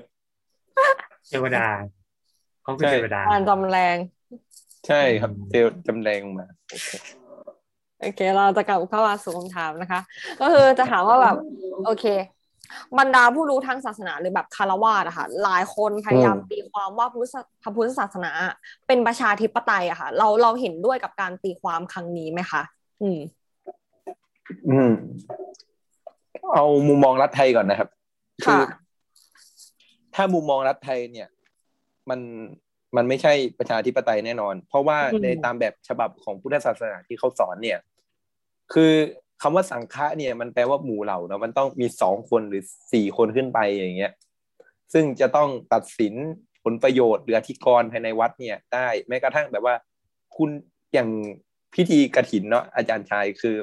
[1.29, 1.67] เทวดา
[2.63, 3.97] เขาคือใช่เทวดาการจำแรง
[4.87, 6.47] ใช่ครับเทวจำแรงลงมา
[8.01, 10.01] โอเค เราจะกลับเข้ามาสู่คำถามนะคะ
[10.41, 11.37] ก็คือจะถามว่าแบบ
[11.87, 12.07] โอเค
[12.99, 18.31] บรรดาผู้รู้ทางศาสนาหรือแบบคารวาสอะค่ะหลายคนพยายามอืมตีความว่าพุทธศาพระพุทธศาสนา
[18.87, 22.63] เป็นประชาธิปไตยอะค่ะ เราเราเห็นด้วยกับการตีความครั้งนี้ไหมคะ
[23.03, 23.19] อืม
[24.71, 24.93] อืม
[26.55, 27.89] เอามุมมองรัฐไทยก่อนนะครับ
[28.47, 28.61] ค่ะ
[30.15, 31.29] ถ้ามุมมองรัฐไทยเนี่ย
[32.11, 32.21] มัน
[32.97, 37.79] มันไม่ใช่ประชาธิปไตยแน่นอน เพราะว่าอืมในตามแบบฉบับของพุทธศาสนาที่เขาสอนเนี่ย
[38.73, 38.93] คือ
[39.43, 44.13] คำว่าสังฆะเนี่ยมันแปลว่าหมู่เหล่าเนาะมันต้องมีสองคนหรือสี่คนขึ้นไปอย่างเงี้ย
[44.93, 46.15] ซึ่งจะต้องตัดสิน
[46.65, 49.75] ผลประโยชน์หรืออธิกรณ์ภายในวัดเนี่ยได้แม้กระทั่งแบบว่า
[50.37, 50.51] คุณ
[50.95, 51.11] อย่าง
[51.75, 53.57] พิธีกฐินเนาะอาจารย์ชายคือ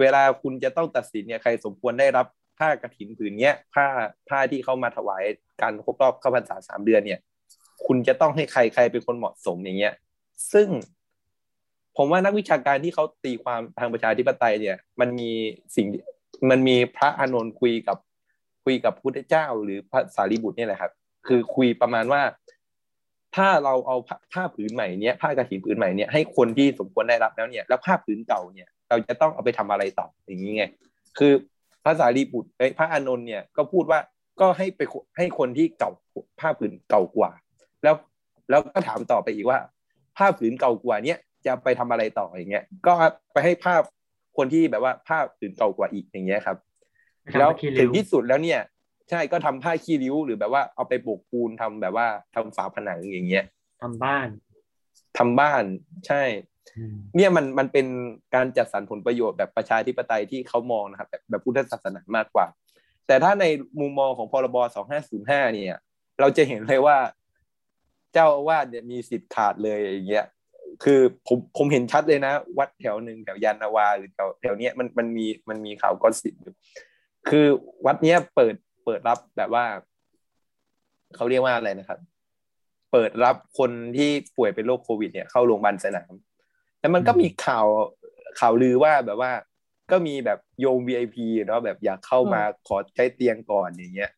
[0.00, 2.26] เวลาคุณจะต้องตัดสินเนี่ยใครสมควรได้รับ
[2.58, 3.86] ผ้ากฐินผืนเนี้ยผ้า
[4.28, 5.24] ผ้าที่เขามาถวาย
[5.62, 7.20] การครบรอบเข้าพรรษาสามเดือนเนี่ย
[7.86, 9.94] คุณจะต้องให้ใครใครเป็นคนเหมาะสมอย่างเงี้ย
[10.52, 10.68] ซึ่ง
[11.96, 15.30] ผมว่านักวิชาการที่เขาตีความทางประชาธิปไตยเนี่ย มันมี
[15.76, 15.86] สิ่ง
[16.50, 17.96] มันมีพระอานนท์คุยกับ
[18.64, 20.92] คุยกับพุทธเจ้า หรือพระสารีบุตรเนี่ยแหละครับ
[21.26, 22.22] คือคุยประมาณว่า
[23.36, 23.96] ถ้าเราเอา
[24.32, 30.64] ผ้าผืนใหม่เนี้ยผ้ากฐินผืนใหม่เนี่ยให้คนที่สมควรได้รับแล้วเนี่ยแล้วผ้าผืนเก่าเนี่ย เราจะต้องเอาไปทำอะไรต่ออย่างนี้ไง
[31.18, 31.32] คือ
[31.84, 34.00] พระสารีบุตรเอ้พระอานนท์เนี่ยก็พูดว่า
[34.40, 34.80] ก็ให้ไป
[35.16, 35.90] ให้คนที่เก่า
[36.40, 37.30] ผ้าผืนเก่ากว่า
[37.82, 37.94] แล้ว
[38.50, 39.58] แล้วก็ถามต่อไปอีกว่า
[40.16, 42.92] ผ้าผืนเก่ากว่าเนี้ยจะไปทำอะไรต่ออย่างเงี้ย ก็
[43.32, 43.82] ไปให้ภาพ
[44.36, 46.56] คนที่แบบว่าผ้าผืนเก่ากว่าอีกอย่างเงี้ยครับ
[47.38, 48.60] แล้วถึงที่สุดแล้วเนี่ย
[49.10, 53.44] ใช่ก็ทำผ้าขี้ริ้วหรือแบบว่าเอาไปโบกปูนทำแบบว่าทำฝาผนังอย่างเงี้ย
[53.82, 54.28] ทำบ้าน
[55.18, 55.64] ทำบ้าน
[56.06, 56.22] ใช่
[56.76, 57.86] อืมเนี่ยมันมันเป็น
[58.34, 62.46] การจัดสรรผลประโยชน์แบบประชาธิปไตยที่เขามองนะครับแบบแบบพุทธศาสนามากกว่า
[63.06, 63.44] แต่ถ้าใน
[63.80, 64.56] มุมมองของพรบ
[65.04, 65.78] 2505 เนี่ย
[66.20, 66.96] เราจะเห็นเลยว่า
[68.12, 70.26] เจ้าอาวาสเนี่ยมีสิทธิ์ขาดเลยอย่างเงี้ย
[70.84, 76.54] คือผมผมเห็นชัดเลยนะ วัดแถวหนึ่งแถวยานนาวาหรือแถวแถวเนี้ยมันมันมีมันมีข่าวกอสซิบอยู่
[77.28, 77.46] คือ
[77.86, 78.54] วัดเนี้ยเปิด
[78.84, 79.64] เปิดรับแบบว่า
[81.16, 81.98] เขาเรียกว่าอะไรนะครับ
[82.92, 86.12] เปิดรับคนที่ป่วยเป็นโรคโควิด เนี่ยเข้าโรงพยาบาลสนาม
[86.80, 87.66] แล้วมันก็มีข่าว
[88.40, 89.32] ข่าวลือว่าแบบว่า
[89.90, 94.16] ก็มีแบบโยม VIP เนาะแบบอยากเข้ามาขอใช้เตียงก่อนอย่างเงี้ยอืม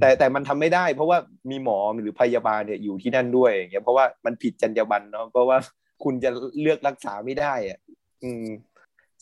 [0.00, 1.18] แต่แต่มันทำไม่ได้ เพราะว่า
[1.50, 5.56] มีหมอหรือพยาบาลเนี่ยอยู่ที่นั่นด้วยอย่างเงี้ยเพราะว่ามันผิดจรรยาบรรณเนาะเพราะว่า
[6.04, 7.78] คุณจะเลือกรักษาไม่ได้อะ
[8.24, 8.46] อืม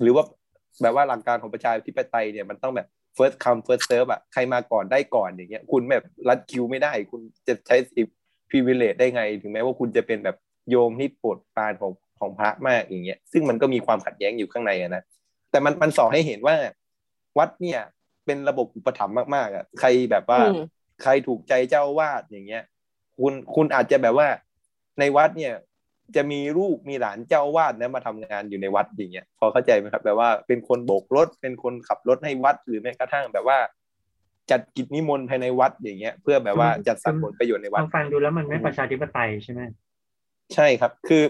[0.02, 0.24] หรือว่า
[0.82, 2.86] แบบว่าหลักการของประชาธิปไตยเนี่ยมันต้องแบบ
[3.16, 8.12] first come first serve อะใครมาก่อนได้ก่อนอย่างเงี้ย คุณแบบรัดคิวไม่ได้ คุณจะใช้สิทธิ
[8.50, 10.36] privilege ได้ไง ถึงแม้ว่าคุณจะเป็นแบบ
[10.70, 15.02] โยมที่โปรดปรานของของพระมากอย่างเงี้ย ซึ่งมันก็มีความขัดแย้งอยู่ข้างในอะนะ
[15.50, 16.56] แต่มันมันสอนให้เห็นว่า
[17.38, 17.80] วัดเนี่ย
[18.28, 20.62] เป็นระบบอุปถัมภ์มากๆอะใครแบบว่าอืม
[21.02, 22.62] ใครถูกใจเจ้าอาวาดอย่างเงี้ย
[23.18, 24.28] คุณคุณอาจจะแบบว่า
[24.98, 25.54] ในวัดเนี่ย
[26.16, 33.58] จะมีลูกมีหลานเจ้าอาวาดนะมาทำงานอยู่ในวัดอย่างเงี้ยพอเข้าใจไหมครับแบบว่าเป็นคนโบกรถ เป็นคนขับรถให้วัดหรือแม้กระทั่งแบบว่า
[34.50, 39.62] จัดกิจนิมนต์ภายในวัดอย่างเงี้ย เพื่อแบบว่าจัดสรรผลประโยชน์ในวัฟัดงฟังดูแล้วมันไม่ประชาธิปไตยใช่ไหม
[40.54, 41.24] ใช่ครับคือ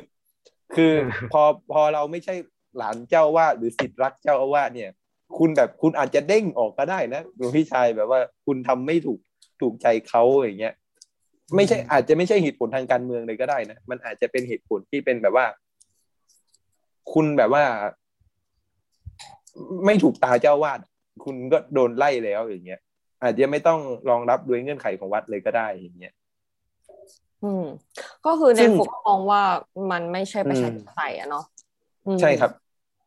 [0.74, 1.42] คือเออพอ
[1.72, 2.34] พอเราไม่ใช่
[2.78, 4.90] หลานเจ้าอาวาดหรือสิทธิ์รักเจ้าอาวาสเนี่ย
[5.36, 9.20] คุณแบบคุณอาจจะเด้งออกก็ได้นะหลวงพี่ชายแบบว่าคุณทำไม่ถูก
[9.60, 10.74] ถูกใจเขาอย่างเงี้ย
[11.56, 15.46] ไม่ใช่อาจจะไม่ใช่เหตุผลทางการเมืองเลยก็ได้นะมันอาจจะเป็นเหตุผลที่เป็นแบบว่า
[17.12, 17.64] คุณแบบว่า
[19.86, 20.80] ไม่ถูกตาเจ้าอาวาด
[21.24, 22.80] คุณก็โดนไล่แล้วอย่างเงี้ย
[23.22, 26.14] อาจจะไม่ต้องรองรับด้วยเงื่อนไขของวัดเลยก็ได้อย่างเงี้ย
[27.44, 27.64] อืม
[28.26, 29.42] ก็คือในซึ่งฟุกมองว่า
[29.90, 31.44] มันไม่ใช่ประชาธิปไตยอะเนาะ
[32.06, 32.50] อืมใช่ครับ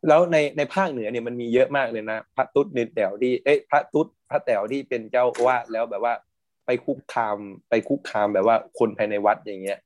[0.07, 6.13] แล้วในในภาคเหนือเนี่ยมันมีเยอะมากเลยนะพระตุ๊ดเนแต๋วที่เอ๊ะพระตุ๊ดพระแต๋วที่เป็นเจ้าอาวาสแล้วแบบว่า
[6.65, 7.37] ไปคุกคาม
[7.69, 9.79] ไปคุกคามแบบว่าคนภายในวัดอย่างเงี้ย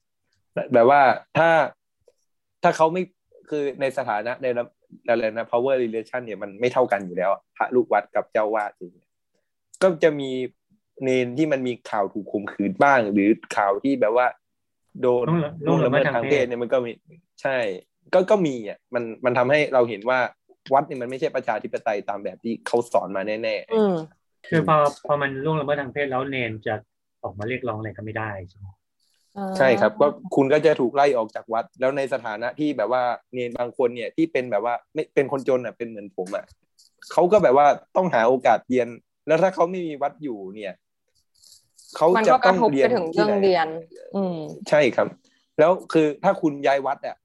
[0.74, 1.02] แบบว่า
[1.38, 1.50] ถ้า
[2.64, 3.04] ถ้าเขาไม่
[3.50, 4.64] คือในสถานะในระ
[5.08, 9.10] อะไรนะ power relation เนี่ยมันไม่เท่ากันอยู่แล้ว พระลูกวัดกับเจ้าอาวาสอย่างเงี้ย
[9.82, 10.32] ก็จะมี
[11.04, 14.28] เนนที่มันมีข่าวถูกข่มขืนบ้าง หรือข่าวที่แบบว่า
[15.02, 16.92] โดนล่วงละล่วงละเมิดเมิดทางทางเพเพศศเนี่ยมันก็มี
[17.42, 17.58] ใช่
[18.14, 20.20] ก็ก็มีอะมันมันทำให้เราเห็นว่า
[20.74, 23.96] วัดเนี่ยมันไม่ใช่ประชาธิปไตยตามแบบที่เขาสอนมาแน่อืม
[24.48, 26.76] คือพอพอมันล่วงละเมิดทางเพศแล้วเนนจะ
[27.24, 33.04] ออกมาเรียกร้องอะไรก็ไม่ได้ใช่ไหมๆใช่ครับก็คุณก็จะถูกไล่ออกจากวัด แล้วในสถานะที่แบบว่า
[33.34, 36.46] เนนบางคนเนี่ยที่เป็นแบบว่าไม่เป็นคนจนอะเป็นเหมือนผมอะ
[37.12, 38.88] เขาก็แบบว่าต้องหาโอกาสเรียน
[39.28, 40.74] แล้วถ้าเขาไม่มีวัดอยู่เนี่ย
[41.96, 43.68] เขามันจะก็กต้อระงทบเรียไปนถึงที่เรื่องไหนเรียน
[44.16, 44.38] อืม
[44.70, 45.08] ใช่ครับ
[45.60, 47.16] แล้วคือถ้าคุณย้ายวัดอะ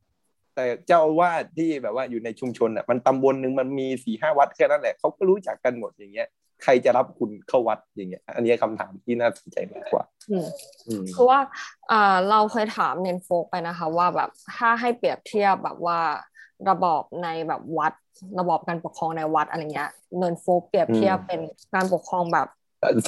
[0.54, 6.28] แต่เจ้าอาวาสที่แบบว่าอยู่ในชุมชนอะมันตำบลหนึ่งมันมีสี่ห้าวัดแค่นั้นแหละเขาก็รู้จักกันหมดอย่างเงี้ย
[6.62, 10.46] ใครจะรับคุณเข้าวัดอย่างเงี้ย อันนี้คำถามที่น่าสนใจมากกว่าอืม
[10.88, 11.40] อืมคือว่า
[11.92, 15.98] อ่าเราเคยถามเนนโฟกไปนะคะ ว่าแบบถ้าให้เปรียบเทียบแบบว่า
[16.70, 17.92] ระบอบในแบบวัด
[18.38, 21.40] ระบอบการปกครองในวัดอะไรเงี้ยเนนโฟกเปรียบเทียบอืมเป็น
[21.74, 22.46] การปกครองแบบ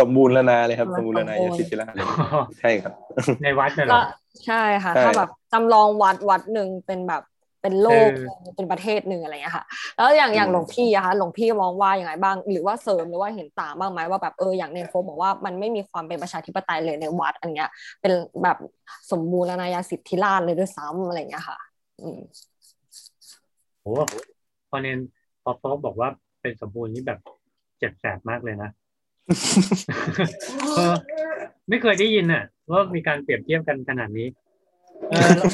[0.01, 1.95] สมบูรณ์แล้วนาเลยครับอ่าสมบูรณ์แล้วนาสมบูยรณ์สิทธิราช
[2.61, 2.93] ใช่ครับ
[3.43, 4.03] ในวัดน่ะเหรก็อ
[4.47, 7.23] ใช่ค่ะใช่ถ้าแบบจำลองวัดวัดหนึ่งเป็นแบบ
[7.63, 9.65] เป็นโลกเออหนึ่งเป็นประเทศหนึ่งอะไรเงี้ยค่ะ
[9.97, 17.69] แล้วอย่างอย่างอืมหลวงพี่อะคะหลวงพี่มองว่าอย่างไรบ้าง หรือว่าเสริมหรือว่าเห็นต่างบ้างไหมว่าแบบเอออย่างเนนโฟกบอกว่ามันไม่มีความเป็นประชาธิปไตยเลยในวัดอันเนี้ย
[18.01, 18.57] เป็นแบบ
[19.11, 21.59] สมบูรณาญาสิทธิราชย์เลยด้วยซ้ำอะไรเงี้ยค่ะ
[22.01, 22.21] อืม
[23.81, 23.93] โอ้
[24.69, 24.99] พอเนน
[25.43, 26.09] พอโป๊กบอกว่า
[26.41, 27.19] เป็นสมบูรณ์นี่แบบ
[27.79, 28.71] เจ็บแสบมากเลยนะ
[30.77, 30.95] เออ
[31.69, 34.29] ไม่เคยได้ยินอะว่ามีการเปรียบเทียบกันขนาดนี้
[35.11, 35.45] เออเรา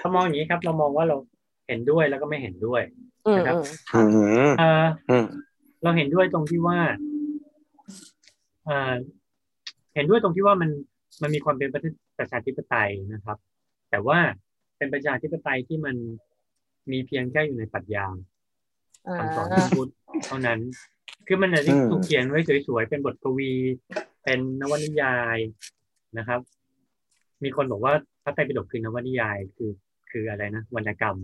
[0.00, 1.16] เรามองอย่างนี้ครับ เรามองว่าเรา
[1.70, 2.82] เห็นด้วยแล้วก็ไม่เห็นด้วย
[3.26, 3.56] อืมนะครับ
[3.94, 5.26] อืมอืมเอออืม
[5.82, 6.78] เราเห็นด้วยตรงที่ว่า
[8.64, 8.94] เอ่อ
[9.94, 10.70] เห็นด้วยตรงที่ว่ามัน
[11.22, 11.68] มันมีความเป็น
[12.18, 13.38] ประชาธิปไตยนะครับ
[13.90, 14.18] แต่ว่า
[14.78, 15.96] เป็นประชาธิปไตยที่มัน
[16.90, 18.06] มีเพียงแค่อยู่ในปรัชญา
[19.06, 19.90] อ่าคำสอนของพุทธ
[20.26, 20.60] เท่านั้น
[21.26, 23.52] คือมันอาจจะถูกเขียนไว้สวยๆ เป็นบทกวี
[24.24, 25.38] เป็นนวนิยาย
[26.18, 26.40] นะครับ
[27.44, 27.92] มีคนบอกว่า
[28.22, 29.70] พระไตรปิฎกคือนวนิยายคือ
[30.10, 31.16] คืออะไรนะวรรณกรรม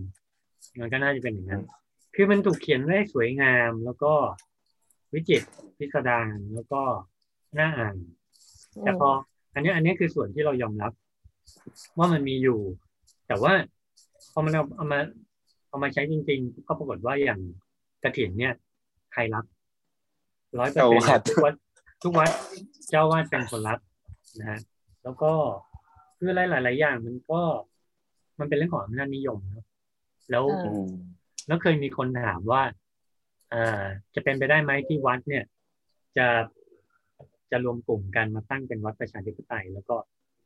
[0.80, 1.62] มันก็น่าจะเป็นอย่างนั้น
[2.14, 4.12] คือมันถูกเขียนไว้สวยงามแล้วก็
[5.14, 5.46] วิจิตร
[5.78, 6.80] พิสดารแล้วก็
[7.58, 7.96] น่าอ่าน
[8.82, 9.08] แต่พอ
[9.54, 10.92] อันเนี้ยอันเนี้ยคือส่วนที่เรายอมรับ
[11.98, 12.58] ว่ามันมีอยู่
[13.28, 13.52] แต่ว่า
[14.32, 14.98] พอมันเอาเอามา
[15.68, 17.40] เอามาใช้จริง ๆ ก็ปรากฏว่าอย่าง
[18.02, 18.54] กระถิ่นเนี่ย
[19.12, 19.44] ใครรับ
[20.58, 21.54] ร้อยเปอร์เจ้าเซ็นวัดทุกวัด
[22.02, 22.30] ทุกวัด
[22.88, 23.78] เจ้าวาดเป็นคนรับ
[24.38, 24.60] นะฮะ
[25.02, 25.32] แล้วก็
[26.18, 27.40] คืออะไรหลายๆอย่างมันก็
[28.38, 29.64] มันเป็นเรื่องของอำนาจนิยมครับ
[30.30, 30.88] แล้วอ่าอืม
[31.46, 32.62] แล้วเคยมีคนถามว่า
[33.50, 33.82] เอ่อ
[34.14, 35.44] จะเป็นไปได้ไหมที่วัดเนี่ย
[36.16, 36.26] จะ
[37.50, 39.96] จะรวมกลุ่มกันมาตั้งเป็นวัดประชาธิปไตย แล้วก็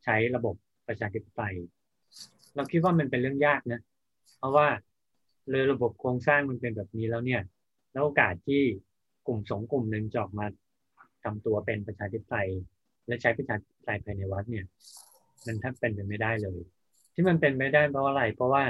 [0.04, 0.54] ใช้ระบบ
[0.88, 1.54] ประชาธิปไตย
[2.54, 3.80] เราคิดว่ามันเป็นเรื่องยากนะ
[4.38, 4.66] เพราะว่า
[5.50, 7.42] เลยระบบโครงสร้างมันเป็นแบบนี้แล้วเนี่ย
[7.92, 8.62] แล้วโอกาสที่
[9.26, 10.46] กลุ่มสองกลุ่มหนึ่งจะออกมา
[11.24, 12.48] ทำตัวเป็นประชาธิปไตย
[13.06, 14.66] และใช้ประชาธิปไตยภายในวัดเนี่ย
[15.46, 16.60] มันแทบเป็นไปไม่ได้เลย
[17.14, 18.64] ที่มันเป็นไม่ได้เพราะอะไร เพราะว่า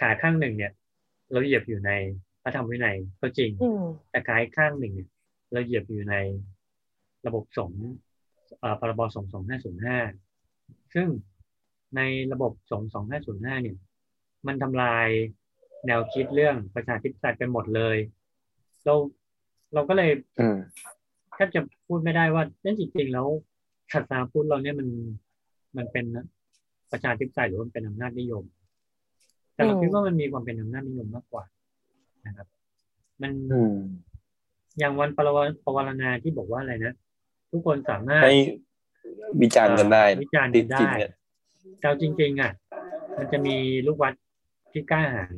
[0.00, 0.72] ขาข้างหนึ่งเนี่ย
[1.30, 1.90] เราเหยียบอยู่ใน
[2.42, 5.08] พระธรรมวินัยก็จริงอืมแต่ขาอีกข้างหนึ่งเนี่ย
[5.52, 6.14] เราเหยียบอยู่ใน
[7.26, 7.82] ระบบสงฆ์
[8.58, 9.98] เอ่อพรบสงฆ์สองห้าศูนย์ห้า
[10.94, 11.08] ซึ่ง
[11.96, 12.00] ใน
[12.32, 13.76] ระบบสงฆ์สองห้าศูนย์ห้าเนี่ย
[14.46, 15.08] มันทำลาย
[15.86, 17.96] แนวคิดเรื่องประชาธิปไตยไปหมดเลย
[18.84, 18.94] เรา
[19.74, 20.58] เราก็เลยอืม
[21.34, 23.28] แทบจะพูดไม่ได้ว่าเรื่องจริงๆแล้ว
[23.92, 24.88] ศาสนาพุทธเราเนี่ยมัน
[25.76, 26.04] มันเป็น
[26.92, 28.44] ประชาธิปไตยหรือว่ามันเป็นอำนาจนิยม
[29.60, 31.44] แต่เราอืมคิดว่ามันมีความเป็นอำนาจนิยมมากกว่า
[32.26, 32.46] นะครับ
[33.22, 33.74] มันอืม
[34.78, 36.92] อย่างวันปรวปวารณาที่บอกว่าอะไรนะ
[37.50, 38.34] ทุกคนสามารถให้
[39.42, 41.10] วิจารณ์กันได้วิจารณ์ติกัดนได้จิตเนี่ย
[41.78, 42.52] แต่เอาจริง ๆ อะ
[43.16, 43.56] มันจะมี
[43.86, 44.14] ลูกวัด
[44.72, 45.36] ที่กล้าหาญ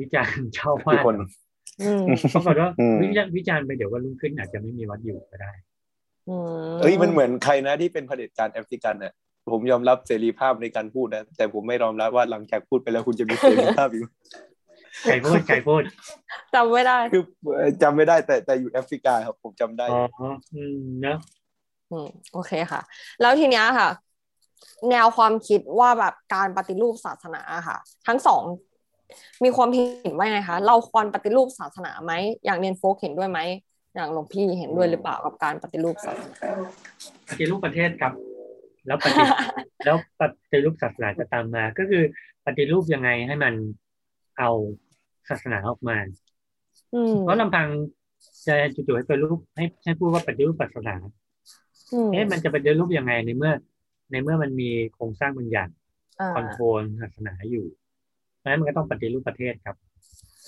[0.00, 1.16] วิจารณ์เจ้าทุวากดคน
[1.82, 5.52] อืมปรากฏว่าอืมวิจารณ์วิจารณ์ไปเดี๋ยววันรุ่งขึ้นอาจจะไม่มีวัดอยู่ก็ได้
[6.28, 6.36] อื
[6.76, 9.12] มเอ้ยมันเหมือนใครนะที่เป็นเผด็จการแอฟริกันน่ะ
[9.52, 14.04] ผมยอมรับเสรีภาพในการพูดนะ แต่ผมไม่ยอมรับว่าหลังจากพูดไปแล้วคุณจะมีเสรีภาพอยู่
[15.02, 15.82] ใครพูดใครพูด
[16.54, 17.22] จำไม่ได้ คือ
[17.56, 20.02] เอ่อจำไม่ได้แต่แต่อยู่แอฟริกาครับผมจำได้อ๋อ
[20.54, 21.18] อืมเนอะ
[21.90, 22.80] อืมโอเคค่ะ
[23.20, 23.88] แล้วทีเนี้ยค่ะ
[24.90, 27.76] แนวความคิดว่าแบบการปฏิรูปศาสนาค่ะ
[28.06, 28.42] ทั้งสอง
[29.44, 32.12] มีความเห็นว่าไงคะเราควรปฏิรูปศาสนาไหม
[32.44, 33.40] อย่างเนนโฟกเห็นด้วยไหม
[33.94, 36.36] อย่างหลวงพี่เห็นด้วยหรือเปล่ากับการปฏิรูปศาสนา
[37.28, 38.12] ปฏิรูปประเทศครับ
[38.86, 39.22] แล้วปฏิ
[39.84, 40.22] แล้วป
[40.52, 42.02] ฏิรูปศาสนาจะตามมา ก็คือ
[42.46, 43.54] ปฏิรูปยังไงให้มัน
[44.38, 44.50] เอา
[45.28, 45.96] ศาสนาออกมา
[46.94, 47.68] อืมเพราะลำพัง
[48.46, 50.94] จะจู่ๆให้ปฏิรูปให้ให้พูดว่าปฏิรูปศาสนา
[51.92, 53.52] อืมเอ๊ะมันจะปฏิรูปยังไงในเมื่อ
[54.12, 55.68] ในเมื่อมันมีโครงสร้างบางอย่าง
[56.20, 57.66] อ่าคอนโทรลศาสนาอยู่
[58.38, 59.76] เพราะฉะนั้นมันก็ต้องปฏิรูปประเทศครับ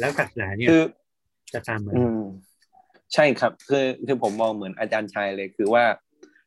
[0.01, 0.83] แล้วศาสนาเนี่ยคือ
[1.55, 2.23] จะตามมาอืม
[3.15, 5.85] ใช่ครับ คือคือผมมองเหมือนอาจารย์ชัยเลยคือว่า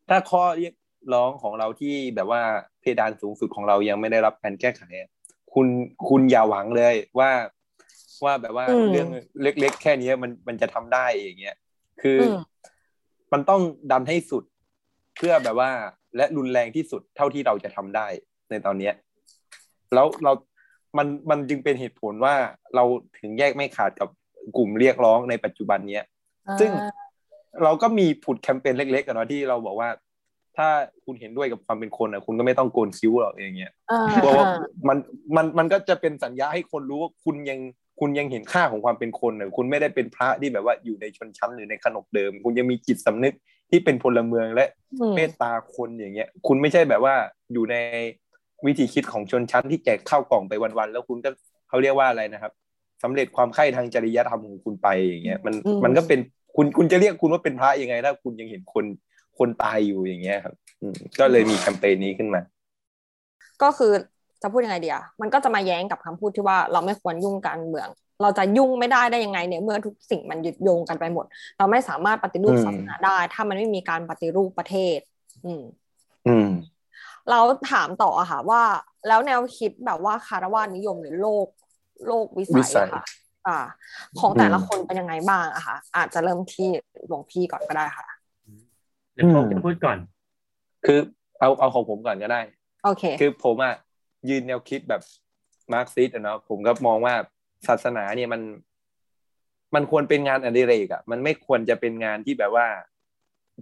[0.10, 0.74] ถ้าข้อเรียก
[1.14, 2.42] ร้องของเราที่แบบว่า
[2.82, 5.10] เพดานสูงสุดของเรายังไม่ได้รับการแก้ไขอะ
[5.54, 5.68] คุณ
[6.10, 7.32] คุณอย่าหวังเลยว่า
[8.24, 9.10] ว่าแบบว่าอืมเรื่อง
[9.42, 11.56] เล็ก ๆ แค่นี้มันมันจะทำได้อย่างเงี้ย
[12.02, 12.42] คืออม
[13.34, 14.44] มันต้องดันให้สุด
[15.18, 15.72] เพื่อแบบว่า
[16.16, 18.08] และรุนแรงที่สุดเท่าที่เราจะทำได้
[18.50, 18.94] ในตอนเนี้ย
[19.94, 20.32] แล้วเรา
[20.98, 22.36] มันมันจึงเป็นเหตุผลว่า
[22.76, 22.84] เรา
[23.20, 24.10] ถึงแยกไม่ขาดกับ
[24.58, 26.06] กลุ่มเรียกร้องในปัจจุบันเนี้ย
[26.60, 26.92] ซึ่งอ่า
[27.64, 29.90] เราก็มีผุดแคมเปญเล็กๆกันเนาะที่เราบอกว่า
[30.60, 30.70] ถ้า
[31.06, 34.98] คุณเห็นด้วยกับความเป็นคนอะคุณก็ไม่ต้องโกนคิ้วหรอกอย่างเงี้ยอ่าเพราะว่าอ่ามัน
[35.36, 37.60] มันมันก็จะเป็นสัญญาให้คนรู้ว่าคุณยัง
[38.00, 43.34] คุณยังเห็นค่าของความเป็นคนอะคุณไม่ได้เป็นพระที่แบบว่าอยู่ในชนชั้นหรือในขนบเดิม คุณยังมีจิตสำนึก
[43.70, 44.66] ที่เป็นพลเมืองและ
[45.02, 47.16] อืมเมตตาคนอย่างเงี้ย คุณไม่ใช่แบบว่า
[47.54, 47.76] อยู่ใน
[48.66, 51.30] วิธีคิดของชนชั้นที่แจกข้าวกล่องไปวันๆแล้วคุณก็
[51.70, 52.52] เขาเรียกว่าอะไรนะครับ
[53.04, 56.20] สำเร็จความใคร่ทางจริยธรรมของคุณไปอย่างเงี้ยมันอืมมันก็เป็น
[56.56, 58.86] คุณคุณจะเรียกคุณว่าเป็นพระยังไงถ้าคุณยังเห็นคน
[59.40, 62.42] คนตายอยู่อย่างเงี้ยครับอืมก็เลยมีแคมเปญนี้ขึ้นมา
[63.62, 63.92] ก็คือ
[64.42, 67.88] จะพูดยังไงเดียมันก็จะมาแย้งกับคำพูดที่ว่าเราไม่ควรยุ่งการเมือง
[68.22, 71.26] เราจะยุ่งไม่ได้ได้ยังไงเนี่ยเมื่อทุกสิ่งมันยึดโยงกันไปหมด
[71.58, 75.00] เราไม่สามารถปฏิรูปอืมศาสนาได้ ถ้ามันไม่มีการปฏิรูปประเทศ
[75.46, 75.64] อืม
[76.26, 76.46] อืม
[77.30, 77.40] เรา
[77.72, 78.62] ถามต่ออะค่ะว่า
[79.08, 81.48] แล้วแนวคิดแบบว่าฆราวาสนิยมหรือโลก
[82.08, 83.04] โลกวิวิสัสัยยอะค่ะ
[83.48, 83.58] อ่า
[84.20, 86.70] ของแต่ละอืมคนเป็นยังไงบ้างอะค่ะอาจจะเริ่มที่
[87.08, 88.19] หลวงพี่ก่อนก็ได้ค่ะ
[89.14, 89.98] เดี๋ยวผมจะพูดก่อน
[90.86, 91.00] คือ
[91.40, 92.42] เอาเอาของผมก่อนก็ได้
[92.84, 93.76] โอเค คือผมอะ
[94.30, 95.02] ยืนแนวคิดแบบ
[95.74, 97.14] มาร์กซิสต์อะเนาะผมก็มองว่า
[97.68, 98.42] ศาสนาเนี่ยมัน
[99.76, 102.68] มันควรเป็นงานอดิเรกอะมันไม่ควรจะเป็นงานที่แบบว่า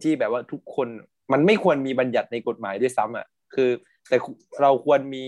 [0.04, 0.88] ที่แบบว่าทุกคน
[1.32, 3.70] มันไม่ควรมีบัญญัติในกฎหมายด้วยซ้ำอะคือ
[4.08, 4.18] แต่
[4.62, 5.26] เราควรมี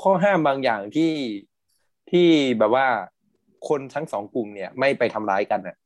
[0.00, 1.12] ข้อห้ามบางอย่างที่
[2.10, 2.28] ที่
[2.58, 2.86] แบบว่า
[3.68, 5.76] คนทั้งสองกลุ่มเนี่ย ไม่ไปทำร้ายกันอะ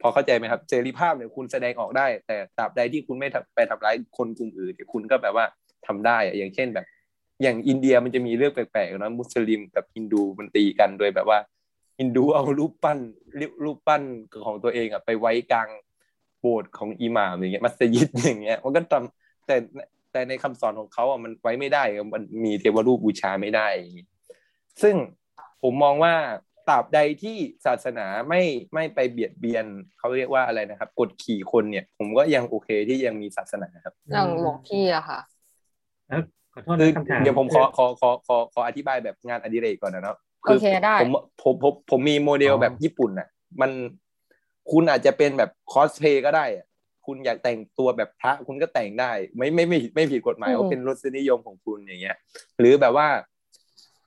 [0.00, 5.44] พอเข้าใจไหมครับเสรีภาพเนี่ยคุณแสดงออกได้ แต่ตราบใดที่คุณไม่ไปทำร้ายคนกลุ่มอื่นเนี่ยคุณก็แบบว่า
[5.86, 6.86] ทำได้อะอย่างเช่นแบบ
[7.42, 11.38] อย่างอินเดียมันจะมีเรื่องแปลกๆเนะมุสลิมกับฮินดูมันตีกันโดยแบบว่า
[11.98, 12.98] ฮินดูเอารูปปั้น
[13.64, 14.02] รูปปั้น
[14.44, 15.68] ของตัวเองอะไปไว้กลาง
[16.40, 19.56] โบสถ์ของอิหม่ามอย่างเงี้ยมัสยิดอย่างเงี้ยมันก็ทำแต่
[20.12, 21.82] แต่ในคำสอนของเขาอะมันไว้ไม่ได้
[22.14, 24.06] มันมีเทวรูปบูชาไม่ได้อย่างงี้
[24.82, 24.94] ซึ่ง
[25.62, 26.14] ผมมองว่า
[26.68, 27.36] ตราบใดที่
[27.66, 28.42] ศาสนาไม่
[28.74, 29.64] ไม่ไปเบียดเบียน
[29.98, 35.20] เขาเรียกว่าอะไรนะครับกดขี่คนเนี่ย ผมก็ยังโอเคที่ยังมีศาสนาครับอย่างหลวงพี่อะค่ะ
[36.08, 36.22] แล้ว
[36.54, 41.10] ขอโทษคือนะคำถามเดี๋ยวผมขอขอขอขอขออธิบายแบบงานอดิเรกก่อนนะเนาะโอเคได้ผม
[41.42, 43.28] ผมผมผมมีโมเดลแบบญี่ปุ่นน่ะ
[43.60, 43.70] มัน
[44.70, 46.66] คุณอาจจะเป็นแบบคอสเพย์ก็ได้อะ
[47.06, 52.16] คุณอยากแต่งตัวแบบพระคุณก็แต่งได้ ไม่ไม่ไม่ไม่ผิดกฎหมายอืมว่าเป็นรสนิยมของคุณอย่างเงี้ย
[52.58, 53.08] หรือแบบว่า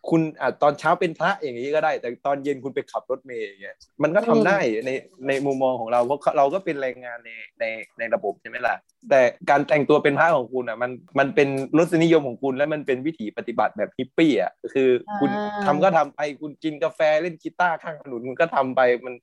[0.09, 4.89] คุณอะตอนเช้าเป็นพระอย่างนี้ก็ได้ แต่ตอนเย็นคุณไปขับรถเมย์อย่างเงี้ยมันก็ทำได้ใน
[5.27, 7.29] ในมุมมองของเราเพราะเราก็เป็นแรงงานใน
[7.59, 7.63] ใน
[7.99, 8.75] ในระบบใช่ไหมล่ะ
[9.09, 14.89] แต่การแต่งตัวเป็นพระของคุณอะมันมันเป็นรสนิยมของคุณและมันเป็นวิถีปฏิบัติแบบฮิปปี้อะคือ
[15.19, 19.13] คุณอ่าทำก็ทำไปคุณกินกาแฟเล่นกีตาร์ข้างถนนคุณก็ทำไปมัน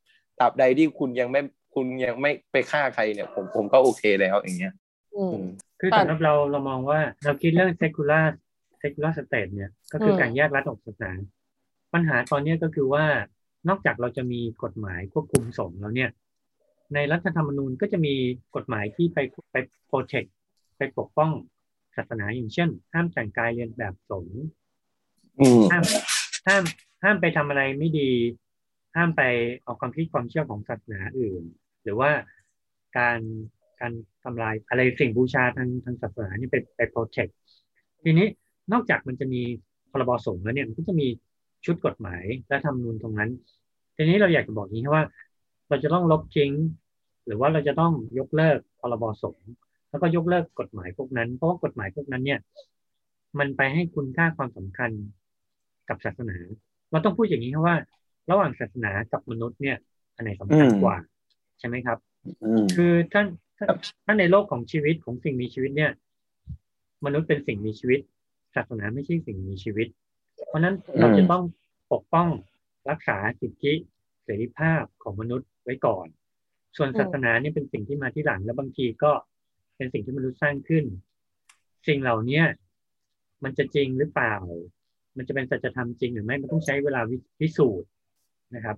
[0.40, 1.40] ตราบใดที่คุณยังไม่
[1.74, 4.74] คุณยังไม่ไปฆ่าใครเนี่ย ผมผมก็โอเคแล้วอย่างเงี้ย
[5.16, 5.46] อืมอืม
[5.80, 8.26] คือแต่สำหรับเราเรามองว่าเราคิดเรื่อง secular
[8.82, 11.12] secular state เนี่ย ก็คืออมการแยกรัฐออกจากศาสนา
[11.92, 13.04] ปัญหาตอนเนี้ยก็คือว่า
[13.68, 16.10] นอกจากเราจะมีกฎหมายควบคุมสงฆ์แล้วเนี่ย
[16.94, 18.14] ในรัฐธรรมนูญก็จะมี
[18.56, 19.18] กฎหมายที่ไป
[19.52, 19.56] ไป
[19.90, 20.28] protect
[20.76, 21.30] ไปปกป้อง
[21.96, 24.40] ศาสนาอย่างเช่น ห้ามแต่งกายเรียนแบบสงฆ์
[25.38, 25.84] อืมห้าม
[26.46, 26.62] ห้าม
[27.02, 28.10] ห้ามไปทำอะไรไม่ดี
[28.96, 29.22] ห้ามไป
[29.62, 31.42] เอาความคิดความเชื่อของศาสนาอื่น
[31.82, 32.10] หรือว่า
[32.98, 33.20] การ
[33.80, 33.92] การ
[34.24, 37.32] ทำลายอะไรสิ่งบูชาทางทางศาสนานี่ไปไป protect
[38.02, 38.26] ทีนี้
[38.72, 39.42] นอกจากมันจะมี
[39.90, 41.08] พรบสงฆ์แล้วเนี่ยมันก็จะมี
[41.64, 43.30] ชุดกฎหมายและธรรมนูญตรงนั้น
[43.96, 45.04] ทีนี้เราอยากจะบอกอย่างนี้ว่า
[45.68, 46.52] เราจะต้องลบทิ้ง
[47.26, 49.50] หรือว่าเราจะต้องยกเลิกพรบสงฆ์
[49.90, 52.40] แล้วก็ยกเลิกกฎหมายพวกนั้น เพราะว่ากฎหมายพวกนั้นเนี่ย
[53.38, 54.90] มันไปให้คุณค่าความสำคัญ
[55.88, 56.36] กับศาสนา
[56.90, 57.76] เราต้องพูดอย่างนี้ครับว่า
[58.30, 59.76] ระหว่างศาสนากับมนุษย์เนี่ย
[60.14, 60.96] อันไหนสำคัญอืมกว่า
[61.58, 61.98] ใช่ไหมครับ
[62.44, 63.26] อืมคือท่าน
[63.58, 63.68] ท่าน
[64.04, 65.92] ท่านในโลกของชีวิตของสิ่งมีชีวิตเนี่ย
[67.04, 68.00] มนุษย์เป็นสิ่งมีชีวิต
[68.54, 69.88] ศาสนาไม่ใช่สิ่งมีชีวิต
[70.46, 71.44] เพราะฉะนั้นเราจะต้อง
[71.92, 72.28] ปกป้อง
[72.90, 73.74] รักษาสิทธิ
[74.24, 76.06] เสรีภาพของมนุษย์ไว้ก่อน
[76.76, 79.12] ส่วนอืมศาสนาเนี่ยเป็นสิ่งที่มาที่หลังและบางทีก็
[79.76, 80.84] เป็นสิ่งที่มนุษย์สร้างขึ้น
[81.86, 82.44] สิ่งเหล่าเนี้ย
[83.44, 84.34] มันจะจริงหรือเปล่า
[85.16, 87.88] มันจะเป็นสัจธรรมจริงหรือไม่ มันต้องใช้เวลาวิพิสูจน์
[88.54, 88.76] นะครับ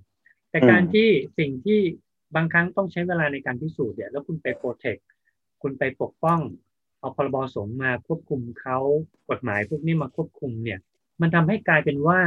[0.50, 1.08] แต่การที่
[1.38, 1.80] สิ่งที่
[2.36, 4.96] บางครั้งต้องใช้เวลาในการพิสูจน์เนี่ย แล้วคุณไปโปรเทค
[5.62, 6.40] คุณไปปกป้อง
[7.02, 8.78] เอาพรบสงฆ์มาควบคุมเขา
[9.30, 10.78] กฎหมายพวกนี้มาควบคุมเนี่ย
[11.20, 12.20] มันทำให้กลายเป็นว่า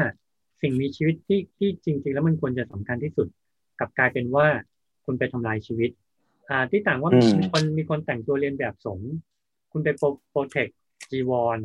[0.62, 3.28] สิ่งมีชีวิตที่ที่จริง ๆ แล้วมันควรจะสำคัญที่สุด
[3.80, 4.48] กลับกลายเป็นว่า
[5.06, 5.90] คุณไปทำลายชีวิต
[6.50, 9.12] อ่า ที่ต่างว่าอืมมีคนมีคนแต่งตัวเรียนแบบสงฆ์
[9.72, 9.90] คุณไป
[10.32, 10.68] โปรเทค
[11.12, 11.60] จีวร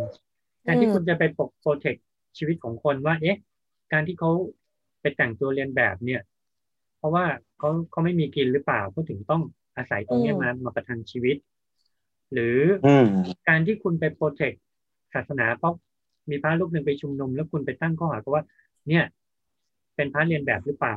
[0.62, 1.96] แทนที่อืมคุณจะไปปกโปรเทค
[2.38, 3.38] ชีวิตของคนว่า เอ๊ะ
[3.92, 4.30] การที่เขา
[5.00, 6.20] ไปแต่งตัวเรียนแบบเนี่ย
[6.98, 7.24] เพราะว่า
[7.58, 9.42] เขาเขาไม่มีกินหรือเปล่าเขาถึงต้อง
[9.76, 11.36] อาศัยตรงเนี้ยอืมมามาประทังชีวิต
[12.32, 13.07] หรืออืม
[13.48, 14.52] การที่คุณไปโปรเทค
[15.15, 15.74] ศาสนาเพราะ
[16.31, 18.44] มีพระรูปหนึ่งไปชุมนุม แล้วคุณไปตั้งข้อหาเขาว่า
[18.89, 19.05] เนี่ย
[19.97, 20.97] เป็นพระเรียนแบบหรือเปล่า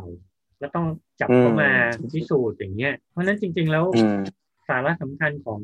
[0.60, 0.88] แล้วต้อง
[1.22, 4.20] จับเข้ามาอืมพิสูจน์อย่างเงี้ย เพราะฉะนั้นจริง ๆ แล้วอืม
[4.70, 5.62] สาระสำคัญของ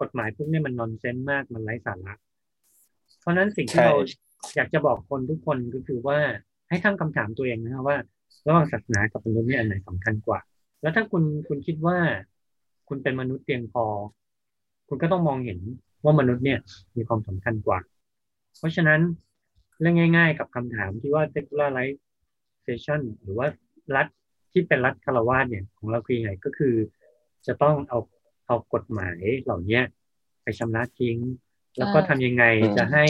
[0.00, 2.14] กฎหมายพวกเนี้มันนอนเซนมากมันไร้สาระ
[3.20, 3.96] เพราะฉะนั้นสิ่งที่ใช่เรา
[4.56, 6.18] อยากจะบอกคนทุกคนก็คือว่า
[6.68, 7.96] ให้ตั้งคำถามตัวเองนะครับว่า
[8.46, 10.40] ระหว่างศาสนากับมนุษย์เนี่ยอันไหนสำคัญกว่า
[10.82, 11.96] แล้วถ้าคุณคุณคิดว่า
[12.88, 13.84] คุณเป็นมนุษย์เพียงพอ
[14.94, 15.58] คุณก็ต้องมองเห็น
[16.04, 16.60] ว่ามนุษย์เนี่ย
[16.96, 17.78] มีความสำคัญกว่า
[18.58, 19.00] เพราะฉะนั้น
[19.80, 23.46] เรื่องง่าย ๆ กับคำถามที่ว่า secularization หรือว่า
[23.96, 24.06] รัฐ
[24.52, 26.74] ที่เป็นรัฐคารวาสเนี่ยของเราคือยังไงก็คือ
[27.46, 27.98] จะต้องเอา
[28.46, 29.82] เอากฎหมายเหล่าเนี้ย
[30.42, 31.16] ไปชำระทิ้ง
[31.78, 33.04] แล้วก็ทำยังไงอืมจะให้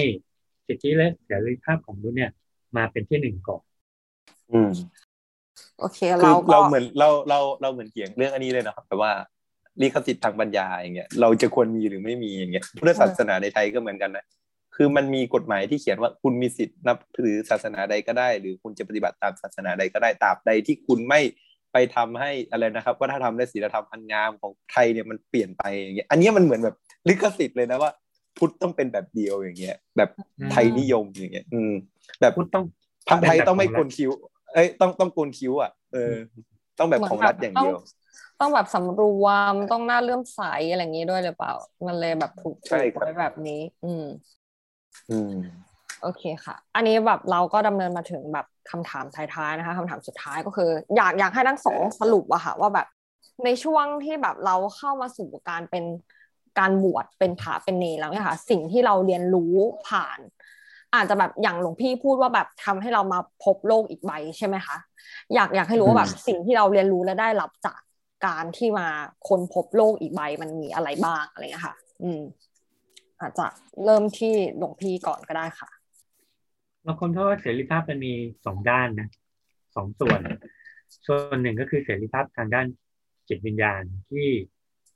[0.66, 2.32] สิทธิและเสรีภาพของมนุษย์เนี่ย
[2.76, 3.62] มาเป็นที่หนึ่งก่อน
[4.52, 4.70] อืม
[5.80, 9.12] โอเคคือเราก็เราเหมือนเราเราเราเหมือนเกี่ยงเรื่องอันนี้เลยนะครับแต่ว่า
[9.80, 14.24] ลิขสิทธิ์ทางปัญญาอย่างเงี้ยเราจะควรมีหรือไม่มีอย่างเงี้ยพุทธศาสนาในไทยก็เหมือนกันนะ
[14.76, 21.20] คือมันมีกฎหมายที่เขียนว่าคุณมีสิทธิ์นับถือศาสนาใดก็ได้ หรือคุณจะปฏิบัติตามศาสนาใดก็ได้ตราบใดที่คุณไม่
[21.72, 26.76] ไปทำให้อะไรนะครับว่าถ้าทำและศีลธรรมอันงามของไทยเนี่ยมันเปลี่ยนไปอย่างเงี้ยอันเนี้ยมันเหมือนแบบ
[27.08, 27.90] ลิขสิทธิ์เลยนะว่า
[28.38, 30.10] พุทธต้องเป็นแบบเดียวอย่างเงี้ย แบบ
[30.52, 31.72] ไทยนิยมอย่างเงี้ย อืม
[32.20, 32.64] แบบพุทธต้อง
[33.08, 34.10] พระไทยต้องไม่เป็นโกแบบนคิ้ว
[34.54, 36.14] เอ้ยต้องต้องโกนคิ้วอะเออ
[36.78, 37.76] ต้องแบบของรัฐอย่างเดียว
[38.40, 40.40] ต้องแบบสำรวมต้องหน้าเลื่อมใส
[40.70, 41.52] อะไรอย่างนี้ด้วยหรือเปล่า
[41.86, 44.04] มันเลยแบบถูกใช่ครับไว้แบบนี้ อืม
[45.10, 45.34] อืม
[46.02, 52.86] โอเคค่ะ อันนี้แบบเราก็ดำเนินมาถึงแบบคำถามท้ายๆนะคะคำถามสุดท้ายก็คือ อยากอยากให้ทั้งสองสรุปอะค่ะว่าแบบ
[53.44, 55.84] ในช่วงที่แบบเราเข้ามาสู่การเป็น
[56.58, 59.54] การบวชเป็นพระเป็นเนรแล้วเนี่ยค่ะ สิ่งที่เราเรียนรู้
[59.88, 60.18] ผ่าน
[60.94, 64.76] อาจจะแบบอย่างหลวงพี่พูดว่าแบบทำให้เรามาพบโลกอีกใบใช่ไหมคะ
[65.34, 67.80] อยากอยากให้รู้ว่าแบบสิ่งที่เราเรียนรู้และได้รับจาก
[68.26, 68.88] การที่มา
[69.28, 72.20] ค้นพบโลกอีกใบมันมีอะไรบ้างอะไรเงี้ยค่ะ อืม
[73.20, 73.46] อาจจะ
[73.84, 75.70] เริ่มที่หลวงพี่ก่อนก็ได้ค่ะ
[76.84, 78.12] เราคนเพราะว่าเสรีภาพมันมี
[78.46, 79.08] สองด้านนะ
[79.76, 80.20] สองส่วน
[81.06, 82.66] ส่วนหนึ่งก็คือเสรีภาพทางด้าน
[83.28, 84.28] จิตวิญญาณที่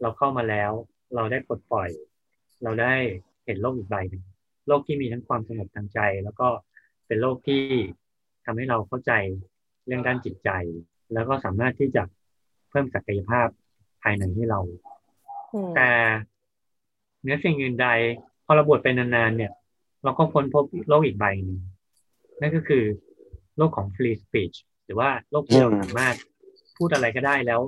[0.01, 0.73] เราเข้ามาแล้ว
[1.15, 1.91] เราได้ปลดปล่อย
[2.63, 2.95] เราได้
[3.45, 4.25] เห็นโลกอีกใบหนึ่ง
[4.69, 6.49] โลกที่มีทั้งความสงบทางใจ แล้วก็
[7.07, 7.63] เป็นโลกที่
[8.45, 9.13] ทำให้เราเข้าใจ
[9.87, 10.51] เรื่องด้านจิตใจ
[11.13, 13.49] แล้วก็สามารถที่จะเพิ่มศักยภาพ
[14.03, 14.61] ภายในให้เรา
[15.53, 15.91] อืมแต่
[17.21, 17.89] เหนือสิ่งอื่นใด
[18.45, 19.53] พอเราบวชไปนานๆเนี่ย
[20.05, 21.61] เราก็ค้นพบโลกอีกใบหนึ่ง
[22.41, 22.85] นั่นก็คือ
[23.57, 26.17] โลกของ free speech หรือว่าโลกที่เราอืมสามารถ
[26.77, 27.61] พูดอะไรก็ได้แล้ว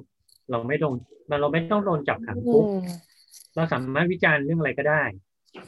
[0.51, 0.97] เราไม่โดน
[1.41, 2.89] เราไม่ต้องโดนจับขังอืคุกม
[3.57, 5.03] เราสามารถวิจารณ์เรื่องอะไรก็ได้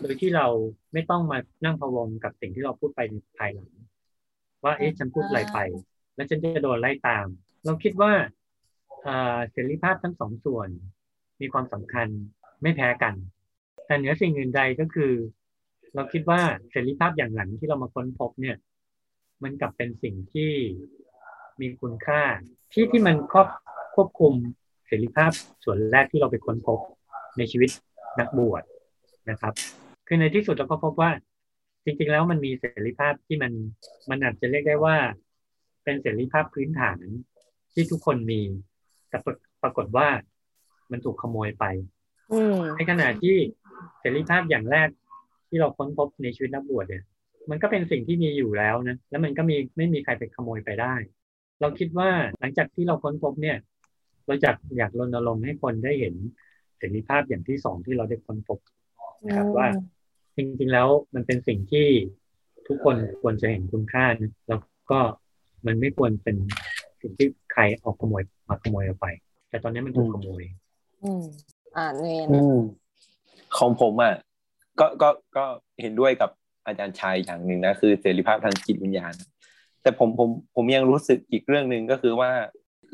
[0.00, 0.46] โดยที่เรา
[0.92, 3.70] ไม่ต้องมานั่งพะวงกับสิ่งที่เราพูดไปในภายหลัง
[4.64, 5.58] ว่าเอ๊ะฉันพูดอะไรไป
[6.14, 7.26] แล้วฉันจะโดนไล่ตาม
[7.64, 8.12] เราคิดว่า
[9.50, 10.68] เสรีภาพทั้งสองส่วน
[11.40, 12.08] มีความสำคัญ
[12.62, 13.14] ไม่แพ้กัน
[13.86, 15.12] แต่เหนือสิ่งอื่นใดก็คือ
[15.94, 16.40] เราคิดว่า
[16.70, 18.56] เสรีภาพอย่างหลังที่เรามาค้นพบเนี่ย
[19.42, 20.52] มันกลับเป็นสิ่งที่
[21.60, 22.22] มีคุณค่า
[22.72, 23.48] ที่ที่มันครอบ
[23.94, 24.34] ควบคุม
[24.86, 25.30] เสรีภาพ
[25.64, 26.78] ส่วนแรกที่เราไปค้นพบ
[27.38, 27.70] ในชีวิต
[28.18, 28.62] นักบวช
[29.30, 29.52] นะครับ
[30.06, 31.10] คือในที่สุดเราก็พบว่า
[31.84, 33.52] จริงๆแล้วมันมีเสรีภาพที่มัน
[34.10, 34.96] มันอาจจะเรียกได้ว่า
[35.84, 36.98] เป็นเสรีภาพพื้นฐาน
[37.72, 38.40] ที่ทุกคนมี
[39.10, 39.30] แต่ปร
[39.62, 40.08] ปรากฏว่า
[40.90, 41.64] มันถูกขโมยไป
[42.32, 43.36] อืมในขณะที่
[43.98, 44.88] เสรีภาพอย่างแรก
[45.48, 47.04] ที่เราค้นพบในชีวิตนักบวชเนี่ย
[47.50, 50.94] มันก็เป็นสิ่งที่มีอยู่แล้วนะแล้วมันก็มีไม่มีใครไปขโมยไปได้
[51.60, 53.56] เราคิดว่าหลังจากที่เราค้นพบเนี่ย
[54.26, 56.14] เราอยากอยากรณรงค์ให้คนได้เห็น
[56.78, 58.58] เสรีภาพอย่างที่สองที่เราได้ค้นพบ
[59.26, 59.68] นะครับว่า
[60.36, 61.86] จริงๆแล้วมันเป็นสิ่งที่
[62.68, 64.60] ทุกคนควรจะเห็นคุณค่านะแล้ว
[64.90, 65.00] ก็
[65.66, 66.36] มันไม่ควรเป็น
[67.00, 69.06] สิ่งที่ใครเอาขโมย มาขโมยเอาไป
[69.48, 70.42] แต่ตอนนี้มันถูกขโมย
[71.04, 71.22] อืม
[71.76, 72.58] อ่าเนนอืม
[73.58, 74.14] ของผมอะ
[74.80, 75.44] ก็ก็ก็
[75.82, 76.30] เห็นด้วยกับ
[76.66, 79.14] อาจารย์ชัยอย่างหนึ่งนะคือเสรีภาพทางจิตวิญญาณ
[79.82, 82.30] แต่ผมผมผมยังรู้สึกอีกเรื่องหนึ่งก็คือว่า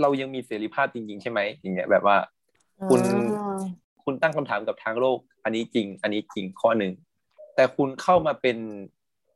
[0.00, 2.16] เรายังมีเสรีภาพจริง ๆ ใช่ไหมอย่างเงี้ยแบบว่า
[2.88, 3.20] คุณอื
[3.58, 3.60] ม
[4.04, 6.92] คุณตั้งคำถามกับทางโลก อันนี้จริง อันนี้จริงข้อหนึ่ง
[7.54, 8.58] แต่คุณเข้ามาเป็น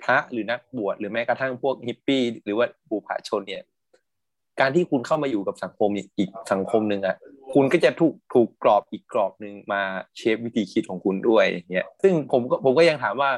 [0.02, 3.62] พระหรือนักบวชหรือแม้กระทั่งพวกฮิปปี้หรือว่าบูผาชนเนี่ย
[4.60, 7.16] การที่คุณเข้ามาอยู่กับสังคมอีกสังคมหนึ่งอะ
[7.54, 9.82] คุณก็จะถูกถูกกรอบอีกกรอบหนึ่งมา
[10.16, 13.30] เชฟวิธีคิดของคุณด้วยอย่างเงี้ยซึ่งผมก็ผมก็ยังถามว่า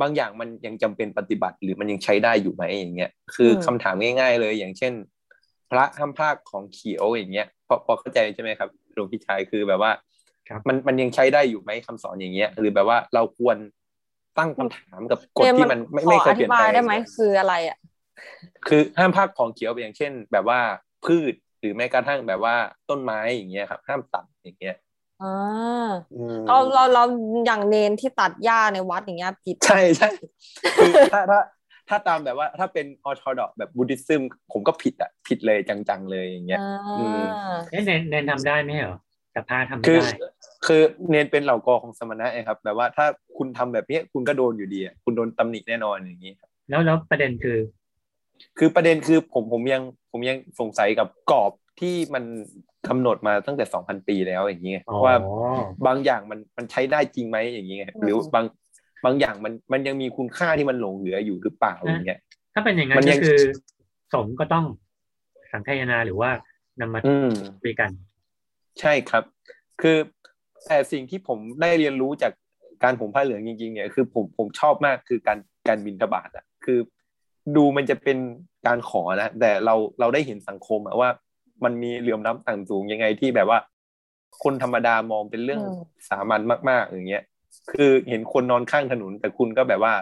[0.00, 4.92] บางอย่างมันยังจำเป็นปฏิบัติหรือมันยังใช้ได้อยู่ไหมอย่างเงี้ยคือคำถามง่าย ๆ เลย อย่างเช่น
[5.70, 9.92] พระห้ามพากของเขียวอย่างเงี้ยพอพอเข้าใจใช่ไหมครับหลวงพี่ชายคือแบบว่า
[10.48, 13.56] ครับมันมันยังใช้ได้อยู่ไหมคำสอนอย่างเงี้ยหรือแบบว่าเราควร
[14.38, 17.78] ตั้งคำถามกับกฎที่มันไม่ไม่เคยเปลี่ยนขออธิแปลบายงได้ไหมคืออะไรอะ
[18.68, 20.60] คือห้ามพากของเขียวไปอย่างเช่น แบบว่า
[21.04, 22.54] พืชหรือแม้กระทั่งแบบว่า
[22.88, 24.76] ต้นไม้อย่างเงี้ยครับ ห้ามตัดอย่างเงี้ย
[25.22, 27.02] อ่าอืมเราเราเรา
[27.46, 30.08] อย่างเนนที่ตัดหญ้าในวัดอย่างเงี้ยผิดใช่ใช่
[30.76, 31.40] คือถ้าถ้า
[31.88, 34.22] ถ้าตามแบบว่าถ้าเป็นออร์โธดอกแบบบูติซึม
[34.52, 37.22] ผมก็ผิดอะผิดเลยจังๆเลยอย่างเงี้ยอ่าอืม
[37.70, 38.96] เอ๊ะเนนเนนทำได้ไหมเหรอ
[39.32, 40.10] แต่พระทำไม่คือได้
[40.66, 43.06] คือเน้นเป็นเหล่ากอของสมณะไงครับ แบบว่าถ้า
[43.38, 47.58] คุณทำแบบนี้คุณก็โดนอยู่ดีอะคุณโดนตำหนิแน่นอนอย่างนี้ครับแล้วแล้วประเด็นคือ
[48.58, 49.82] คือประเด็นคือผมผมยัง
[50.12, 52.24] ผมยังสงสัยกับกรอบที่มัน
[52.88, 55.14] กำหนดมาตั้งแต่สองพันปีแล้วอย่างนี้ไงอ๋อว่า
[55.86, 58.44] บางอย่างมันมันใช้ได้จริงไหมอย่างนี้ไงหรือบาง
[59.04, 62.20] บางอย่างมันมันยังมีคุณค่าที่มันหลงเหลืออยู่หรือเปล่าอย่างเงี้ย
[62.52, 63.38] ถ้าเป็นอย่างนั้มันนยัก็งคือ
[64.14, 64.64] สงฆ์ก็ต้อง
[65.52, 66.30] สังคายนาหรือว่า
[66.80, 67.28] นำมาอืม
[67.62, 67.90] คุยกัน
[68.80, 69.24] ใช่ครับ
[69.80, 69.96] คือ
[70.66, 72.32] แต่สิ่งที่ผมได้เรียนรู้จาก
[72.84, 75.38] การผมผ้าเหลืองจริงๆเนี่ยคือผมผมชอบมากคือการ
[75.68, 76.78] การบินทบาทอะ คือ
[77.56, 78.18] ดูมันจะเป็น
[78.66, 81.08] การขอนะแต่เราเราได้เห็นสังคมอะว่า
[81.64, 83.58] มันมีเหลื่อมล้ำต่างสูงยังไงที่แบบว่า
[84.42, 85.80] คนธรรมดามองเป็นเรื่องอืม
[86.10, 87.22] สามัญมาก ๆ อย่างเงี้ย
[87.72, 89.92] คือเห็นคนนอนข้างถนน แต่คุณก็แบบว่า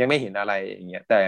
[0.00, 1.20] ยังไม่เห็นอะไรอย่างเงี้ย แต่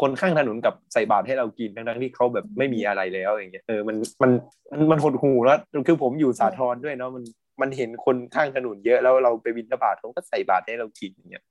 [0.00, 4.30] คนข้างถนนกับใส่บาตรให้เรากินทั้งๆที่เขาแบบไม่มีอะไรแล้วอย่างเงี้ยเออมันมัน
[4.72, 7.24] มันมันหดหูแล้วคือผมอยู่สาทรด้วยเนาะมัน
[7.60, 11.44] มันเห็นคนข้างถนนเยอะแล้วเราไปบินทบาทเขาก็ใส่บาตรให้เรากินอย่างเงี้ย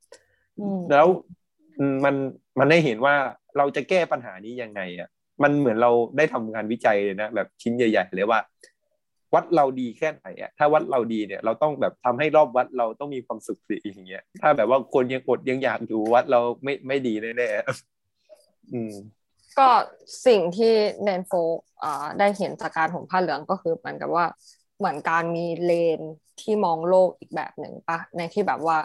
[0.60, 1.12] อืมแล้วอื
[2.06, 2.16] มัน
[2.60, 3.16] มันได้เห็นว่า
[3.58, 5.10] เราจะแก้ปัญหานี้ยังไงอะ
[5.44, 8.40] มันเหมือนเราได้ทำงานวิจัยเลยนะแบบชิ้นใหญ่ ๆ เลยว่า
[9.34, 18.94] วัดเราดีแค่ไหนอะถ้าวัดเราดีเนี่ย เราต้องแบบทำให้รอบวัดเราต้องมีความสุขสิอย่างเงี้ย ถ้าแบบว่าคนยังอดยังอยากอยู่วัดเราไม่ไม่ดีแน่ๆอืม
[19.58, 19.70] ก็
[20.28, 20.74] สิ่งที่
[21.04, 24.26] แนนโฟกอ่าได้เห็นจากการห่มผ้าเหลืองก็คือเหมือนกับว่า
[24.78, 26.02] เหมือนการมีเลน
[26.42, 28.78] ที่มองโลกอีกแบบหนึ่งปะในที่แบบว่า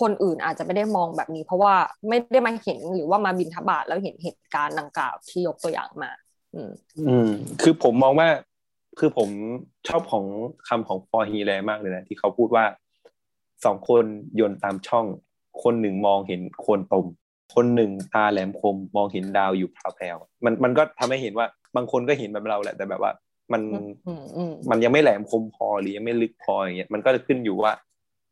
[0.00, 1.74] คนอื่นอาจจะไม่ได้มองแบบนี้ เพราะว่า
[2.08, 6.10] ไม่ได้มาเห็นหรือว่ามาบินทบาทแล้วเห็นเหตุการณ์ดังกล่าวที่ยกตัวอย่างมา
[6.54, 6.70] อืม
[7.08, 7.30] อืม
[7.62, 8.28] คือผมมองว่า
[8.98, 9.28] คือผม
[9.88, 10.24] ชอบของ
[10.68, 12.64] คำของฟอร์ฮีแลมากเลยนะที่เขาพูดว่า
[13.64, 14.04] สองคน
[14.34, 15.06] โยนตามช่อง
[15.62, 17.06] คนหนึ่งมองเห็นโคนตม
[17.54, 21.46] คนหนึ่งตาแหลมคมมองเห็นดาวอยู่แพรวๆมันมันก็ทำให้เห็นว่า
[21.76, 23.12] บางคนก็เห็นแบบเราแหละแต่แบบว่า
[23.52, 23.62] มัน
[24.06, 27.72] อืมอืมมันยังไม่แหลมคมพอหรือยังไม่ลึกพออย่างเงี้ยมันก็จะขึ้นอยู่ว่า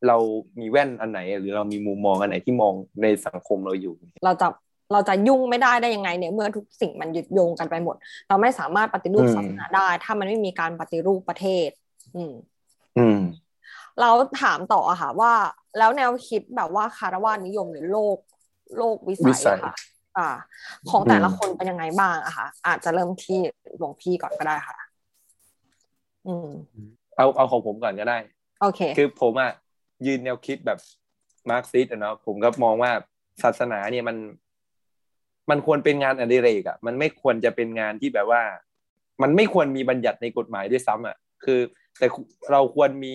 [0.07, 0.16] เรา
[0.61, 3.95] มีแว่นอันไหน หรือเรามีมุมมองอันไหนที่มองในสังคมเราอยู่
[4.25, 4.47] เราจะ
[4.93, 7.97] เราจะยุ่งไม่ได้ได้ยังไงเนี่ยเมื่อทุกสิ่งมันยึดโยงกันไปหมด
[8.29, 11.69] เราไม่สามารถปฏิรูปอืมศาสนาได้ ถ้ามันไม่มีการปฏิรูปประเทศ
[12.16, 12.33] อืม
[12.99, 13.19] อืม
[14.01, 14.11] เรา
[14.43, 15.33] ถามต่ออะค่ะว่า
[15.79, 18.16] แล้วแนวคิดแบบว่าคารวะนิยมหรือโลก
[18.77, 19.73] โลกวิวิสัสัยยอะค่ะ
[20.16, 20.29] อ่า
[20.91, 23.39] ของแต่ละอืมคนเป็นยังไงบ้างอะค่ะ อาจจะเริ่มที่
[23.79, 24.77] หลวงพี่ก่อนก็ได้ค่ะ
[26.27, 26.49] อืม
[27.16, 28.19] เอาเอาของผมก่อนก็ได้
[28.61, 29.51] โอเค คือผมอะ
[30.07, 30.79] ยืนแนวคิดแบบ
[31.51, 32.93] มาร์กซิสต์อะเนาะผมก็มองว่า
[33.43, 34.16] ศาสนาเนี่ยมัน
[35.51, 38.43] มันควรเป็นงานอดิเรกอะมันไม่ควรจะเป็นงานที่แบบว่า
[39.23, 41.61] มันไม่ควรมีบัญญัติในกฎหมายด้วยซ้ำอะ คือ
[41.99, 42.07] แต่
[42.53, 43.15] เราควรมี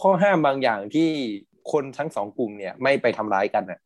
[0.00, 1.08] ข้อห้ามบางอย่างที่
[1.72, 3.78] คนทั้งสองกลุ่มเนี่ย ไม่ไปทำร้ายกันอะ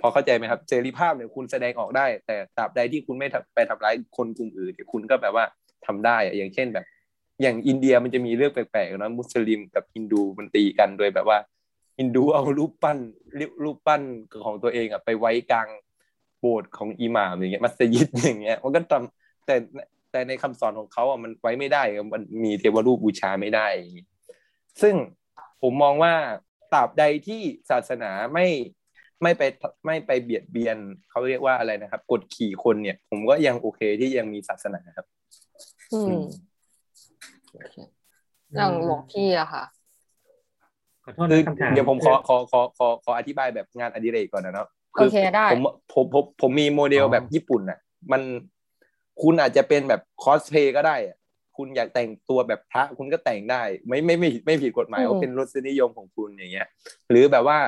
[0.00, 5.44] พอเข้าใจไหมครับเสรีภาพเนี่ยคุณแสดงออกได้ แต่ตราบใดที่คุณไม่ไปทำร้ายคนกลุ่มอื่นเนี่ยคุณก็แบบว่า
[5.86, 6.86] ทำได้อะอย่างเช่นแบบ
[7.42, 11.38] อย่างอินเดียมันจะมีเรื่องแปลกๆนะมุสลิมกับฮินดูมันตีกันโดยแบบว่า
[11.98, 12.98] ฮินดูเอารูปปั้น
[13.64, 14.02] รูปปั้น
[14.44, 15.68] ของตัวเองอะไปไว้กลาง
[16.40, 19.56] โบสถ์ของอิหม่ามอย่างเงี้ยมัสยิดอย่างเงี้ยมันก็ทำแต่
[20.10, 21.82] แต่ในคำสอนของเขาอะมันไว้ไม่ได้
[22.14, 23.66] มันมีเทวรูปบูชาไม่ได้
[24.82, 24.94] ซึ่ง
[25.62, 26.14] ผมมองว่า
[26.72, 27.40] ตราบใดที่
[27.70, 28.46] ศาสนาไม่
[29.22, 29.42] ไม่ไป
[29.86, 30.76] ไม่ไปเบียดเบียน
[31.10, 35.06] เขาเรียกว่าอะไรนะครับ กดขี่คนเนี่ย ผมก็ยังโอเคที่ยังมีศาสนาครับ
[35.92, 36.24] อืม
[37.64, 37.76] โอเค
[38.56, 39.64] อย่างหลวงพี่อะค่ะ
[41.04, 44.68] ขอโทษคือนะคำถามเดี๋ยวผมขอขอขอขอขออธิบายแบบงานอดิเรกก่อนนะเนาะ
[44.98, 45.60] โอเคได้ผม
[45.94, 47.78] ผมผมผมมีโมเดลแบบญี่ปุ่นอะ
[48.12, 48.22] มัน
[49.22, 51.16] คุณอาจจะเป็นแบบคอสเพลย์ก็ได้อะ
[51.56, 56.68] คุณอยากแต่งตัวแบบพระคุณก็แต่งได้ ไม่ไม่ไม่ไม่ผิดกฎหมายอืมว่าเป็นรสนิยมของคุณอย่างเงี้ย
[57.10, 57.58] หรือแบบว่า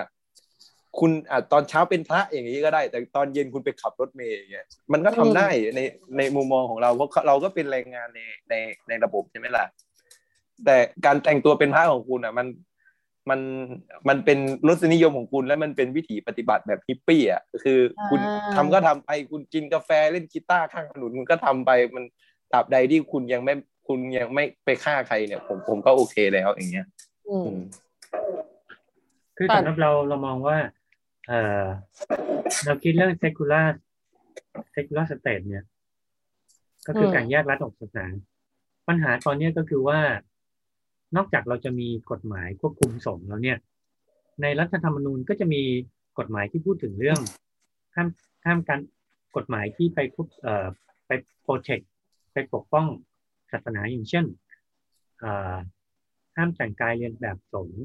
[0.98, 5.80] คุณอะตอนเช้าเป็นพระอย่างนี้ก็ได้ แต่ตอนเย็นคุณไปขับรถเมย์อย่างเงี้ยมันก็ทำได้ใน
[6.18, 8.20] ในมุมมองของเราเพราะเราก็เป็นแรงงานใน
[8.50, 8.54] ใน
[8.88, 9.64] ในระบบใช่ไหมล่ะ
[10.64, 12.46] แต่การแต่งตัวเป็นพระของคุณอะมัน
[13.30, 13.40] มัน
[14.08, 14.38] มันเป็น
[14.68, 17.78] รสนิยมของคุณและมันเป็นวิถีปฏิบัติแบบฮิปปี้อะคือ
[18.10, 22.04] คุณอ่าทำก็ทำไปคุณกินกาแฟเล่นกีตาร์ข้างถนนคุณก็ทำไปมัน
[22.52, 23.54] ตราบใดที่คุณยังไม่
[23.88, 26.86] คุณยังไม่ไปฆ่าใครเนี่ยผมผมก็โอเคแล้วอย่างเงี้ย
[27.28, 27.60] อืมอืม
[29.36, 30.56] คือแต่สำหรับเราเรามองว่า
[31.28, 31.32] เอ
[31.62, 31.66] อ
[32.64, 33.66] เราคิดเรื่อง secular
[34.74, 35.64] secular state เนี่ย
[36.86, 38.06] ก็คือการแยกรัฐออกจากศาสนา
[38.88, 40.00] ปัญหาตอนเนี้ยก็คือว่า
[41.16, 43.58] นอกจากเราจะมีกฎหมายควบคุมสงฆ์แล้วเนี่ย
[44.42, 45.62] ในรัฐธรรมนูญก็จะมี
[46.18, 47.20] กฎหมายที่พูดถึงเรื่อง
[47.94, 48.08] ห้าม
[48.46, 48.80] ห้ามการ
[49.36, 50.66] กฎหมายที่ไปควบเอ่อ
[51.06, 51.10] ไป
[51.46, 51.84] protect
[52.32, 52.86] ไปปกป้อง
[53.52, 54.24] ศาสนาอย่างเช่น
[55.20, 55.54] เอ่อ
[56.36, 57.84] ห้ามแต่งกายเรียนแบบสงฆ์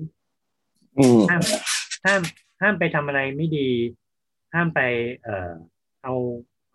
[0.98, 1.41] อืมห้าม
[2.06, 2.22] ห้าม
[2.64, 3.69] ห้ามไปทำอะไรไม่ดี
[4.53, 4.80] ห้ามไป
[5.23, 5.53] เอ่อ
[6.03, 6.14] เอา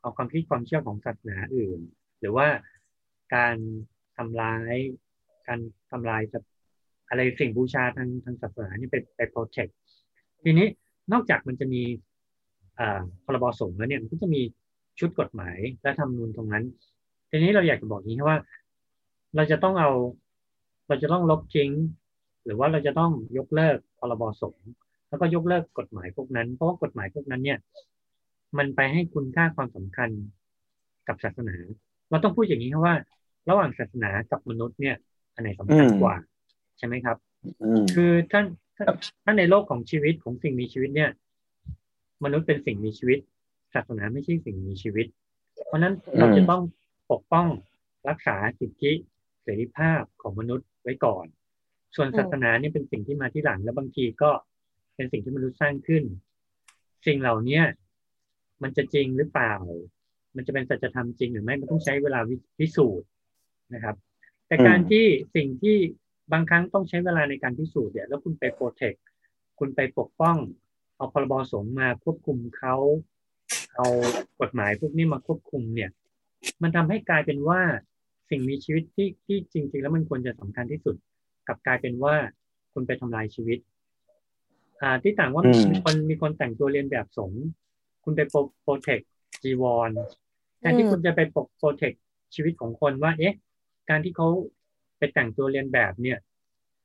[0.01, 1.81] เอาความคิดความเชื่อของศาสนาอื่น
[2.21, 2.47] หรือว่า
[3.35, 3.57] การ
[4.17, 4.75] ทำร้าย
[5.49, 5.61] การ
[5.91, 6.53] ทำลายสัตว์
[7.09, 9.69] อะไรสิ่งบูชาทางทางศาสนานี่ไปไปโปรเทค
[10.45, 10.67] ทีนี้
[11.13, 11.83] นอกจากมันจะมี
[12.79, 14.43] อ่าพรบสงฆ์แล้วเนี่ยมันก็จะมี
[14.99, 16.65] ชุดกฎหมายและธรรมนูญตรงนั้น
[17.31, 18.39] ทีนี้เราอยากจะบอกอย่างนี้ว่า
[19.37, 19.91] เราจะต้องเอา
[20.89, 21.71] เราจะต้องลบทิ้ง
[22.45, 24.69] หรือว่าเราจะต้องยกเลิกพรบสงฆ์
[25.09, 27.59] แล้วก็ยกเลิกกฎหมายพวกนั้น เพราะว่ากฎหมายพวกนั้นเนี่ย
[28.59, 30.11] มันไปให้คุณค่าความสำคัญ
[31.09, 31.57] กับศาสนา
[32.11, 32.95] เราต้องพูดอย่างนี้ครับว่า
[33.49, 34.97] ระหว่างศาสนากับมนุษย์เนี่ย
[35.35, 36.17] อันไหนสำคัญอืมกว่า
[36.79, 37.17] ใช่ไหมครับ
[37.63, 38.45] อืมคือท่าน
[38.77, 38.89] ท่าน
[39.25, 41.11] ท่านในโลกของชีวิตของสิ่งมีชีวิตเนี่ย
[42.25, 43.19] มนุษย์เป็นสิ่งมีชีวิต
[43.75, 45.07] ศาสนาไม่ใช่สิ่งมีชีวิต
[45.67, 46.63] เพราะฉะนั้นเราจะต้อง
[47.11, 47.47] ปกป้อง
[48.09, 48.93] รักษาสิทธิ
[49.43, 51.27] เสรีภาพของมนุษย์ไว้ก่อน
[51.97, 54.31] ส่วนศาสนาเนี่ยเป็นสิ่งที่มาที่หลังและบางทีก็
[54.99, 56.05] เป็นสิ่งที่มนุษย์สร้างขึ้น
[57.07, 57.63] สิ่งเหล่านี้
[58.63, 59.55] มันจะจริงหรือเปล่า
[60.37, 62.21] มันจะเป็นสัจธรรมจริงหรือไม่มันต้องใช้เวลา
[62.59, 63.09] พิสูจน์
[63.75, 63.97] นะครับ
[64.47, 65.05] แต่การที่
[65.37, 65.77] สิ่งที่
[66.33, 68.95] บางครั้งต้องใช้เวลาในการพิสูจน์เนี่ยแล้วคุณไปโปรเทค
[69.59, 70.37] คุณไปปกป้อง
[70.97, 72.77] เอาพรบสงมาควบคุมเขา
[73.77, 73.87] เอา
[74.41, 75.91] กฎหมายพวกนี้มาควบคุมเนี่ย
[76.63, 77.61] มันทำให้กลายเป็นว่า
[78.31, 80.97] สิ่งมีชีวิตที่ที่จริง ๆ แล้วมันควรจะสำคัญที่สุด
[81.49, 82.15] กับกลายเป็นว่า
[82.73, 83.59] คุณไปทำลายชีวิต
[84.83, 87.43] อ่าที่ต่างว่าอืมมีคนมีคนแต่งตัวเรียนแบบสงฆ์
[88.05, 88.21] คุณไป
[88.63, 89.01] โปรเทค
[89.43, 89.91] จีวร
[90.61, 91.93] แทนที่อืมคุณจะไปปกโปรเทค
[92.35, 93.35] ชีวิตของคนว่า เอ๊ะ
[93.91, 94.29] การที่เขา
[94.99, 96.19] ไปแต่งตัวเรียนแบบเนี่ย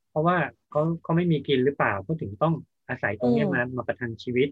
[0.10, 0.38] เพราะว่า
[0.70, 2.54] เขาเขาไม่มีกินหรือเปล่าเขาถึงต้อง
[2.90, 4.50] อาศัยตรงเนี้ยอืมมามาประทังชีวิต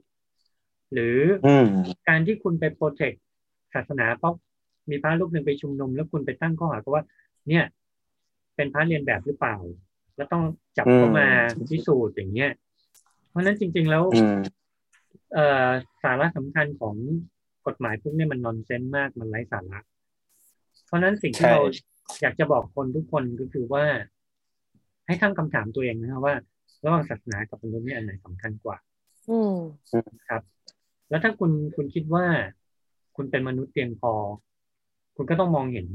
[0.94, 1.66] หรืออืม
[2.08, 3.14] การที่คุณไปโปรเทค
[3.74, 4.34] ศาสนาเพราะ
[4.90, 7.04] มีพระรูปหนึ่งไปชุมนุม แล้วคุณไปตั้งข้อหาเขาว่า
[7.50, 7.64] เนี่ย
[8.56, 9.56] เป็นพระเรียนแบบหรือเปล่า
[10.16, 10.44] แล้วต้อง
[10.78, 12.52] จับเข้ามาอืมพิสูจน์อย่างเงี้ย
[13.32, 14.38] เพราะฉะนั้นจริง ๆ แล้วอืม
[15.34, 15.70] เอ่อ
[16.04, 16.96] สาระสำคัญของ
[17.68, 19.80] กฎหมายพวกเนี้มันนอนเซนส์มากมันไร้สาระ
[20.86, 21.60] เพราะฉะนั้นสิ่งที่ใช่เรา
[22.22, 23.86] อยากจะบอกคนทุกคนก็คือว่า
[25.06, 26.36] ให้ตั้งคำถามตัวเองนะครับว่า
[26.86, 28.78] ระหว่างศาสนากับมนุษย์เนี่ยอันไหนสำคัญกว่า
[29.30, 29.56] อืม
[30.30, 30.42] ครับ
[31.10, 32.26] แล้วถ้าคุณคุณคิดว่า
[33.16, 34.14] คุณเป็นมนุษย์เพียงพอ
[35.16, 35.88] คุณก็ต้องมองเห็น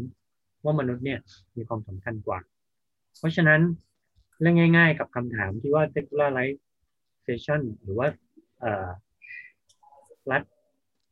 [0.65, 1.19] ว่ามนุษย์เนี่ย
[1.57, 2.39] มีความสำคัญกว่า
[3.19, 3.61] เพราะฉะนั้น
[4.41, 5.85] เรื่องง่าย ๆ กับคำถามที่ว่า
[7.27, 8.09] secularization หรือว่า
[8.61, 8.89] เอ่อ
[10.31, 10.43] รัฐ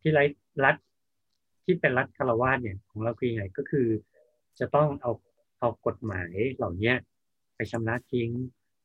[0.00, 0.24] ที่ไร้
[0.64, 0.76] รัฐ
[1.64, 3.86] ที่เป็นรัฐคารวาสเนี่ยของเราคือยังไงก็คือ
[4.58, 5.12] จะต้องเอา
[5.60, 6.96] เอากฎหมายเหล่าเนี้ย
[7.56, 8.30] ไปชำระทิ้ง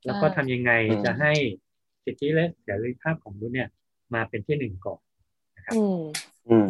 [0.06, 1.32] แล้วก็อ่าทำยังไงอืมจะให้
[2.06, 3.70] สิทธิและเสรีภาพของมนุษย์เนี่ย
[4.14, 5.00] มาเป็นที่หนึ่งก่อน
[5.74, 6.02] อืม
[6.50, 6.68] อืม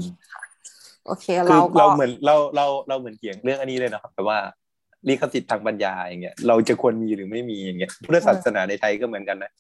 [1.06, 4.38] โอเคคือเราก็เราเหมือนเราเราเราเหมือนเกี่ยงเรื่องอันนี้เลยนะครับแต่ว่า
[5.08, 9.52] ลิขสิทธิ์ทางปัญญาอย่างเงี้ยเราจะควรมีหรือไม่มีอย่างเงี้ยพุทธศาสนาในไทยก็เหมือนกันนะ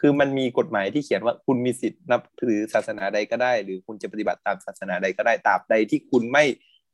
[0.00, 6.44] คือมันมีกฎหมายที่เขียนว่าคุณมีสิทธิ์นับถือศาสนาใดก็ได้ หรือคุณจะปฏิบัติตามศาสนาใดก็ได้ตราบใดที่คุณไม่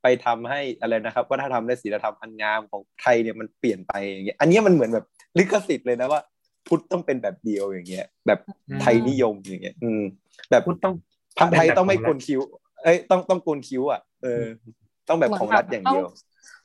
[0.03, 5.07] ไปทำให้อะไรนะครับวัฒนธรรมและศีลธรรมอันงามของไทยเนี่ยมันเปลี่ยนไปอย่างเงี้ยอันเนี้ยมันเหมือนแบบ
[5.39, 6.21] ลิขสิทธิ์เลยนะว่า
[6.67, 8.41] พุทธต้องเป็นแบบเดียวอย่างเงี้ย แบบ
[8.81, 10.03] ไทยนิยมอย่างเงี้ย อืม
[10.51, 10.95] แบบพุทธต้อง
[11.39, 12.41] พระไทยต้องไม่เป็นโกแบบนคิ้ว
[12.85, 14.45] เอ้ยต้องต้องโกนคิ้วอะเออ
[15.09, 16.07] ต้องแบบของรัฐอย่างเดียว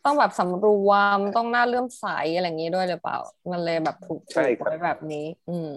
[0.05, 2.05] ต้องแบบสำรวมต้องหน้าเลื่อมใส
[2.35, 3.17] อะไรอย่างนี้ด้วยหรือเปล่า
[3.51, 5.71] มันเลยแบบถูกใช่ครับไว้แบบนี้ อืมอืม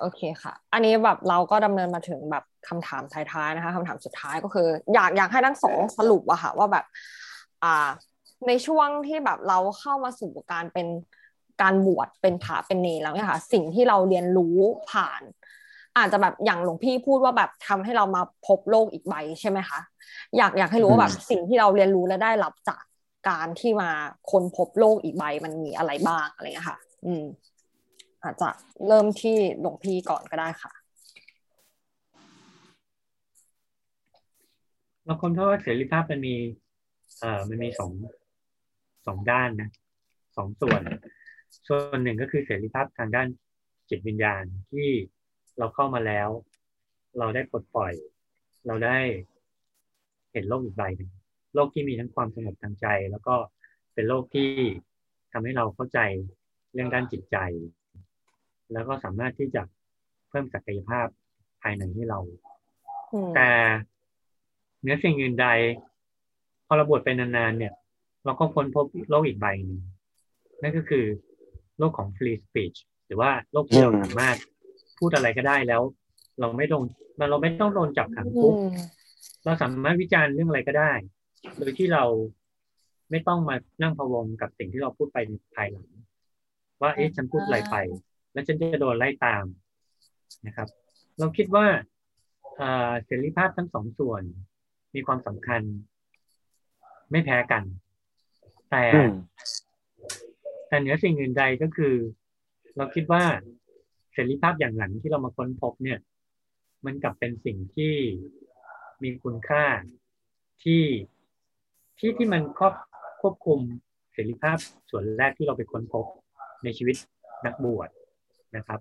[0.00, 6.84] โอเคค่ะ อันนี้แบบเราก็ดำเนินมาถึงแบบคำถามท้ายๆนะคะคำถามสุดท้ายก็คือ อยากอยากให้ทั้งสองสรุปอะค่ะว่าแบบ
[7.64, 7.88] อ่า
[8.46, 10.86] ในช่วงที่แบบเราเข้ามาสู่การเป็น
[11.62, 14.56] การบวชเป็นพระเป็นเนรแล้วเนี่ยค่ะ สิ่งที่เราเรียนรู้
[14.90, 15.22] ผ่าน
[15.96, 19.80] อาจจะแบบอย่างหลวงพี่พูดว่าแบบทำให้เรามาพบโลกอีกใบใช่ไหมคะ
[20.36, 22.82] อยากอยากให้รู้ว่าแบบสิ่งที่เราเรียนรู้และได้รับจาก
[23.28, 23.90] การที่มา
[24.30, 27.24] ค้นพบโลกอีกใบมันมีอะไรบ้างอะไรเงี้ยค่ะ อืม
[28.22, 28.48] อาจจะ
[28.86, 30.72] เริ่มที่หลวงพี่ก่อนก็ได้ค่ะ
[35.04, 36.36] เราคนเพราว่าเสรีภาพมันมี
[37.20, 37.92] เอ่อมันมีสอง
[39.06, 39.70] สองด้านนะ
[40.36, 40.82] สองส่วน
[41.66, 43.28] ส่วนหนึ่งก็คือเสรีภาพทางด้าน
[43.90, 44.88] จิตวิญญาณที่
[45.58, 46.28] เราเข้ามาแล้ว
[47.18, 47.92] เราได้ปลดปล่อย
[48.66, 48.98] เราได้
[50.32, 51.10] เห็นโลกอีกใบหนึ่ง
[51.54, 53.34] โลกที่มีทั้งความสงบทางใจ แล้วก็
[53.94, 54.50] เป็นโลกที่
[55.32, 56.00] ทำให้เราเข้าใจ
[56.72, 57.36] เรื่องด้านจิตใจ
[58.72, 59.62] แล้วก็สามารถที่จะ
[60.28, 61.06] เพิ่มศักยภาพ
[61.62, 62.20] ภายในให้เรา
[63.12, 63.48] อืมแต่
[64.80, 65.46] เหนือสิ่งอื่นใด
[66.66, 67.72] พอเราบวชไปนานๆเนี่ย
[68.24, 69.80] เราก็ค้นพบโลกอีกใบหนึ่ง
[70.62, 71.04] นั่นก็คือ
[71.78, 74.36] โลกของ free speech หรือว่าโลกที่เราอืมสามารถ
[74.98, 75.82] พูดอะไรก็ได้แล้ว
[76.40, 76.86] เราไม่โดน
[77.30, 78.56] เราไม่ต้องโดนจับขังอืคุกม
[79.44, 80.92] เราสามารถวิจารณ์เรื่องอะไรก็ได้
[81.58, 82.04] โดยที่เรา
[83.10, 85.88] ไม่ต้องมานั่งพะวงกับสิ่งที่เราพูดไปในภายหลัง
[86.80, 87.76] ว่าเอ๊ะฉันพูดอะไรไป
[88.32, 89.44] แล้วฉันจะโดนไล่ตาม
[90.46, 90.68] นะครับ
[91.18, 91.66] เราคิดว่า
[92.56, 94.22] เอ่อเสรีภาพทั้งสองส่วน
[94.94, 95.62] มีความสำคัญ
[97.10, 97.62] ไม่แพ้กัน
[98.70, 99.12] แต่อืม
[100.68, 101.94] แต่เหนือสิ่งอื่นใดก็คือ
[102.76, 103.24] เราคิดว่า
[104.12, 105.98] เสรีภาพอย่างหลังที่เรามาค้นพบเนี่ย
[106.86, 107.94] มันกลับเป็นสิ่งที่
[109.02, 109.64] มีคุณค่า
[110.62, 110.84] ที่
[111.98, 112.74] ที่ที่มันครอบ
[113.20, 113.60] ควบคุม
[114.12, 114.58] เสรีภาพ
[114.90, 116.04] ส่วนแรกที่เราไปค้นพบ
[116.64, 116.96] ในชีวิต
[117.46, 117.88] นักบวช
[118.56, 118.80] นะครับ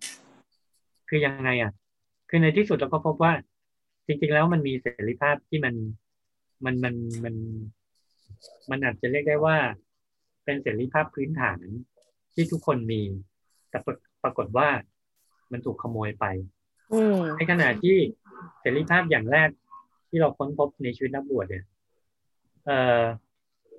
[1.10, 1.72] คือยังไงอะ
[2.30, 3.34] คือในที่สุดเราก็พบว่า
[4.06, 5.76] จริง ๆ แล้วมันมีเสรีภาพที่มัน
[6.66, 7.36] มันมันมัน
[8.70, 9.58] มันอาจจะเรียกได้ว่า
[10.44, 11.60] เป็นเสรีภาพพื้นฐาน
[12.34, 13.02] ที่ทุกคนมี
[13.70, 13.92] แต่ปร
[14.24, 14.68] ปรากฏว่า
[15.52, 16.26] มันถูกขโมยไป
[16.94, 17.98] อืมในขณะที่
[18.60, 19.50] เสรีภาพอย่างแรก
[20.10, 21.66] ที่เราค้นพบในชีวิตนักบวชเนี่ย
[22.66, 23.02] เออ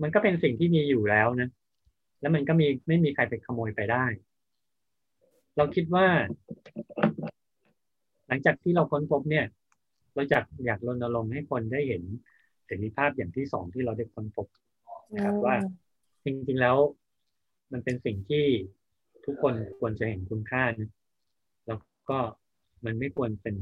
[0.02, 1.48] มันก็เป็นสิ่งที่มีอยู่แล้วนะ
[2.20, 4.04] แล้วมันก็มีไม่มีใครไปขโมยไปได้
[5.56, 6.06] เราคิดว่า
[8.28, 9.46] หลังจากที่เราค้นพบเนี่ย
[10.14, 12.02] เราจะอยากรณรงค์ให้คนได้เห็น
[12.66, 14.46] เสรีภาพอย่างที่สองที่เราได้ค้นพบ
[15.14, 15.56] นะครับว่า
[16.24, 16.76] จริงๆแล้ว
[17.72, 18.44] มันเป็นสิ่งที่
[19.24, 20.90] ทุกคนควรจะเห็นคุณค่านะ
[21.66, 21.78] แล้ว
[22.10, 22.18] ก็
[22.84, 23.54] มันไม่ควรเป็น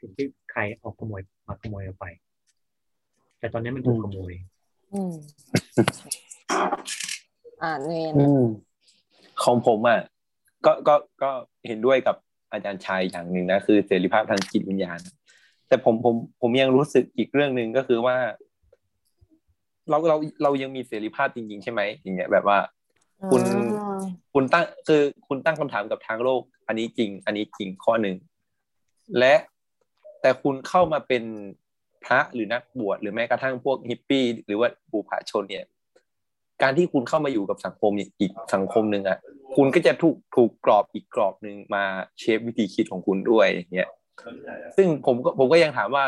[0.00, 2.06] สิ่งที่ใครเอาขโมยมาขโมยเอาไป
[3.38, 4.32] แต่ตอนนี้มันถูกขโมย
[4.92, 5.14] อืม
[7.62, 8.42] อ่าเนนอืม
[9.44, 10.00] ของผมอะ
[10.66, 11.30] ก็ก็ก็
[11.66, 12.16] เห็นด้วยกับ
[12.52, 14.98] อาจารย์ชัยอย่างหนึ่งนะคือเสรีภาพทางจิตวิญญาณ
[15.68, 18.16] แต่ผมผมผมยังรู้สึกอีกเรื่องหนึ่งก็คือว่า
[19.90, 22.58] เราเราเรายังมีเสรีภาพจริง ๆ ใช่ไหมอย่างเงี้ยแบบว่า
[23.30, 23.42] คุณ
[23.78, 24.00] อ่า
[24.34, 28.16] คุณตั้งคือคุณตั้งคำถามกับทางโลก อันนี้จริง อันนี้จริงข้อหนึ่ง
[29.18, 29.34] และ
[30.20, 31.24] แต่คุณเข้ามาเป็น
[32.04, 35.64] พระหรือนักบวชหรือแม้กระทั่งพวกฮิปปี้หรือว่าบุผาชนเนี่ย
[36.62, 39.18] การที่คุณเข้ามาอยู่กับสังคมอีกสังคมหนึ่งอะ
[39.56, 41.84] คุณก็จะถูกถูกกรอบอีกกรอบหนึ่งมา
[42.18, 43.88] เชฟวิธีคิดของคุณด้วยอย่างเงี้ย
[44.76, 46.04] ซึ่งผมก็ผมก็ยังถามว่า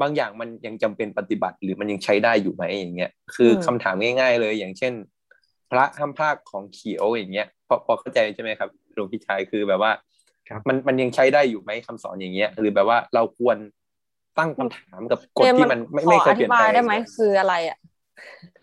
[0.00, 4.92] บางอย่างมันยังจำเป็นปฏิบัติหรือมันยังใช้ได้อยู่ไหมอย่างเงี้ยคือคำถามง่าย ๆ เลยอย่างเช่น
[5.70, 9.92] พระห้ามพรากของเขียวอย่างเงี้ยพอพอเข้าใจใช่ไหมครับหลวงพี่ชายคือแบบว่า
[10.48, 13.56] ครับมันมันยังใช้ได้อยู่ไหมคำสอนอย่างเงี้ยหรือแบบว่าเราควร
[14.38, 17.78] ตั้งคำถามกับกฎเนนที่มันไม่ไม่เคขอยอเปลี่ธิยนบาแปลยงได้ไหมคืออะไรอะ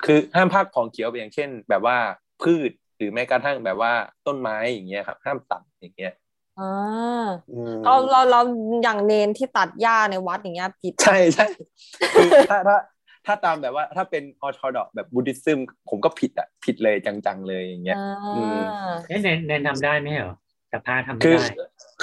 [0.06, 1.98] คือห้ามพรากของเขียวอย่างเช่น แบบว่า
[2.42, 3.94] พืชหรือแม้กระทั่งแบบว่า
[4.28, 6.14] ต้นไม้อย่างเงี้ยครับ ห้ามตัดอย่างเงี้ย
[6.60, 8.42] อ่าอืมเราเราเรา
[8.84, 11.48] อย่างเนนที่ตัดหญ้าในวัดอย่างเงี้ยผิดใช่ใช่
[12.16, 12.78] คือถ้าถ้า
[13.26, 15.60] ถ้าตามแบบว่าถ้าเป็นออร์โธดอกแบบบูดิซึม
[15.90, 18.60] ผมก็ผิดอะผิดเลยจังๆเลยอย่างเงี้ยอ่าอืม
[19.08, 20.34] เอ๊ะเนนเนนทำได้ไหมเหรอ
[20.70, 21.48] แต่พาทำไม่คือได้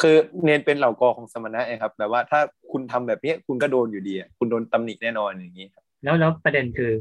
[0.01, 2.41] คือเนนเป็นเหล่ากอของสมณะไงครับ แบบว่าถ้า
[2.73, 6.93] คุณทำแบบเนี้ยคุณก็โดนอยู่ดีอะคุณโดนตำหนิแน่นอนอย่างนี้ครับแล้วแล้วประเด็นคือ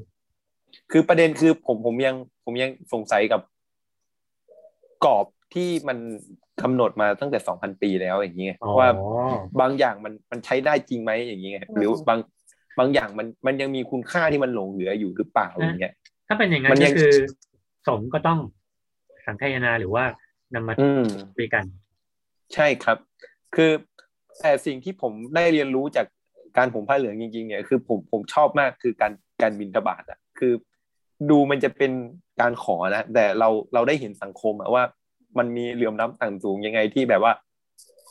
[0.92, 2.16] คือประเด็นคือผมผมยัง
[2.46, 3.42] ผมยังสงสัยกับ
[5.06, 5.98] กรอบที่มัน
[6.62, 8.90] กำหนดมาตั้งแต่สองพันปีแล้วอย่างนี้ไงอ๋อว่า
[9.62, 12.20] บางอย่างมันมันใช้ได้จริงไหมอย่างนี้ไงหรือบาง
[12.80, 15.94] บางอย่างมันมันยังมีคุณค่าที่มันหลงเหลืออยู่หรือเปล่าอย่างเงี้ย
[16.28, 17.14] ถ้าเป็นอย่างนั้มันนยัก็งคือ
[17.88, 18.40] สงฆ์ก็ต้อง
[19.26, 20.04] สังคายนาหรือว่า
[20.54, 21.04] นำมาอืม
[21.36, 21.64] คุยกัน
[22.54, 22.98] ใช่ครับ
[23.56, 23.72] คือ
[24.42, 26.06] แต่สิ่งที่ผมได้เรียนรู้จาก
[26.58, 29.12] การผมผ้าเหลืองจริงๆเนี่ยคือผมผมชอบมากคือการ
[29.42, 30.54] การบินทบาทอะ คือ
[31.30, 31.92] ดูมันจะเป็น
[32.42, 34.84] การขอนะ แต่เราเราได้เห็นสังคมอะว่า
[35.38, 37.34] มันมีเหลื่อมล้ำต่างสูงยังไงที่แบบว่า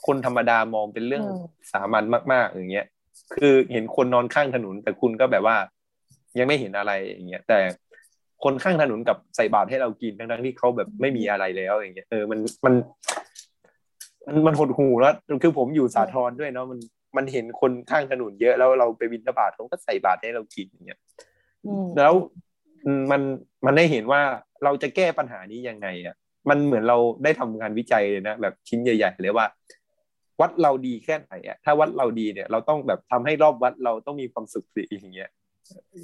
[0.06, 2.86] คนธรรมดามองเป็นเรื่องอืมสามัญมาก ๆ อย่างเงี้ย
[3.34, 5.56] คือเห็นคนนอนข้างถนน แต่คุณก็แบบว่า
[6.38, 7.58] ยังไม่เห็นอะไรอย่างเงี้ย แต่
[8.44, 12.74] คนข้างถนนกับใส่บาตรให้เรากินทั้งๆที่เขาแบบไม่มีอะไรแล้วอย่างเงี้ยเออมันมัน
[14.26, 16.78] มันมันหดหูแล้วคือผมอยู่สาทรด้วยเนาะมัน
[17.16, 21.35] มันเห็นคนข้างถนนเยอะแล้วเราไปบินทบาทเขาก็ใส่บาตรให้เรากินอย่างเงี้ยอืม
[21.98, 22.12] แล้ว
[22.86, 23.22] อืมมัน
[23.66, 24.22] มันได้เห็นว่า
[24.64, 26.14] เราจะแก้ปัญหานี้ยังไงอะ
[26.48, 29.46] มันเหมือนเราได้ทำงานวิจัยเลยนะแบบชิ้นใหญ่ ๆ เลยว่า
[30.40, 35.30] วัดเราดีแค่ไหนอะถ้าวัดเราดีเนี่ย เราต้องแบบทำให้รอบวัดเราต้องมีความสุขสิอย่างเงี้ย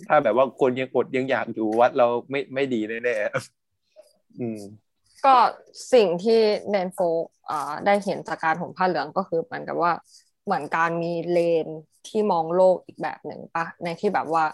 [0.09, 4.61] ถ้าแบบว่าคนยังอดยังอยากอยู่วัดเราไม่ไม่ดีแน่ๆอืม
[5.25, 5.37] ก็
[5.95, 6.41] สิ่งที่
[6.71, 9.93] เนนโฟกอ่าได้เห็นจากการห่มผ้าเหลืองก็คือเหมือนกับว่า
[10.45, 11.67] เหมือนการมีเลน
[12.09, 14.45] ที่มองโลกอีกแบบหนึ่งปะในที่แบบว่า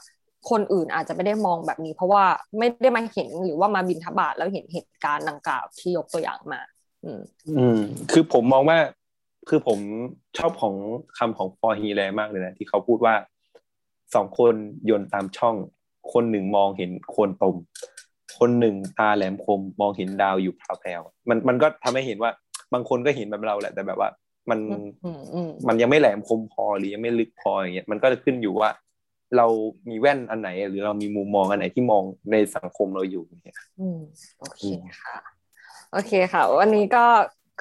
[0.50, 2.24] คนอื่นอาจจะไม่ได้มองแบบนี้ เพราะว่า
[2.58, 6.60] ไม่ได้มาเห็นหรือว่ามาบินทบาทแล้วเห็นเหตุการณ์ดังกล่าวที่ยกตัวอย่างมา
[7.04, 7.20] อืม
[7.58, 7.80] อืม
[8.12, 8.78] คือผมมองว่า
[9.48, 9.78] คือผม
[10.38, 10.74] ชอบของ
[11.18, 13.14] คำของฟอร์ฮีแลมากเลยนะ ที่เขาพูดว่า
[14.14, 14.54] สองคน
[14.84, 15.56] โยนตามช่อง
[16.12, 17.56] คนหนึ่งมองเห็นโคนตม
[18.38, 22.30] คนหนึ่งตาแหลมคมมองเห็นดาวอยู่แผ่วๆมันมันก็ทำให้เห็นว่า
[22.72, 24.10] บางคนก็เห็นแบบเราแหละแต่แบบว่า
[24.50, 24.58] มัน
[25.04, 28.70] อืมอืมมันยังไม่แหลมคมพอหรือยังไม่ลึกพออย่างเงี้ยมันก็จะขึ้นอยู่ว่า
[29.36, 29.46] เรา
[29.88, 32.02] มีแว่นอันไหน หรือเรามีมุมมองอันไหนที่มอง
[32.32, 34.00] ในสังคมเราอยู่เนี่ยอืม
[34.40, 34.62] โอเค
[35.02, 35.16] ค่ะ
[35.92, 37.06] โอเคค่ะ วันนี้ก็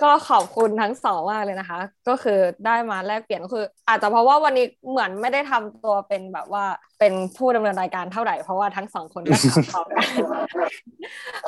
[0.03, 6.65] ก็ขอบคุณทั้งสองมากเลยนะคะ ก็คือได้มาแลกเปลี่ยนก็คือ อาจจะเพราะว่าวันนี้เหมือนไม่ได้ทำตัวเป็นแบบว่า
[6.99, 10.03] เป็นผู้ดำเนินรายการเท่าไหร่เพราะว่าทั้งสองคนก็ถามเขากัน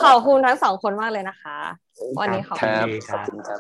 [0.04, 1.58] ขอบคุณทั้งสองคนมากเลยนะคะ
[2.20, 3.60] วันนี้ขอบคคุณรับดีขครัอบบคุณครับ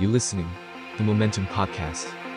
[0.00, 0.50] You listening,
[0.96, 2.29] the Momentum Podcast.